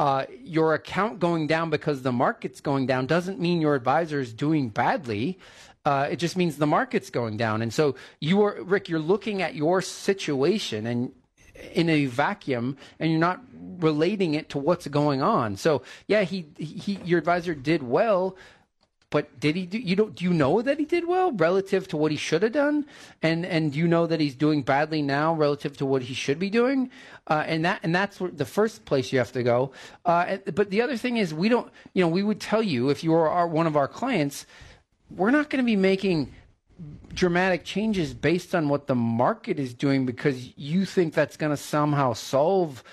uh, 0.00 0.24
your 0.42 0.72
account 0.72 1.20
going 1.20 1.46
down 1.46 1.68
because 1.68 2.00
the 2.00 2.10
market's 2.10 2.62
going 2.62 2.86
down 2.86 3.04
doesn't 3.04 3.38
mean 3.38 3.60
your 3.60 3.74
advisor 3.74 4.18
is 4.18 4.32
doing 4.32 4.70
badly. 4.70 5.38
Uh, 5.84 6.08
it 6.10 6.16
just 6.16 6.38
means 6.38 6.56
the 6.56 6.66
market's 6.66 7.10
going 7.10 7.36
down. 7.36 7.60
And 7.60 7.70
so 7.70 7.96
you 8.18 8.40
are, 8.40 8.62
Rick, 8.62 8.88
you're 8.88 8.98
looking 8.98 9.42
at 9.42 9.54
your 9.54 9.82
situation 9.82 10.86
and 10.86 11.12
in 11.74 11.90
a 11.90 12.06
vacuum 12.06 12.78
and 12.98 13.10
you're 13.10 13.20
not 13.20 13.42
relating 13.52 14.32
it 14.32 14.48
to 14.48 14.58
what's 14.58 14.86
going 14.86 15.20
on. 15.20 15.58
So 15.58 15.82
yeah, 16.08 16.22
he, 16.22 16.46
he, 16.56 16.98
your 17.04 17.18
advisor 17.18 17.54
did 17.54 17.82
well, 17.82 18.38
but 19.10 19.40
did 19.40 19.56
he 19.56 19.66
do 19.66 19.78
you 19.78 19.96
don't 19.96 20.14
do 20.14 20.24
you 20.24 20.32
know 20.32 20.62
that 20.62 20.78
he 20.78 20.84
did 20.84 21.06
well 21.06 21.32
relative 21.32 21.88
to 21.88 21.96
what 21.96 22.10
he 22.10 22.16
should 22.16 22.42
have 22.42 22.52
done? 22.52 22.86
And 23.22 23.44
and 23.44 23.72
do 23.72 23.78
you 23.78 23.88
know 23.88 24.06
that 24.06 24.20
he's 24.20 24.36
doing 24.36 24.62
badly 24.62 25.02
now 25.02 25.34
relative 25.34 25.76
to 25.78 25.86
what 25.86 26.02
he 26.02 26.14
should 26.14 26.38
be 26.38 26.48
doing? 26.48 26.90
Uh, 27.26 27.42
and 27.46 27.64
that 27.64 27.80
and 27.82 27.94
that's 27.94 28.18
the 28.18 28.44
first 28.44 28.84
place 28.84 29.12
you 29.12 29.18
have 29.18 29.32
to 29.32 29.42
go. 29.42 29.72
Uh, 30.04 30.38
but 30.54 30.70
the 30.70 30.80
other 30.80 30.96
thing 30.96 31.16
is 31.16 31.34
we 31.34 31.48
don't 31.48 31.70
you 31.92 32.02
know 32.02 32.08
we 32.08 32.22
would 32.22 32.40
tell 32.40 32.62
you 32.62 32.88
if 32.88 33.02
you 33.02 33.12
are 33.12 33.48
one 33.48 33.66
of 33.66 33.76
our 33.76 33.88
clients 33.88 34.46
we're 35.16 35.30
not 35.30 35.50
going 35.50 35.62
to 35.62 35.66
be 35.66 35.76
making 35.76 36.32
dramatic 37.12 37.64
changes 37.64 38.14
based 38.14 38.54
on 38.54 38.68
what 38.68 38.86
the 38.86 38.94
market 38.94 39.58
is 39.58 39.74
doing 39.74 40.06
because 40.06 40.56
you 40.56 40.84
think 40.84 41.12
that's 41.12 41.36
going 41.36 41.50
to 41.50 41.56
somehow 41.56 42.12
solve 42.12 42.84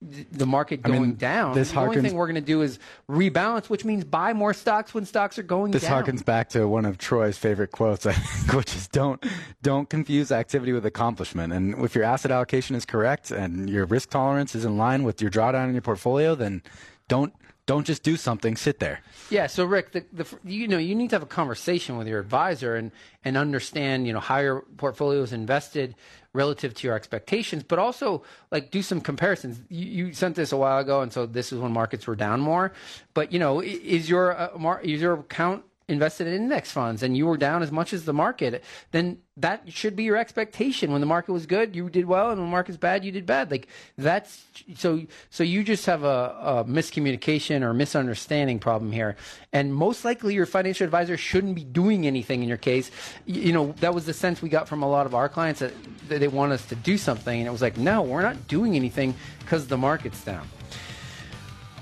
the 0.00 0.46
market 0.46 0.80
I 0.84 0.88
mean, 0.90 0.96
going 0.98 1.14
down. 1.14 1.54
this 1.54 1.72
the 1.72 1.80
only 1.80 1.96
harkens- 1.96 2.02
thing 2.02 2.14
we're 2.14 2.26
going 2.26 2.36
to 2.36 2.40
do 2.40 2.62
is 2.62 2.78
rebalance, 3.10 3.68
which 3.68 3.84
means 3.84 4.04
buy 4.04 4.32
more 4.32 4.54
stocks 4.54 4.94
when 4.94 5.04
stocks 5.04 5.38
are 5.38 5.42
going 5.42 5.72
This 5.72 5.82
down. 5.82 6.04
harkens 6.04 6.24
back 6.24 6.48
to 6.50 6.68
one 6.68 6.84
of 6.84 6.98
Troy's 6.98 7.36
favorite 7.36 7.72
quotes, 7.72 8.06
I 8.06 8.12
think, 8.12 8.52
which 8.56 8.74
is 8.76 8.86
don't 8.88 9.24
don't 9.60 9.88
confuse 9.90 10.30
activity 10.30 10.72
with 10.72 10.86
accomplishment. 10.86 11.52
And 11.52 11.74
if 11.84 11.96
your 11.96 12.04
asset 12.04 12.30
allocation 12.30 12.76
is 12.76 12.84
correct 12.84 13.32
and 13.32 13.68
your 13.68 13.86
risk 13.86 14.10
tolerance 14.10 14.54
is 14.54 14.64
in 14.64 14.76
line 14.78 15.02
with 15.02 15.20
your 15.20 15.30
drawdown 15.32 15.66
in 15.68 15.72
your 15.72 15.82
portfolio, 15.82 16.36
then 16.36 16.62
don't 17.08 17.32
don't 17.68 17.86
just 17.86 18.02
do 18.02 18.16
something. 18.16 18.56
Sit 18.56 18.80
there. 18.80 19.02
Yeah, 19.28 19.46
so 19.46 19.66
Rick, 19.66 19.92
the, 19.92 20.02
the 20.10 20.26
you 20.42 20.66
know 20.66 20.78
you 20.78 20.94
need 20.94 21.10
to 21.10 21.16
have 21.16 21.22
a 21.22 21.26
conversation 21.26 21.98
with 21.98 22.08
your 22.08 22.18
advisor 22.18 22.74
and 22.74 22.90
and 23.24 23.36
understand 23.36 24.06
you 24.06 24.12
know 24.14 24.20
how 24.20 24.38
your 24.38 24.62
portfolio 24.78 25.20
is 25.20 25.34
invested 25.34 25.94
relative 26.32 26.72
to 26.72 26.86
your 26.86 26.96
expectations, 26.96 27.62
but 27.62 27.78
also 27.78 28.22
like 28.50 28.70
do 28.70 28.80
some 28.80 29.02
comparisons. 29.02 29.60
You, 29.68 30.06
you 30.06 30.12
sent 30.14 30.34
this 30.34 30.50
a 30.50 30.56
while 30.56 30.78
ago, 30.78 31.02
and 31.02 31.12
so 31.12 31.26
this 31.26 31.52
is 31.52 31.58
when 31.58 31.72
markets 31.72 32.06
were 32.06 32.16
down 32.16 32.40
more. 32.40 32.72
But 33.12 33.32
you 33.32 33.38
know, 33.38 33.60
is 33.60 34.08
your 34.08 34.36
uh, 34.36 34.58
mar- 34.58 34.80
is 34.80 35.00
your 35.02 35.20
account 35.20 35.62
invested 35.88 36.26
in 36.26 36.34
index 36.34 36.70
funds 36.70 37.02
and 37.02 37.16
you 37.16 37.26
were 37.26 37.36
down 37.38 37.62
as 37.62 37.72
much 37.72 37.92
as 37.92 38.04
the 38.04 38.12
market, 38.12 38.62
then 38.90 39.18
that 39.38 39.62
should 39.72 39.96
be 39.96 40.04
your 40.04 40.16
expectation. 40.16 40.92
When 40.92 41.00
the 41.00 41.06
market 41.06 41.32
was 41.32 41.46
good, 41.46 41.74
you 41.74 41.88
did 41.88 42.04
well, 42.04 42.30
and 42.30 42.38
when 42.40 42.48
the 42.48 42.50
market's 42.50 42.76
bad, 42.76 43.04
you 43.04 43.12
did 43.12 43.24
bad. 43.24 43.50
Like 43.50 43.68
that's 43.96 44.44
so. 44.76 45.02
So 45.30 45.44
you 45.44 45.62
just 45.64 45.86
have 45.86 46.02
a, 46.04 46.36
a 46.42 46.64
miscommunication 46.64 47.62
or 47.62 47.72
misunderstanding 47.72 48.58
problem 48.58 48.92
here, 48.92 49.16
and 49.52 49.72
most 49.74 50.04
likely 50.04 50.34
your 50.34 50.46
financial 50.46 50.84
advisor 50.84 51.16
shouldn't 51.16 51.54
be 51.54 51.64
doing 51.64 52.06
anything 52.06 52.42
in 52.42 52.48
your 52.48 52.58
case. 52.58 52.90
Y- 53.26 53.34
You 53.34 53.52
know 53.52 53.74
that 53.80 53.94
was 53.94 54.06
the 54.06 54.12
sense 54.14 54.42
we 54.42 54.48
got 54.48 54.68
from 54.68 54.82
a 54.82 54.88
lot 54.88 55.06
of 55.06 55.14
our 55.14 55.28
clients 55.28 55.60
that, 55.60 55.72
that 56.08 56.18
they 56.18 56.28
want 56.28 56.52
us 56.52 56.66
to 56.66 56.74
do 56.74 56.98
something, 56.98 57.38
and 57.38 57.46
it 57.48 57.52
was 57.52 57.62
like, 57.62 57.76
no, 57.78 58.02
we're 58.02 58.22
not 58.22 58.48
doing 58.48 58.74
anything 58.76 59.14
because 59.40 59.68
the 59.68 59.78
market's 59.78 60.22
down. 60.24 60.46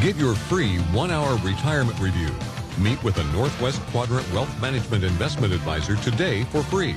Get 0.00 0.16
your 0.16 0.34
free 0.34 0.78
one 0.94 1.10
hour 1.10 1.36
retirement 1.44 2.00
review. 2.00 2.30
Meet 2.78 3.04
with 3.04 3.18
a 3.18 3.24
Northwest 3.34 3.82
Quadrant 3.88 4.32
Wealth 4.32 4.62
Management 4.62 5.04
Investment 5.04 5.52
Advisor 5.52 5.96
today 5.96 6.44
for 6.44 6.62
free. 6.62 6.96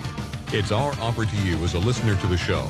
It's 0.54 0.72
our 0.72 0.93
offer 1.02 1.26
to 1.26 1.38
you 1.38 1.58
as 1.66 1.74
a 1.74 1.80
listener 1.80 2.16
to 2.16 2.28
the 2.28 2.38
show. 2.38 2.70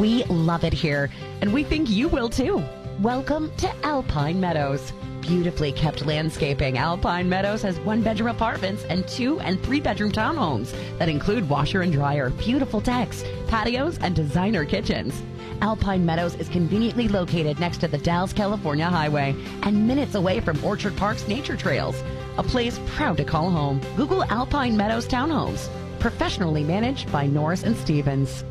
We 0.00 0.24
love 0.24 0.62
it 0.64 0.74
here, 0.74 1.08
and 1.40 1.54
we 1.54 1.64
think 1.64 1.88
you 1.88 2.08
will 2.08 2.28
too. 2.28 2.62
Welcome 3.00 3.50
to 3.56 3.74
Alpine 3.82 4.38
Meadows. 4.38 4.92
Beautifully 5.22 5.72
kept 5.72 6.04
landscaping, 6.04 6.76
Alpine 6.76 7.30
Meadows 7.30 7.62
has 7.62 7.80
one 7.80 8.02
bedroom 8.02 8.28
apartments 8.28 8.84
and 8.90 9.08
two 9.08 9.40
and 9.40 9.62
three 9.62 9.80
bedroom 9.80 10.12
townhomes 10.12 10.74
that 10.98 11.08
include 11.08 11.48
washer 11.48 11.80
and 11.80 11.94
dryer, 11.94 12.28
beautiful 12.28 12.80
decks, 12.80 13.24
patios, 13.48 13.96
and 14.02 14.14
designer 14.14 14.66
kitchens. 14.66 15.22
Alpine 15.62 16.04
Meadows 16.04 16.34
is 16.34 16.50
conveniently 16.50 17.08
located 17.08 17.58
next 17.58 17.78
to 17.78 17.88
the 17.88 17.96
Dalles, 17.96 18.34
California 18.34 18.90
highway 18.90 19.34
and 19.62 19.88
minutes 19.88 20.14
away 20.14 20.40
from 20.40 20.62
Orchard 20.62 20.94
Park's 20.98 21.26
nature 21.26 21.56
trails. 21.56 22.02
A 22.36 22.42
place 22.42 22.78
proud 22.86 23.16
to 23.16 23.24
call 23.24 23.50
home. 23.50 23.80
Google 23.96 24.24
Alpine 24.24 24.76
Meadows 24.76 25.08
Townhomes. 25.08 25.70
Professionally 26.00 26.64
managed 26.64 27.10
by 27.10 27.26
Norris 27.26 27.62
and 27.62 27.74
Stevens. 27.74 28.44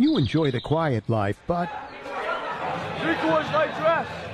You 0.00 0.16
enjoy 0.16 0.50
the 0.50 0.62
quiet 0.62 1.06
life, 1.10 1.38
but 1.46 1.68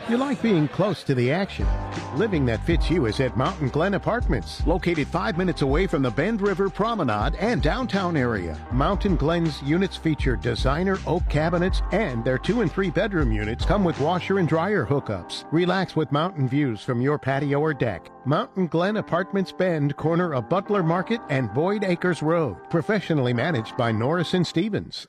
you 0.08 0.16
like 0.16 0.40
being 0.40 0.68
close 0.68 1.02
to 1.02 1.12
the 1.12 1.32
action. 1.32 1.66
Living 2.14 2.46
that 2.46 2.64
fits 2.64 2.88
you 2.88 3.06
is 3.06 3.18
at 3.18 3.36
Mountain 3.36 3.70
Glen 3.70 3.94
Apartments, 3.94 4.64
located 4.64 5.08
five 5.08 5.36
minutes 5.36 5.62
away 5.62 5.88
from 5.88 6.02
the 6.02 6.10
Bend 6.12 6.40
River 6.40 6.70
Promenade 6.70 7.34
and 7.40 7.60
downtown 7.60 8.16
area. 8.16 8.56
Mountain 8.70 9.16
Glen's 9.16 9.60
units 9.62 9.96
feature 9.96 10.36
designer 10.36 10.98
oak 11.04 11.28
cabinets, 11.28 11.82
and 11.90 12.24
their 12.24 12.38
two 12.38 12.60
and 12.60 12.70
three 12.70 12.90
bedroom 12.90 13.32
units 13.32 13.64
come 13.64 13.82
with 13.82 13.98
washer 13.98 14.38
and 14.38 14.46
dryer 14.46 14.86
hookups. 14.86 15.46
Relax 15.50 15.96
with 15.96 16.12
mountain 16.12 16.48
views 16.48 16.80
from 16.80 17.00
your 17.00 17.18
patio 17.18 17.58
or 17.58 17.74
deck. 17.74 18.08
Mountain 18.24 18.68
Glen 18.68 18.98
Apartments 18.98 19.50
Bend, 19.50 19.96
corner 19.96 20.32
of 20.32 20.48
Butler 20.48 20.84
Market 20.84 21.20
and 21.28 21.52
Boyd 21.52 21.82
Acres 21.82 22.22
Road. 22.22 22.56
Professionally 22.70 23.32
managed 23.32 23.76
by 23.76 23.90
Norris 23.90 24.32
and 24.32 24.46
Stevens. 24.46 25.08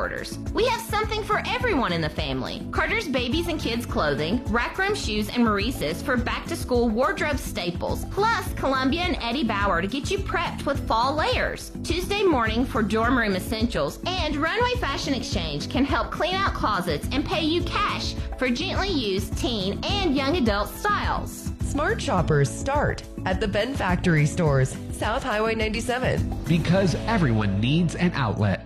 We 0.53 0.65
have 0.67 0.81
something 0.81 1.23
for 1.23 1.43
everyone 1.45 1.93
in 1.93 2.01
the 2.01 2.09
family. 2.09 2.67
Carter's 2.71 3.07
babies 3.07 3.47
and 3.47 3.59
kids 3.59 3.85
clothing, 3.85 4.43
rack 4.45 4.77
room 4.77 4.95
shoes, 4.95 5.29
and 5.29 5.43
Maurice's 5.43 6.01
for 6.01 6.17
back 6.17 6.47
to 6.47 6.55
school 6.55 6.89
wardrobe 6.89 7.37
staples, 7.37 8.05
plus 8.05 8.51
Columbia 8.53 9.01
and 9.01 9.17
Eddie 9.21 9.43
Bauer 9.43 9.81
to 9.81 9.87
get 9.87 10.09
you 10.09 10.17
prepped 10.17 10.65
with 10.65 10.87
fall 10.87 11.15
layers. 11.15 11.71
Tuesday 11.83 12.23
morning 12.23 12.65
for 12.65 12.81
dorm 12.81 13.17
room 13.17 13.35
essentials, 13.35 13.99
and 14.05 14.35
Runway 14.35 14.73
Fashion 14.79 15.13
Exchange 15.13 15.69
can 15.69 15.85
help 15.85 16.11
clean 16.11 16.33
out 16.33 16.53
closets 16.53 17.07
and 17.11 17.23
pay 17.23 17.43
you 17.43 17.61
cash 17.63 18.15
for 18.39 18.49
gently 18.49 18.89
used 18.89 19.37
teen 19.37 19.79
and 19.83 20.15
young 20.15 20.37
adult 20.37 20.69
styles. 20.69 21.51
Smart 21.71 22.01
shoppers 22.01 22.49
start 22.49 23.03
at 23.25 23.39
the 23.39 23.47
Bend 23.47 23.77
Factory 23.77 24.25
stores, 24.25 24.75
South 24.91 25.23
Highway 25.23 25.55
97. 25.55 26.43
Because 26.45 26.95
everyone 27.07 27.61
needs 27.61 27.95
an 27.95 28.11
outlet. 28.13 28.65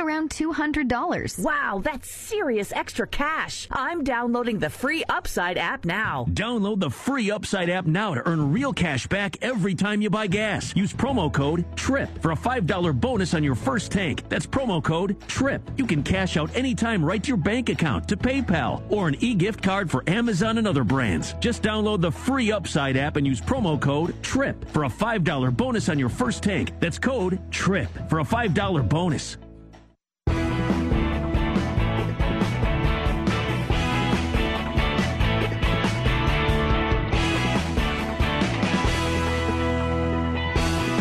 around 0.00 0.30
$200. 0.30 1.38
Wow, 1.38 1.80
that's 1.84 2.10
serious 2.10 2.72
extra 2.72 3.06
cash. 3.06 3.68
I'm 3.70 4.02
downloading 4.02 4.58
the 4.58 4.70
free 4.70 5.04
Upside 5.08 5.58
app 5.58 5.84
now. 5.84 6.26
Download 6.30 6.80
the 6.80 6.90
free 6.90 7.30
Upside 7.30 7.68
app 7.68 7.86
now 7.86 8.14
to 8.14 8.26
earn 8.26 8.52
real 8.52 8.72
cash 8.72 9.06
back 9.06 9.36
every 9.42 9.74
time 9.74 10.00
you 10.00 10.10
buy 10.10 10.26
gas. 10.26 10.74
Use 10.74 10.92
promo 10.92 11.32
code 11.32 11.64
TRIP 11.76 12.22
for 12.22 12.32
a 12.32 12.36
$5 12.36 12.98
bonus 12.98 13.34
on 13.34 13.44
your 13.44 13.54
first 13.54 13.92
tank. 13.92 14.24
That's 14.28 14.46
promo 14.46 14.82
code 14.82 15.20
TRIP. 15.28 15.62
You 15.76 15.86
can 15.86 16.02
cash 16.02 16.36
out 16.36 16.54
anytime 16.56 17.04
right 17.04 17.22
to 17.22 17.28
your 17.28 17.36
bank 17.36 17.68
account, 17.68 18.08
to 18.08 18.16
PayPal, 18.16 18.82
or 18.90 19.08
an 19.08 19.16
e-gift 19.20 19.62
card 19.62 19.90
for 19.90 20.02
Amazon 20.08 20.58
and 20.58 20.66
other 20.66 20.84
brands. 20.84 21.34
Just 21.40 21.62
download 21.62 22.00
the 22.00 22.10
free 22.10 22.50
Upside 22.50 22.96
app 22.96 23.16
and 23.16 23.26
use 23.26 23.40
promo 23.40 23.78
code 23.78 24.14
TRIP 24.22 24.68
for 24.70 24.84
a 24.84 24.88
$5 24.88 25.56
bonus 25.56 25.88
on 25.90 25.98
your 25.98 26.08
first 26.08 26.42
tank. 26.42 26.72
That's 26.80 26.98
code 26.98 27.38
TRIP 27.50 28.08
for 28.08 28.20
a 28.20 28.24
$5 28.24 28.88
bonus. 28.88 29.36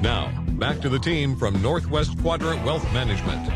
Now, 0.00 0.32
back 0.52 0.80
to 0.80 0.88
the 0.88 0.98
team 0.98 1.36
from 1.36 1.60
Northwest 1.60 2.18
Quadrant 2.22 2.64
Wealth 2.64 2.90
Management. 2.94 3.46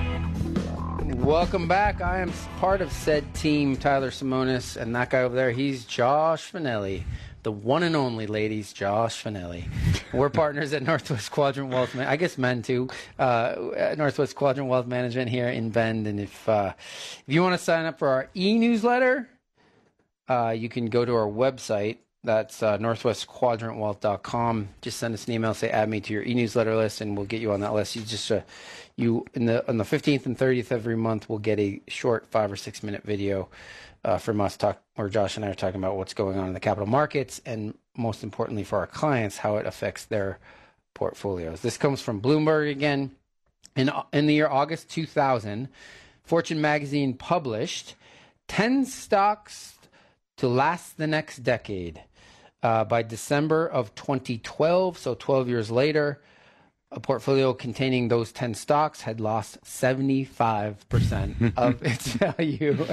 Welcome 1.16 1.66
back. 1.66 2.02
I 2.02 2.18
am 2.18 2.30
part 2.58 2.82
of 2.82 2.92
said 2.92 3.34
team, 3.34 3.78
Tyler 3.78 4.10
Simonis, 4.10 4.76
and 4.76 4.94
that 4.94 5.08
guy 5.08 5.22
over 5.22 5.34
there, 5.34 5.50
he's 5.50 5.86
Josh 5.86 6.52
Finelli 6.52 7.04
the 7.44 7.52
one 7.52 7.82
and 7.82 7.94
only 7.94 8.26
ladies, 8.26 8.72
Josh 8.72 9.22
Finelli. 9.22 9.64
We're 10.12 10.30
partners 10.30 10.72
at 10.72 10.82
Northwest 10.82 11.30
Quadrant 11.30 11.70
Wealth. 11.70 11.94
Man- 11.94 12.08
I 12.08 12.16
guess 12.16 12.36
men 12.36 12.62
too. 12.62 12.88
Uh, 13.18 13.94
Northwest 13.96 14.34
Quadrant 14.34 14.68
Wealth 14.68 14.86
Management 14.86 15.30
here 15.30 15.48
in 15.48 15.70
Bend. 15.70 16.06
And 16.06 16.18
if 16.18 16.48
uh, 16.48 16.72
if 16.78 17.32
you 17.32 17.42
want 17.42 17.56
to 17.56 17.62
sign 17.62 17.84
up 17.84 17.98
for 17.98 18.08
our 18.08 18.28
e-newsletter, 18.34 19.28
uh, 20.28 20.54
you 20.56 20.68
can 20.68 20.86
go 20.86 21.04
to 21.04 21.14
our 21.14 21.28
website. 21.28 21.98
That's 22.24 22.62
uh, 22.62 22.78
northwestquadrantwealth.com. 22.78 24.68
Just 24.80 24.96
send 24.98 25.12
us 25.12 25.26
an 25.26 25.34
email, 25.34 25.52
say 25.52 25.68
add 25.68 25.90
me 25.90 26.00
to 26.00 26.12
your 26.14 26.22
e-newsletter 26.22 26.74
list, 26.74 27.02
and 27.02 27.14
we'll 27.14 27.26
get 27.26 27.42
you 27.42 27.52
on 27.52 27.60
that 27.60 27.74
list. 27.74 27.94
You 27.94 28.02
just 28.02 28.32
uh, 28.32 28.40
you 28.96 29.26
in 29.34 29.44
the 29.44 29.68
on 29.68 29.76
the 29.76 29.84
15th 29.84 30.24
and 30.24 30.38
30th 30.38 30.72
every 30.72 30.96
month, 30.96 31.28
we'll 31.28 31.38
get 31.38 31.58
a 31.60 31.82
short 31.88 32.26
five 32.30 32.50
or 32.50 32.56
six 32.56 32.82
minute 32.82 33.02
video 33.04 33.50
uh, 34.04 34.18
from 34.18 34.40
us 34.40 34.56
talk 34.56 34.82
or 34.96 35.08
Josh 35.08 35.36
and 35.36 35.44
I 35.44 35.48
are 35.48 35.54
talking 35.54 35.80
about 35.80 35.96
what's 35.96 36.14
going 36.14 36.38
on 36.38 36.48
in 36.48 36.54
the 36.54 36.60
capital 36.60 36.86
markets 36.86 37.40
and 37.46 37.74
most 37.96 38.22
importantly 38.22 38.64
for 38.64 38.78
our 38.78 38.86
clients 38.86 39.38
how 39.38 39.56
it 39.56 39.66
affects 39.66 40.04
their 40.04 40.38
portfolios. 40.94 41.60
This 41.60 41.76
comes 41.76 42.00
from 42.00 42.20
Bloomberg 42.20 42.70
again. 42.70 43.12
In 43.76 43.90
in 44.12 44.26
the 44.26 44.34
year 44.34 44.48
August 44.48 44.88
2000, 44.90 45.68
Fortune 46.22 46.60
magazine 46.60 47.14
published 47.14 47.96
10 48.48 48.86
stocks 48.86 49.74
to 50.36 50.48
last 50.48 50.96
the 50.96 51.06
next 51.06 51.38
decade. 51.38 52.02
Uh, 52.62 52.82
by 52.82 53.02
December 53.02 53.66
of 53.66 53.94
2012, 53.94 54.96
so 54.96 55.14
12 55.14 55.48
years 55.50 55.70
later, 55.70 56.22
a 56.94 57.00
portfolio 57.00 57.52
containing 57.52 58.08
those 58.08 58.32
10 58.32 58.54
stocks 58.54 59.00
had 59.02 59.20
lost 59.20 59.60
75% 59.64 61.52
of 61.56 61.82
its 61.82 62.06
value. 62.12 62.86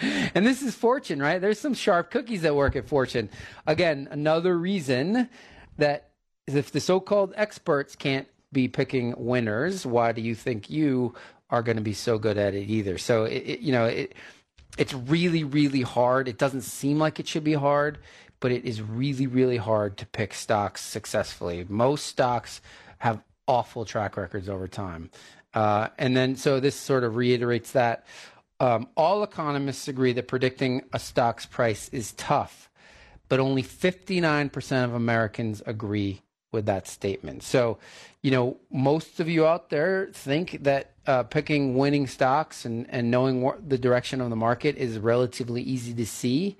and 0.34 0.46
this 0.46 0.62
is 0.62 0.74
Fortune, 0.74 1.20
right? 1.20 1.40
There's 1.40 1.60
some 1.60 1.74
sharp 1.74 2.10
cookies 2.10 2.42
that 2.42 2.56
work 2.56 2.76
at 2.76 2.88
Fortune. 2.88 3.28
Again, 3.66 4.08
another 4.10 4.56
reason 4.56 5.28
that 5.76 6.08
if 6.46 6.72
the 6.72 6.80
so 6.80 6.98
called 6.98 7.34
experts 7.36 7.94
can't 7.94 8.26
be 8.52 8.68
picking 8.68 9.14
winners, 9.16 9.86
why 9.86 10.12
do 10.12 10.22
you 10.22 10.34
think 10.34 10.70
you 10.70 11.14
are 11.50 11.62
going 11.62 11.76
to 11.76 11.82
be 11.82 11.94
so 11.94 12.18
good 12.18 12.38
at 12.38 12.54
it 12.54 12.68
either? 12.68 12.96
So, 12.96 13.24
it, 13.24 13.42
it, 13.46 13.60
you 13.60 13.72
know, 13.72 13.84
it, 13.84 14.14
it's 14.78 14.94
really, 14.94 15.44
really 15.44 15.82
hard. 15.82 16.26
It 16.26 16.38
doesn't 16.38 16.62
seem 16.62 16.98
like 16.98 17.20
it 17.20 17.28
should 17.28 17.44
be 17.44 17.52
hard, 17.52 17.98
but 18.40 18.50
it 18.50 18.64
is 18.64 18.80
really, 18.80 19.26
really 19.26 19.58
hard 19.58 19.98
to 19.98 20.06
pick 20.06 20.32
stocks 20.32 20.82
successfully. 20.82 21.66
Most 21.68 22.06
stocks 22.06 22.62
have 22.98 23.22
awful 23.52 23.84
track 23.84 24.16
records 24.16 24.48
over 24.48 24.66
time. 24.66 25.10
Uh, 25.52 25.88
and 25.98 26.16
then, 26.16 26.36
so 26.36 26.58
this 26.58 26.74
sort 26.74 27.04
of 27.04 27.16
reiterates 27.16 27.72
that 27.72 28.06
um, 28.60 28.88
all 28.96 29.22
economists 29.22 29.88
agree 29.88 30.14
that 30.14 30.26
predicting 30.26 30.82
a 30.94 30.98
stock's 30.98 31.44
price 31.44 31.90
is 31.90 32.12
tough, 32.12 32.70
but 33.28 33.40
only 33.40 33.62
59% 33.62 34.84
of 34.84 34.94
Americans 34.94 35.62
agree 35.66 36.22
with 36.50 36.64
that 36.64 36.88
statement. 36.88 37.42
So, 37.42 37.78
you 38.22 38.30
know, 38.30 38.56
most 38.70 39.20
of 39.20 39.28
you 39.28 39.46
out 39.46 39.68
there 39.68 40.08
think 40.12 40.62
that 40.62 40.92
uh, 41.06 41.24
picking 41.24 41.76
winning 41.76 42.06
stocks 42.06 42.64
and, 42.64 42.86
and 42.88 43.10
knowing 43.10 43.42
what 43.42 43.68
the 43.68 43.76
direction 43.76 44.22
of 44.22 44.30
the 44.30 44.36
market 44.36 44.76
is 44.76 44.98
relatively 44.98 45.60
easy 45.60 45.92
to 45.92 46.06
see. 46.06 46.56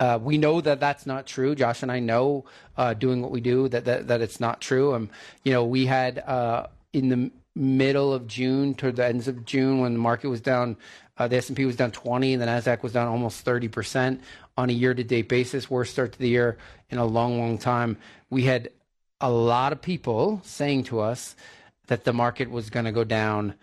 Uh, 0.00 0.18
we 0.20 0.38
know 0.38 0.60
that 0.60 0.80
that's 0.80 1.06
not 1.06 1.26
true. 1.26 1.54
Josh 1.54 1.82
and 1.82 1.92
I 1.92 2.00
know, 2.00 2.44
uh, 2.76 2.94
doing 2.94 3.22
what 3.22 3.30
we 3.30 3.40
do, 3.40 3.68
that, 3.68 3.84
that 3.84 4.08
that 4.08 4.20
it's 4.20 4.40
not 4.40 4.60
true. 4.60 4.94
Um, 4.94 5.08
you 5.44 5.52
know, 5.52 5.64
we 5.64 5.86
had 5.86 6.18
uh, 6.18 6.66
in 6.92 7.08
the 7.08 7.30
middle 7.54 8.12
of 8.12 8.26
June, 8.26 8.74
toward 8.74 8.96
the 8.96 9.06
ends 9.06 9.28
of 9.28 9.44
June, 9.44 9.80
when 9.80 9.92
the 9.92 9.98
market 10.00 10.28
was 10.28 10.40
down, 10.40 10.76
uh, 11.16 11.28
the 11.28 11.36
S 11.36 11.48
and 11.48 11.56
P 11.56 11.64
was 11.64 11.76
down 11.76 11.92
20, 11.92 12.32
and 12.32 12.42
the 12.42 12.46
Nasdaq 12.46 12.82
was 12.82 12.92
down 12.92 13.06
almost 13.06 13.42
30 13.42 13.68
percent 13.68 14.20
on 14.56 14.68
a 14.68 14.72
year-to-date 14.72 15.28
basis. 15.28 15.70
Worst 15.70 15.92
start 15.92 16.12
to 16.12 16.18
the 16.18 16.28
year 16.28 16.58
in 16.90 16.98
a 16.98 17.04
long, 17.04 17.38
long 17.38 17.58
time. 17.58 17.96
We 18.30 18.42
had 18.42 18.70
a 19.20 19.30
lot 19.30 19.72
of 19.72 19.80
people 19.80 20.40
saying 20.44 20.84
to 20.84 21.00
us 21.00 21.36
that 21.86 22.04
the 22.04 22.12
market 22.12 22.50
was 22.50 22.70
going 22.70 22.84
to 22.84 22.92
go 22.92 23.04
down 23.04 23.54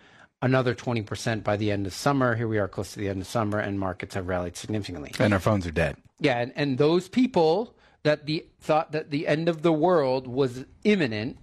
another 0.42 0.74
20% 0.74 1.44
by 1.44 1.56
the 1.56 1.70
end 1.70 1.86
of 1.86 1.94
summer. 1.94 2.34
Here 2.34 2.48
we 2.48 2.58
are 2.58 2.68
close 2.68 2.92
to 2.92 2.98
the 2.98 3.08
end 3.08 3.22
of 3.22 3.26
summer, 3.26 3.58
and 3.58 3.78
markets 3.78 4.14
have 4.14 4.28
rallied 4.28 4.56
significantly. 4.56 5.12
And 5.18 5.32
our 5.32 5.40
phones 5.40 5.66
are 5.66 5.70
dead. 5.70 5.96
Yeah, 6.18 6.40
and, 6.40 6.52
and 6.56 6.78
those 6.78 7.08
people 7.08 7.74
that 8.02 8.26
the 8.26 8.44
thought 8.60 8.92
that 8.92 9.10
the 9.10 9.26
end 9.26 9.48
of 9.48 9.62
the 9.62 9.72
world 9.72 10.26
was 10.26 10.64
imminent, 10.84 11.38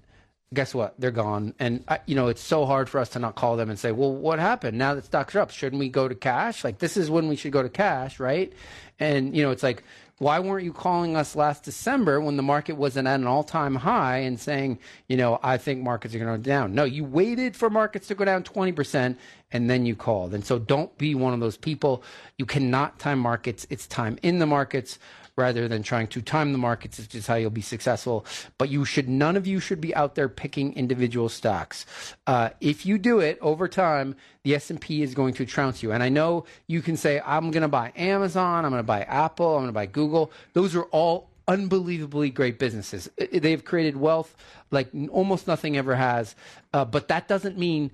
guess 0.53 0.75
what? 0.75 0.95
They're 0.99 1.11
gone. 1.11 1.53
And 1.59 1.83
I, 1.87 1.99
you 2.05 2.15
know, 2.15 2.27
it's 2.27 2.41
so 2.41 2.65
hard 2.65 2.89
for 2.89 2.99
us 2.99 3.09
to 3.09 3.19
not 3.19 3.35
call 3.35 3.55
them 3.55 3.69
and 3.69 3.79
say, 3.79 3.91
"Well, 3.91 4.13
what 4.13 4.39
happened? 4.39 4.77
Now 4.77 4.95
that 4.95 5.05
stocks 5.05 5.35
are 5.35 5.39
up, 5.39 5.51
shouldn't 5.51 5.79
we 5.79 5.89
go 5.89 6.07
to 6.07 6.15
cash? 6.15 6.63
Like 6.63 6.79
this 6.79 6.97
is 6.97 7.09
when 7.09 7.27
we 7.27 7.35
should 7.35 7.51
go 7.51 7.63
to 7.63 7.69
cash, 7.69 8.19
right?" 8.19 8.51
And 8.99 9.35
you 9.35 9.43
know, 9.43 9.51
it's 9.51 9.63
like 9.63 9.83
why 10.19 10.37
weren't 10.39 10.65
you 10.65 10.73
calling 10.73 11.15
us 11.15 11.35
last 11.35 11.63
December 11.63 12.19
when 12.19 12.37
the 12.37 12.43
market 12.43 12.73
wasn't 12.73 13.07
at 13.07 13.19
an 13.19 13.25
all 13.25 13.43
time 13.43 13.75
high 13.75 14.17
and 14.17 14.39
saying, 14.39 14.77
you 15.07 15.15
know, 15.17 15.39
I 15.41 15.57
think 15.57 15.81
markets 15.81 16.13
are 16.13 16.19
going 16.19 16.31
to 16.31 16.37
go 16.37 16.43
down? 16.43 16.75
No, 16.75 16.83
you 16.83 17.05
waited 17.05 17.55
for 17.55 17.69
markets 17.69 18.07
to 18.09 18.15
go 18.15 18.25
down 18.25 18.43
20% 18.43 19.15
and 19.51 19.69
then 19.69 19.85
you 19.85 19.95
called. 19.95 20.33
And 20.33 20.45
so 20.45 20.59
don't 20.59 20.95
be 20.97 21.15
one 21.15 21.33
of 21.33 21.39
those 21.39 21.57
people. 21.57 22.03
You 22.37 22.45
cannot 22.45 22.99
time 22.99 23.19
markets, 23.19 23.65
it's 23.69 23.87
time 23.87 24.19
in 24.21 24.39
the 24.39 24.45
markets 24.45 24.99
rather 25.39 25.67
than 25.67 25.81
trying 25.81 26.07
to 26.07 26.21
time 26.21 26.51
the 26.51 26.57
markets, 26.57 26.99
which 26.99 27.15
is 27.15 27.25
how 27.25 27.35
you'll 27.35 27.49
be 27.49 27.61
successful. 27.61 28.25
But 28.57 28.69
you 28.69 28.85
should, 28.85 29.07
none 29.07 29.37
of 29.37 29.47
you 29.47 29.59
should 29.59 29.79
be 29.79 29.95
out 29.95 30.15
there 30.15 30.29
picking 30.29 30.73
individual 30.75 31.29
stocks. 31.29 31.85
Uh, 32.27 32.49
if 32.59 32.85
you 32.85 32.97
do 32.97 33.19
it 33.19 33.39
over 33.41 33.67
time, 33.67 34.15
the 34.43 34.53
S&P 34.55 35.01
is 35.01 35.15
going 35.15 35.33
to 35.35 35.45
trounce 35.45 35.81
you. 35.81 35.91
And 35.91 36.03
I 36.03 36.09
know 36.09 36.45
you 36.67 36.81
can 36.81 36.97
say, 36.97 37.21
I'm 37.25 37.51
going 37.51 37.61
to 37.61 37.69
buy 37.69 37.93
Amazon, 37.95 38.65
I'm 38.65 38.71
going 38.71 38.79
to 38.79 38.83
buy 38.83 39.03
Apple, 39.03 39.55
I'm 39.55 39.61
going 39.61 39.67
to 39.67 39.73
buy 39.73 39.85
Google. 39.85 40.31
Those 40.53 40.75
are 40.75 40.83
all 40.83 41.29
unbelievably 41.47 42.29
great 42.29 42.59
businesses. 42.59 43.09
They've 43.17 43.63
created 43.65 43.97
wealth 43.97 44.35
like 44.71 44.89
almost 45.09 45.47
nothing 45.47 45.77
ever 45.77 45.95
has. 45.95 46.35
Uh, 46.73 46.85
but 46.85 47.07
that 47.07 47.27
doesn't 47.27 47.57
mean 47.57 47.91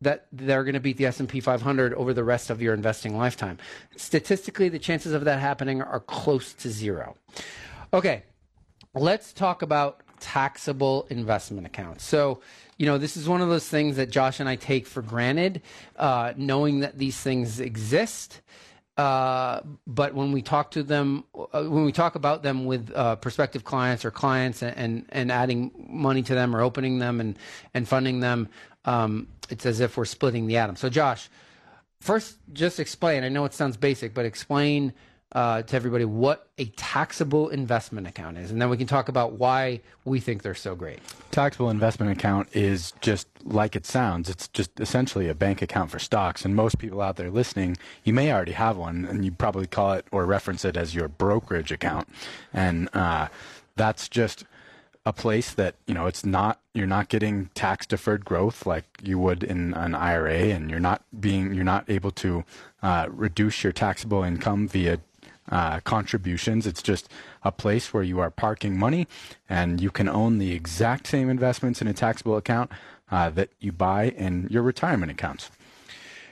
that 0.00 0.26
they're 0.32 0.64
going 0.64 0.74
to 0.74 0.80
beat 0.80 0.96
the 0.96 1.06
S&P 1.06 1.40
500 1.40 1.94
over 1.94 2.12
the 2.12 2.24
rest 2.24 2.50
of 2.50 2.60
your 2.60 2.74
investing 2.74 3.16
lifetime. 3.16 3.58
Statistically, 3.96 4.68
the 4.68 4.78
chances 4.78 5.12
of 5.12 5.24
that 5.24 5.40
happening 5.40 5.80
are 5.80 6.00
close 6.00 6.52
to 6.54 6.70
zero. 6.70 7.16
Okay, 7.92 8.24
let's 8.94 9.32
talk 9.32 9.62
about 9.62 10.02
taxable 10.20 11.06
investment 11.10 11.66
accounts. 11.66 12.04
So, 12.04 12.40
you 12.78 12.86
know, 12.86 12.98
this 12.98 13.16
is 13.16 13.28
one 13.28 13.40
of 13.40 13.48
those 13.48 13.68
things 13.68 13.96
that 13.96 14.10
Josh 14.10 14.40
and 14.40 14.48
I 14.48 14.56
take 14.56 14.86
for 14.86 15.02
granted, 15.02 15.62
uh, 15.96 16.34
knowing 16.36 16.80
that 16.80 16.98
these 16.98 17.18
things 17.18 17.60
exist. 17.60 18.40
Uh, 18.96 19.60
but 19.86 20.14
when 20.14 20.32
we 20.32 20.40
talk 20.40 20.70
to 20.70 20.82
them, 20.82 21.24
uh, 21.34 21.64
when 21.64 21.84
we 21.84 21.92
talk 21.92 22.14
about 22.14 22.42
them 22.42 22.64
with 22.64 22.90
uh, 22.94 23.16
prospective 23.16 23.62
clients 23.62 24.06
or 24.06 24.10
clients 24.10 24.62
and, 24.62 24.76
and, 24.76 25.06
and 25.10 25.32
adding 25.32 25.70
money 25.88 26.22
to 26.22 26.34
them 26.34 26.56
or 26.56 26.62
opening 26.62 26.98
them 26.98 27.20
and, 27.20 27.38
and 27.74 27.86
funding 27.86 28.20
them, 28.20 28.48
um, 28.86 29.28
it's 29.50 29.66
as 29.66 29.80
if 29.80 29.96
we're 29.96 30.04
splitting 30.04 30.46
the 30.46 30.56
atom. 30.56 30.76
So, 30.76 30.88
Josh, 30.88 31.28
first, 32.00 32.38
just 32.52 32.80
explain. 32.80 33.24
I 33.24 33.28
know 33.28 33.44
it 33.44 33.54
sounds 33.54 33.76
basic, 33.76 34.14
but 34.14 34.24
explain 34.24 34.92
uh, 35.32 35.60
to 35.60 35.76
everybody 35.76 36.04
what 36.04 36.48
a 36.56 36.66
taxable 36.76 37.48
investment 37.48 38.06
account 38.06 38.38
is, 38.38 38.50
and 38.50 38.62
then 38.62 38.70
we 38.70 38.76
can 38.76 38.86
talk 38.86 39.08
about 39.08 39.32
why 39.32 39.80
we 40.04 40.20
think 40.20 40.42
they're 40.42 40.54
so 40.54 40.74
great. 40.74 41.00
Taxable 41.32 41.68
investment 41.68 42.12
account 42.12 42.48
is 42.52 42.92
just 43.00 43.26
like 43.44 43.76
it 43.76 43.84
sounds. 43.84 44.30
It's 44.30 44.48
just 44.48 44.78
essentially 44.80 45.28
a 45.28 45.34
bank 45.34 45.62
account 45.62 45.90
for 45.90 45.98
stocks. 45.98 46.44
And 46.44 46.54
most 46.54 46.78
people 46.78 47.02
out 47.02 47.16
there 47.16 47.30
listening, 47.30 47.76
you 48.04 48.12
may 48.12 48.32
already 48.32 48.52
have 48.52 48.76
one, 48.76 49.04
and 49.04 49.24
you 49.24 49.32
probably 49.32 49.66
call 49.66 49.92
it 49.94 50.06
or 50.12 50.24
reference 50.24 50.64
it 50.64 50.76
as 50.76 50.94
your 50.94 51.08
brokerage 51.08 51.72
account. 51.72 52.08
And 52.54 52.88
uh, 52.94 53.28
that's 53.74 54.08
just 54.08 54.44
a 55.06 55.12
place 55.12 55.54
that 55.54 55.76
you 55.86 55.94
know 55.94 56.06
it's 56.06 56.26
not 56.26 56.60
you're 56.74 56.86
not 56.86 57.08
getting 57.08 57.46
tax 57.54 57.86
deferred 57.86 58.24
growth 58.24 58.66
like 58.66 58.84
you 59.02 59.18
would 59.20 59.44
in 59.44 59.72
an 59.74 59.94
IRA, 59.94 60.50
and 60.50 60.68
you're 60.68 60.80
not 60.80 61.02
being 61.18 61.54
you're 61.54 61.64
not 61.64 61.88
able 61.88 62.10
to 62.10 62.44
uh, 62.82 63.06
reduce 63.10 63.62
your 63.62 63.72
taxable 63.72 64.24
income 64.24 64.66
via 64.66 64.98
uh, 65.50 65.78
contributions. 65.80 66.66
It's 66.66 66.82
just 66.82 67.08
a 67.44 67.52
place 67.52 67.94
where 67.94 68.02
you 68.02 68.18
are 68.18 68.30
parking 68.30 68.76
money, 68.76 69.06
and 69.48 69.80
you 69.80 69.92
can 69.92 70.08
own 70.08 70.38
the 70.38 70.52
exact 70.52 71.06
same 71.06 71.30
investments 71.30 71.80
in 71.80 71.86
a 71.86 71.94
taxable 71.94 72.36
account 72.36 72.72
uh, 73.10 73.30
that 73.30 73.50
you 73.60 73.70
buy 73.70 74.08
in 74.08 74.48
your 74.50 74.62
retirement 74.62 75.12
accounts. 75.12 75.50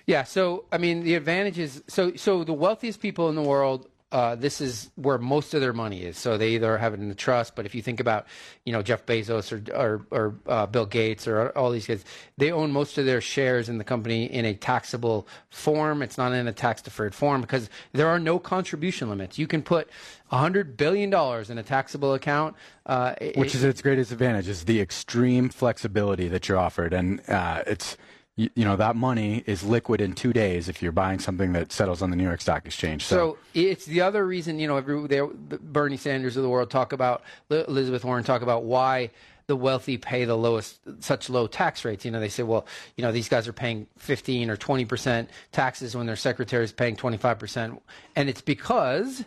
Yeah, 0.05 0.25
so 0.25 0.65
I 0.73 0.79
mean 0.79 1.05
the 1.05 1.15
advantage 1.15 1.61
is 1.61 1.85
so 1.87 2.15
so 2.17 2.43
the 2.43 2.53
wealthiest 2.53 3.01
people 3.01 3.29
in 3.29 3.37
the 3.37 3.43
world 3.43 3.89
uh, 4.15 4.37
this 4.37 4.61
is 4.61 4.93
where 4.95 5.19
most 5.19 5.55
of 5.55 5.61
their 5.61 5.73
money 5.73 6.05
is. 6.05 6.17
So 6.17 6.39
they 6.39 6.51
either 6.51 6.79
have 6.79 6.95
it 6.95 7.01
in 7.01 7.09
the 7.09 7.17
trust, 7.17 7.57
but 7.57 7.67
if 7.67 7.75
you 7.75 7.83
think 7.83 7.99
about, 7.99 8.27
you 8.65 8.73
know, 8.73 8.81
Jeff 8.81 9.05
Bezos 9.07 9.51
or 9.51 9.77
or, 9.77 10.07
or 10.13 10.35
uh, 10.47 10.67
Bill 10.67 10.87
Gates 10.87 11.27
or 11.27 11.49
all 11.59 11.73
these 11.73 11.85
guys, 11.85 12.05
they 12.39 12.53
own 12.53 12.71
most 12.71 12.97
of 12.97 13.07
their 13.07 13.21
shares 13.21 13.69
in 13.69 13.77
the 13.79 13.83
company 13.83 14.27
in 14.27 14.45
a 14.45 14.55
taxable 14.55 15.27
form. 15.51 16.01
It's 16.01 16.17
not 16.17 16.33
in 16.33 16.47
a 16.47 16.53
tax 16.53 16.81
deferred 16.81 17.13
form 17.13 17.41
because 17.41 17.69
there 17.93 18.07
are 18.07 18.21
no 18.21 18.39
contribution 18.39 19.09
limits. 19.09 19.37
You 19.37 19.49
can 19.49 19.63
put 19.63 19.91
hundred 20.29 20.77
billion 20.77 21.11
dollars 21.11 21.51
in 21.51 21.59
a 21.59 21.65
taxable 21.65 22.15
account, 22.15 22.55
uh, 22.87 23.15
which 23.35 23.49
it, 23.49 23.57
is 23.57 23.65
its 23.65 23.83
greatest 23.83 24.13
advantage 24.13 24.49
is 24.49 24.65
the 24.65 24.81
extreme 24.81 25.49
flexibility 25.49 26.29
that 26.29 26.49
you're 26.49 26.59
offered, 26.59 26.93
and 26.93 27.21
uh, 27.29 27.63
it's 27.67 27.97
you, 28.37 28.51
you, 28.55 28.65
know 28.65 28.77
that 28.77 28.97
money 28.97 29.45
is 29.47 29.63
liquid 29.63 30.01
in 30.01 30.13
two 30.13 30.33
days 30.33 30.69
if 30.69 30.83
you're 30.83 30.93
buying 30.93 31.19
something 31.19 31.53
that 31.53 31.71
settles 31.71 32.03
on 32.03 32.11
the 32.11 32.17
New 32.17 32.25
York 32.25 32.41
Stock 32.41 32.67
Exchange. 32.67 33.05
So, 33.05 33.17
so 33.17 33.39
it's 33.55 33.85
the 33.85 34.01
other 34.01 34.27
reason 34.27 34.59
you 34.59 34.67
know 34.67 34.77
every 34.77 35.07
they, 35.07 35.21
Bernie 35.21 35.97
Sanders 35.97 36.37
of 36.37 36.43
the 36.43 36.49
world 36.49 36.71
talk 36.71 36.93
about 36.93 37.23
Elizabeth 37.51 38.05
Warren 38.05 38.25
talk 38.25 38.43
about 38.43 38.65
why 38.65 39.11
the 39.47 39.55
wealthy 39.55 39.99
pay 39.99 40.25
the 40.25 40.37
lowest 40.37 40.81
such 41.01 41.31
low 41.31 41.47
tax 41.47 41.85
rates. 41.85 42.05
You 42.05 42.11
know 42.11 42.19
they 42.19 42.29
say 42.29 42.43
well 42.43 42.67
you 42.97 43.03
know 43.03 43.13
these 43.13 43.29
guys 43.29 43.47
are 43.47 43.53
paying 43.53 43.87
15 43.99 44.51
or 44.51 44.57
20 44.57 44.85
percent 44.85 45.31
taxes 45.53 45.97
when 45.97 46.07
their 46.07 46.17
secretary 46.17 46.65
is 46.65 46.73
paying 46.73 46.97
25 46.97 47.39
percent, 47.39 47.83
and 48.17 48.29
it's 48.29 48.41
because 48.41 49.25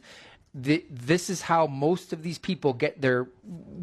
the, 0.59 0.83
this 0.89 1.29
is 1.29 1.41
how 1.41 1.67
most 1.67 2.13
of 2.13 2.23
these 2.23 2.39
people 2.39 2.73
get 2.73 2.99
their 2.99 3.27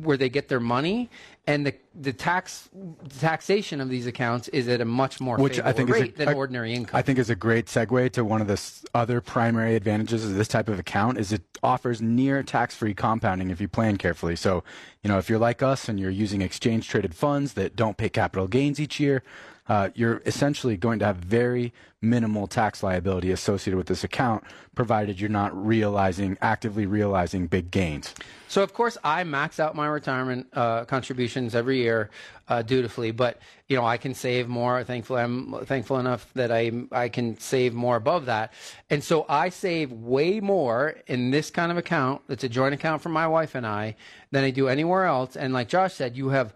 where 0.01 0.17
they 0.17 0.29
get 0.29 0.49
their 0.49 0.61
money 0.61 1.09
and 1.47 1.65
the 1.65 1.75
the 1.95 2.13
tax 2.13 2.69
the 2.73 3.19
taxation 3.21 3.81
of 3.81 3.89
these 3.89 4.07
accounts 4.07 4.49
is 4.49 4.67
at 4.67 4.81
a 4.81 4.85
much 4.85 5.21
more 5.21 5.37
which 5.37 5.61
I 5.61 5.73
think 5.73 5.89
rate 5.89 6.15
a, 6.15 6.25
than 6.25 6.35
ordinary 6.35 6.75
income. 6.75 6.99
I 6.99 7.03
think 7.03 7.19
is 7.19 7.31
a 7.31 7.37
great 7.37 7.67
segue 7.67 8.11
to 8.13 8.25
one 8.25 8.41
of 8.41 8.49
the 8.49 8.61
other 8.93 9.21
primary 9.21 9.77
advantages 9.77 10.25
of 10.25 10.35
this 10.35 10.49
type 10.49 10.69
of 10.69 10.81
account 10.81 11.19
is 11.19 11.33
it 11.33 11.43
offers 11.63 12.03
near 12.03 12.43
tax-free 12.43 12.95
compounding 12.95 13.51
if 13.51 13.61
you 13.61 13.69
plan 13.69 13.97
carefully. 13.97 14.35
So, 14.35 14.65
you 15.03 15.09
know, 15.09 15.19
if 15.19 15.31
you're 15.31 15.39
like 15.39 15.63
us 15.63 15.89
and 15.89 16.01
you're 16.01 16.11
using 16.11 16.43
exchange 16.43 16.89
traded 16.89 17.15
funds 17.15 17.53
that 17.53 17.77
don't 17.77 17.97
pay 17.97 18.09
capital 18.09 18.49
gains 18.49 18.81
each 18.81 18.99
year, 18.99 19.23
uh, 19.69 19.91
you're 19.95 20.23
essentially 20.27 20.77
going 20.77 20.99
to 20.99 21.05
have 21.05 21.17
very 21.17 21.73
minimal 22.05 22.47
tax 22.47 22.83
liability 22.83 23.31
associated 23.31 23.79
with 23.79 23.87
this 23.87 24.05
account, 24.05 24.45
provided 24.75 25.19
you're 25.19 25.31
not 25.31 25.55
realizing, 25.67 26.37
actively 26.43 26.85
realizing 26.85 27.47
big 27.47 27.71
gains. 27.71 28.15
So, 28.47 28.63
of 28.63 28.75
course, 28.75 28.99
I 29.03 29.25
max 29.25 29.59
out 29.59 29.75
my 29.75 29.87
retirement 29.87 30.47
uh, 30.53 30.85
contributions 30.85 31.55
every 31.55 31.79
year 31.79 32.11
uh, 32.47 32.63
dutifully, 32.63 33.11
but 33.11 33.41
you 33.69 33.77
know 33.77 33.85
I 33.85 33.97
can 33.97 34.15
save 34.15 34.49
more. 34.49 34.85
Thankfully, 34.85 35.23
I'm 35.23 35.65
thankful 35.65 35.99
enough 35.99 36.31
that 36.35 36.53
I 36.53 36.71
I 36.93 37.09
can 37.09 37.39
save 37.39 37.73
more 37.73 37.97
above 37.97 38.27
that, 38.27 38.53
and 38.91 39.03
so 39.03 39.25
I 39.29 39.49
save 39.49 39.91
way 39.93 40.41
more 40.41 40.97
in 41.07 41.31
this 41.31 41.51
kind 41.51 41.73
of 41.73 41.79
account. 41.79 42.21
It's 42.29 42.45
a 42.45 42.49
joint 42.49 42.75
account 42.75 43.03
for 43.03 43.09
my 43.09 43.27
wife 43.27 43.55
and 43.55 43.67
I 43.67 43.97
than 44.31 44.45
I 44.45 44.51
do 44.51 44.69
anywhere 44.69 45.07
else. 45.07 45.37
And 45.37 45.55
like 45.55 45.69
Josh 45.69 45.95
said, 45.95 46.17
you 46.17 46.29
have 46.29 46.55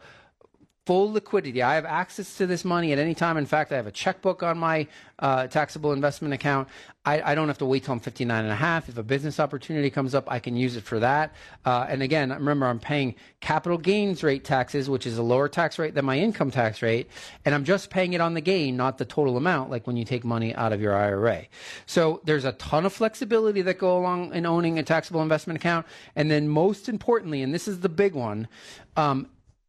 full 0.89 1.13
liquidity. 1.13 1.63
I 1.63 1.75
have 1.75 1.85
access 1.85 2.39
to 2.39 2.47
this 2.47 2.65
money 2.65 2.95
at 2.95 2.99
any 2.99 3.15
time. 3.15 3.37
In 3.37 3.45
fact, 3.45 3.73
I 3.73 3.77
have 3.77 3.87
a 3.87 3.93
checkbook 3.93 4.43
on 4.43 4.57
my 4.57 4.87
uh, 5.19 5.47
taxable 5.47 5.93
investment 5.93 6.33
account. 6.33 6.67
I, 7.05 7.33
I, 7.33 7.35
don't 7.35 7.49
have 7.49 7.59
to 7.59 7.67
wait 7.67 7.85
till 7.85 7.93
I'm 7.93 8.01
59 8.01 8.43
and 8.43 8.51
a 8.51 8.57
half. 8.57 8.89
If 8.89 8.97
a 8.97 9.03
business 9.03 9.39
opportunity 9.39 9.91
comes 9.91 10.15
up, 10.15 10.25
I 10.31 10.39
can 10.39 10.57
use 10.57 10.77
it 10.77 10.85
for 10.85 10.99
that. 11.01 11.35
Uh, 11.67 11.85
and 11.91 12.03
again, 12.03 12.31
remember, 12.31 12.65
I'm 12.65 12.79
paying 12.79 13.17
capital 13.41 13.77
gains 13.77 14.23
rate 14.23 14.45
taxes, 14.45 14.89
which 14.89 15.07
is 15.07 15.19
a 15.19 15.23
lower 15.23 15.47
tax 15.47 15.79
rate 15.79 15.93
than 15.93 16.07
my 16.07 16.19
income 16.19 16.51
tax 16.51 16.81
rate. 16.81 17.11
And 17.45 17.55
I'm 17.55 17.65
just 17.65 17.91
paying 17.91 18.15
it 18.15 18.23
on 18.23 18.33
the 18.33 18.41
gain, 18.41 18.79
not 18.79 18.97
the 18.97 19.05
total 19.05 19.37
amount, 19.37 19.69
like 19.69 19.87
when 19.87 19.99
you 19.99 20.07
take 20.07 20.25
money 20.25 20.55
out 20.55 20.73
of 20.73 20.81
your 20.81 20.97
IRA. 20.97 21.49
So 21.85 22.23
there's 22.25 22.47
a 22.47 22.53
ton 22.53 22.87
of 22.87 22.95
flexibility 22.95 23.61
that 23.61 23.77
go 23.77 23.99
along 23.99 24.33
in 24.33 24.47
owning 24.47 24.79
a 24.79 24.83
taxable 24.83 25.21
investment 25.21 25.59
account. 25.59 25.87
And 26.17 26.31
then 26.31 26.49
most 26.49 26.89
importantly, 26.89 27.43
and 27.43 27.53
this 27.53 27.69
is 27.69 27.81
the 27.81 27.91
big 27.91 28.15
one, 28.15 28.49
um, 28.97 29.29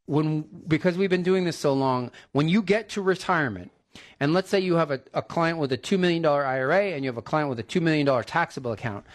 when 0.09 0.43
because 0.67 0.97
we've 0.97 1.09
been 1.09 1.23
doing 1.23 1.45
this 1.45 1.57
so 1.57 1.71
long, 1.71 2.09
when 2.31 2.49
you 2.49 2.63
get 2.63 2.89
to 2.89 3.01
retirement, 3.01 3.71
and 4.19 4.33
let's 4.33 4.49
say 4.49 4.59
you 4.59 4.75
have 4.75 4.89
a, 4.89 4.99
a 5.13 5.21
client 5.21 5.59
with 5.59 5.71
a 5.71 5.77
$2 5.77 5.99
million 5.99 6.25
IRA 6.25 6.91
and 6.91 7.03
you 7.03 7.09
have 7.09 7.17
a 7.17 7.21
client 7.21 7.49
with 7.49 7.59
a 7.59 7.63
$2 7.63 7.81
million 7.81 8.23
taxable 8.23 8.71
account, 8.71 9.05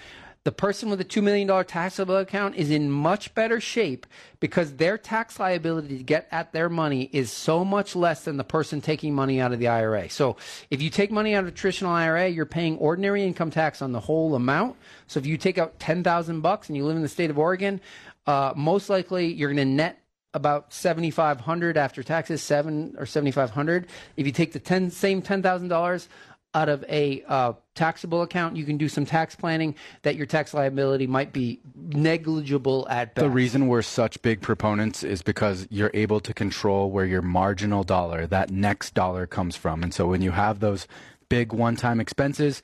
the 0.44 0.52
person 0.52 0.90
with 0.90 1.00
a 1.00 1.04
$2 1.04 1.22
million 1.22 1.64
taxable 1.64 2.18
account 2.18 2.54
is 2.54 2.70
in 2.70 2.90
much 2.90 3.34
better 3.34 3.60
shape 3.60 4.06
because 4.38 4.74
their 4.74 4.96
tax 4.96 5.40
liability 5.40 5.98
to 5.98 6.04
get 6.04 6.28
at 6.30 6.52
their 6.52 6.68
money 6.68 7.08
is 7.12 7.32
so 7.32 7.64
much 7.64 7.96
less 7.96 8.24
than 8.24 8.36
the 8.36 8.44
person 8.44 8.80
taking 8.80 9.14
money 9.14 9.40
out 9.40 9.52
of 9.52 9.58
the 9.58 9.68
IRA. 9.68 10.08
So 10.10 10.36
if 10.70 10.80
you 10.80 10.90
take 10.90 11.10
money 11.10 11.34
out 11.34 11.42
of 11.42 11.48
a 11.48 11.52
traditional 11.52 11.90
IRA, 11.90 12.28
you're 12.28 12.46
paying 12.46 12.76
ordinary 12.78 13.24
income 13.24 13.50
tax 13.50 13.82
on 13.82 13.92
the 13.92 14.00
whole 14.00 14.34
amount. 14.34 14.76
So 15.08 15.18
if 15.18 15.26
you 15.26 15.38
take 15.38 15.58
out 15.58 15.80
10,000 15.80 16.40
bucks 16.40 16.68
and 16.68 16.76
you 16.76 16.84
live 16.84 16.96
in 16.96 17.02
the 17.02 17.08
state 17.08 17.30
of 17.30 17.38
Oregon, 17.38 17.80
uh, 18.26 18.52
most 18.54 18.88
likely 18.88 19.32
you're 19.32 19.52
going 19.52 19.56
to 19.56 19.74
net 19.74 20.03
about 20.34 20.72
7500 20.72 21.76
after 21.76 22.02
taxes 22.02 22.42
7 22.42 22.96
or 22.98 23.06
7500 23.06 23.86
if 24.16 24.26
you 24.26 24.32
take 24.32 24.52
the 24.52 24.58
10 24.58 24.90
same 24.90 25.22
$10000 25.22 26.08
out 26.56 26.68
of 26.68 26.84
a 26.88 27.24
uh, 27.26 27.52
taxable 27.74 28.22
account 28.22 28.56
you 28.56 28.64
can 28.64 28.76
do 28.76 28.88
some 28.88 29.06
tax 29.06 29.34
planning 29.34 29.74
that 30.02 30.16
your 30.16 30.26
tax 30.26 30.52
liability 30.52 31.06
might 31.06 31.32
be 31.32 31.60
negligible 31.74 32.86
at 32.90 33.14
best. 33.14 33.24
The 33.24 33.30
reason 33.30 33.66
we're 33.66 33.82
such 33.82 34.20
big 34.22 34.40
proponents 34.40 35.02
is 35.02 35.22
because 35.22 35.66
you're 35.70 35.90
able 35.94 36.20
to 36.20 36.34
control 36.34 36.90
where 36.90 37.06
your 37.06 37.22
marginal 37.22 37.82
dollar 37.82 38.26
that 38.26 38.50
next 38.50 38.94
dollar 38.94 39.26
comes 39.26 39.56
from. 39.56 39.82
And 39.82 39.94
so 39.94 40.06
when 40.06 40.22
you 40.22 40.32
have 40.32 40.60
those 40.60 40.86
big 41.28 41.52
one-time 41.52 42.00
expenses 42.00 42.62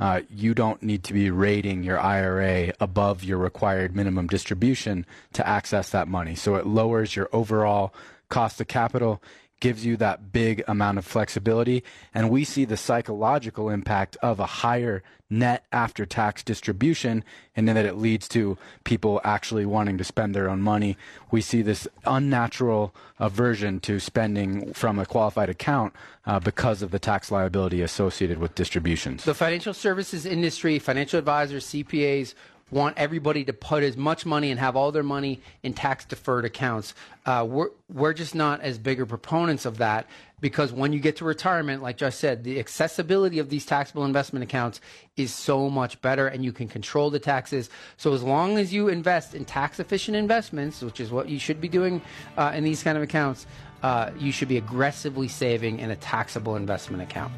uh, 0.00 0.22
you 0.30 0.54
don't 0.54 0.82
need 0.82 1.04
to 1.04 1.12
be 1.12 1.30
rating 1.30 1.82
your 1.82 2.00
IRA 2.00 2.72
above 2.80 3.22
your 3.22 3.38
required 3.38 3.94
minimum 3.94 4.26
distribution 4.26 5.04
to 5.34 5.46
access 5.46 5.90
that 5.90 6.08
money. 6.08 6.34
So 6.34 6.56
it 6.56 6.66
lowers 6.66 7.14
your 7.14 7.28
overall 7.32 7.92
cost 8.30 8.60
of 8.60 8.68
capital 8.68 9.22
gives 9.60 9.84
you 9.84 9.96
that 9.98 10.32
big 10.32 10.62
amount 10.66 10.98
of 10.98 11.04
flexibility. 11.04 11.84
And 12.12 12.30
we 12.30 12.44
see 12.44 12.64
the 12.64 12.76
psychological 12.76 13.70
impact 13.70 14.16
of 14.22 14.40
a 14.40 14.46
higher 14.46 15.02
net 15.30 15.64
after 15.70 16.04
tax 16.04 16.42
distribution, 16.42 17.22
and 17.54 17.68
then 17.68 17.76
that 17.76 17.86
it 17.86 17.96
leads 17.96 18.26
to 18.28 18.58
people 18.82 19.20
actually 19.22 19.64
wanting 19.64 19.96
to 19.96 20.04
spend 20.04 20.34
their 20.34 20.50
own 20.50 20.60
money. 20.60 20.96
We 21.30 21.40
see 21.40 21.62
this 21.62 21.86
unnatural 22.04 22.92
aversion 23.20 23.78
to 23.80 24.00
spending 24.00 24.72
from 24.72 24.98
a 24.98 25.06
qualified 25.06 25.48
account 25.48 25.94
uh, 26.26 26.40
because 26.40 26.82
of 26.82 26.90
the 26.90 26.98
tax 26.98 27.30
liability 27.30 27.80
associated 27.80 28.38
with 28.38 28.56
distributions. 28.56 29.24
The 29.24 29.34
financial 29.34 29.72
services 29.72 30.26
industry, 30.26 30.80
financial 30.80 31.18
advisors, 31.18 31.64
CPAs, 31.66 32.34
want 32.70 32.96
everybody 32.98 33.44
to 33.44 33.52
put 33.52 33.82
as 33.82 33.96
much 33.96 34.24
money 34.24 34.50
and 34.50 34.60
have 34.60 34.76
all 34.76 34.92
their 34.92 35.02
money 35.02 35.40
in 35.62 35.74
tax 35.74 36.04
deferred 36.04 36.44
accounts. 36.44 36.94
Uh, 37.26 37.46
we're, 37.48 37.70
we're 37.92 38.12
just 38.12 38.34
not 38.34 38.60
as 38.60 38.78
bigger 38.78 39.04
proponents 39.04 39.64
of 39.64 39.78
that 39.78 40.06
because 40.40 40.72
when 40.72 40.92
you 40.92 41.00
get 41.00 41.16
to 41.16 41.24
retirement, 41.24 41.82
like 41.82 41.96
Josh 41.96 42.14
said, 42.14 42.44
the 42.44 42.58
accessibility 42.58 43.38
of 43.38 43.50
these 43.50 43.66
taxable 43.66 44.04
investment 44.04 44.42
accounts 44.42 44.80
is 45.16 45.34
so 45.34 45.68
much 45.68 46.00
better 46.00 46.26
and 46.26 46.44
you 46.44 46.52
can 46.52 46.66
control 46.66 47.10
the 47.10 47.18
taxes. 47.18 47.68
So 47.96 48.14
as 48.14 48.22
long 48.22 48.56
as 48.56 48.72
you 48.72 48.88
invest 48.88 49.34
in 49.34 49.44
tax 49.44 49.80
efficient 49.80 50.16
investments, 50.16 50.80
which 50.80 51.00
is 51.00 51.10
what 51.10 51.28
you 51.28 51.38
should 51.38 51.60
be 51.60 51.68
doing 51.68 52.00
uh, 52.38 52.52
in 52.54 52.64
these 52.64 52.82
kind 52.82 52.96
of 52.96 53.02
accounts, 53.02 53.46
uh, 53.82 54.10
you 54.18 54.32
should 54.32 54.48
be 54.48 54.56
aggressively 54.56 55.28
saving 55.28 55.78
in 55.78 55.90
a 55.90 55.96
taxable 55.96 56.56
investment 56.56 57.02
account. 57.02 57.32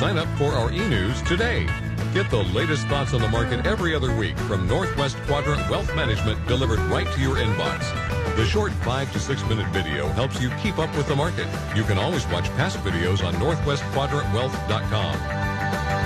Sign 0.00 0.18
up 0.18 0.26
for 0.36 0.52
our 0.52 0.72
e 0.72 0.80
news 0.88 1.22
today. 1.22 1.85
Get 2.16 2.30
the 2.30 2.44
latest 2.44 2.86
thoughts 2.86 3.12
on 3.12 3.20
the 3.20 3.28
market 3.28 3.66
every 3.66 3.94
other 3.94 4.16
week 4.16 4.38
from 4.48 4.66
Northwest 4.66 5.18
Quadrant 5.26 5.60
Wealth 5.68 5.94
Management 5.94 6.48
delivered 6.48 6.78
right 6.88 7.06
to 7.12 7.20
your 7.20 7.36
inbox. 7.36 7.80
The 8.36 8.46
short 8.46 8.72
five 8.72 9.12
to 9.12 9.20
six 9.20 9.46
minute 9.50 9.66
video 9.66 10.08
helps 10.08 10.40
you 10.40 10.48
keep 10.62 10.78
up 10.78 10.96
with 10.96 11.08
the 11.08 11.14
market. 11.14 11.46
You 11.76 11.84
can 11.84 11.98
always 11.98 12.26
watch 12.28 12.46
past 12.52 12.78
videos 12.78 13.22
on 13.22 13.34
NorthwestQuadrantWealth.com. 13.34 16.05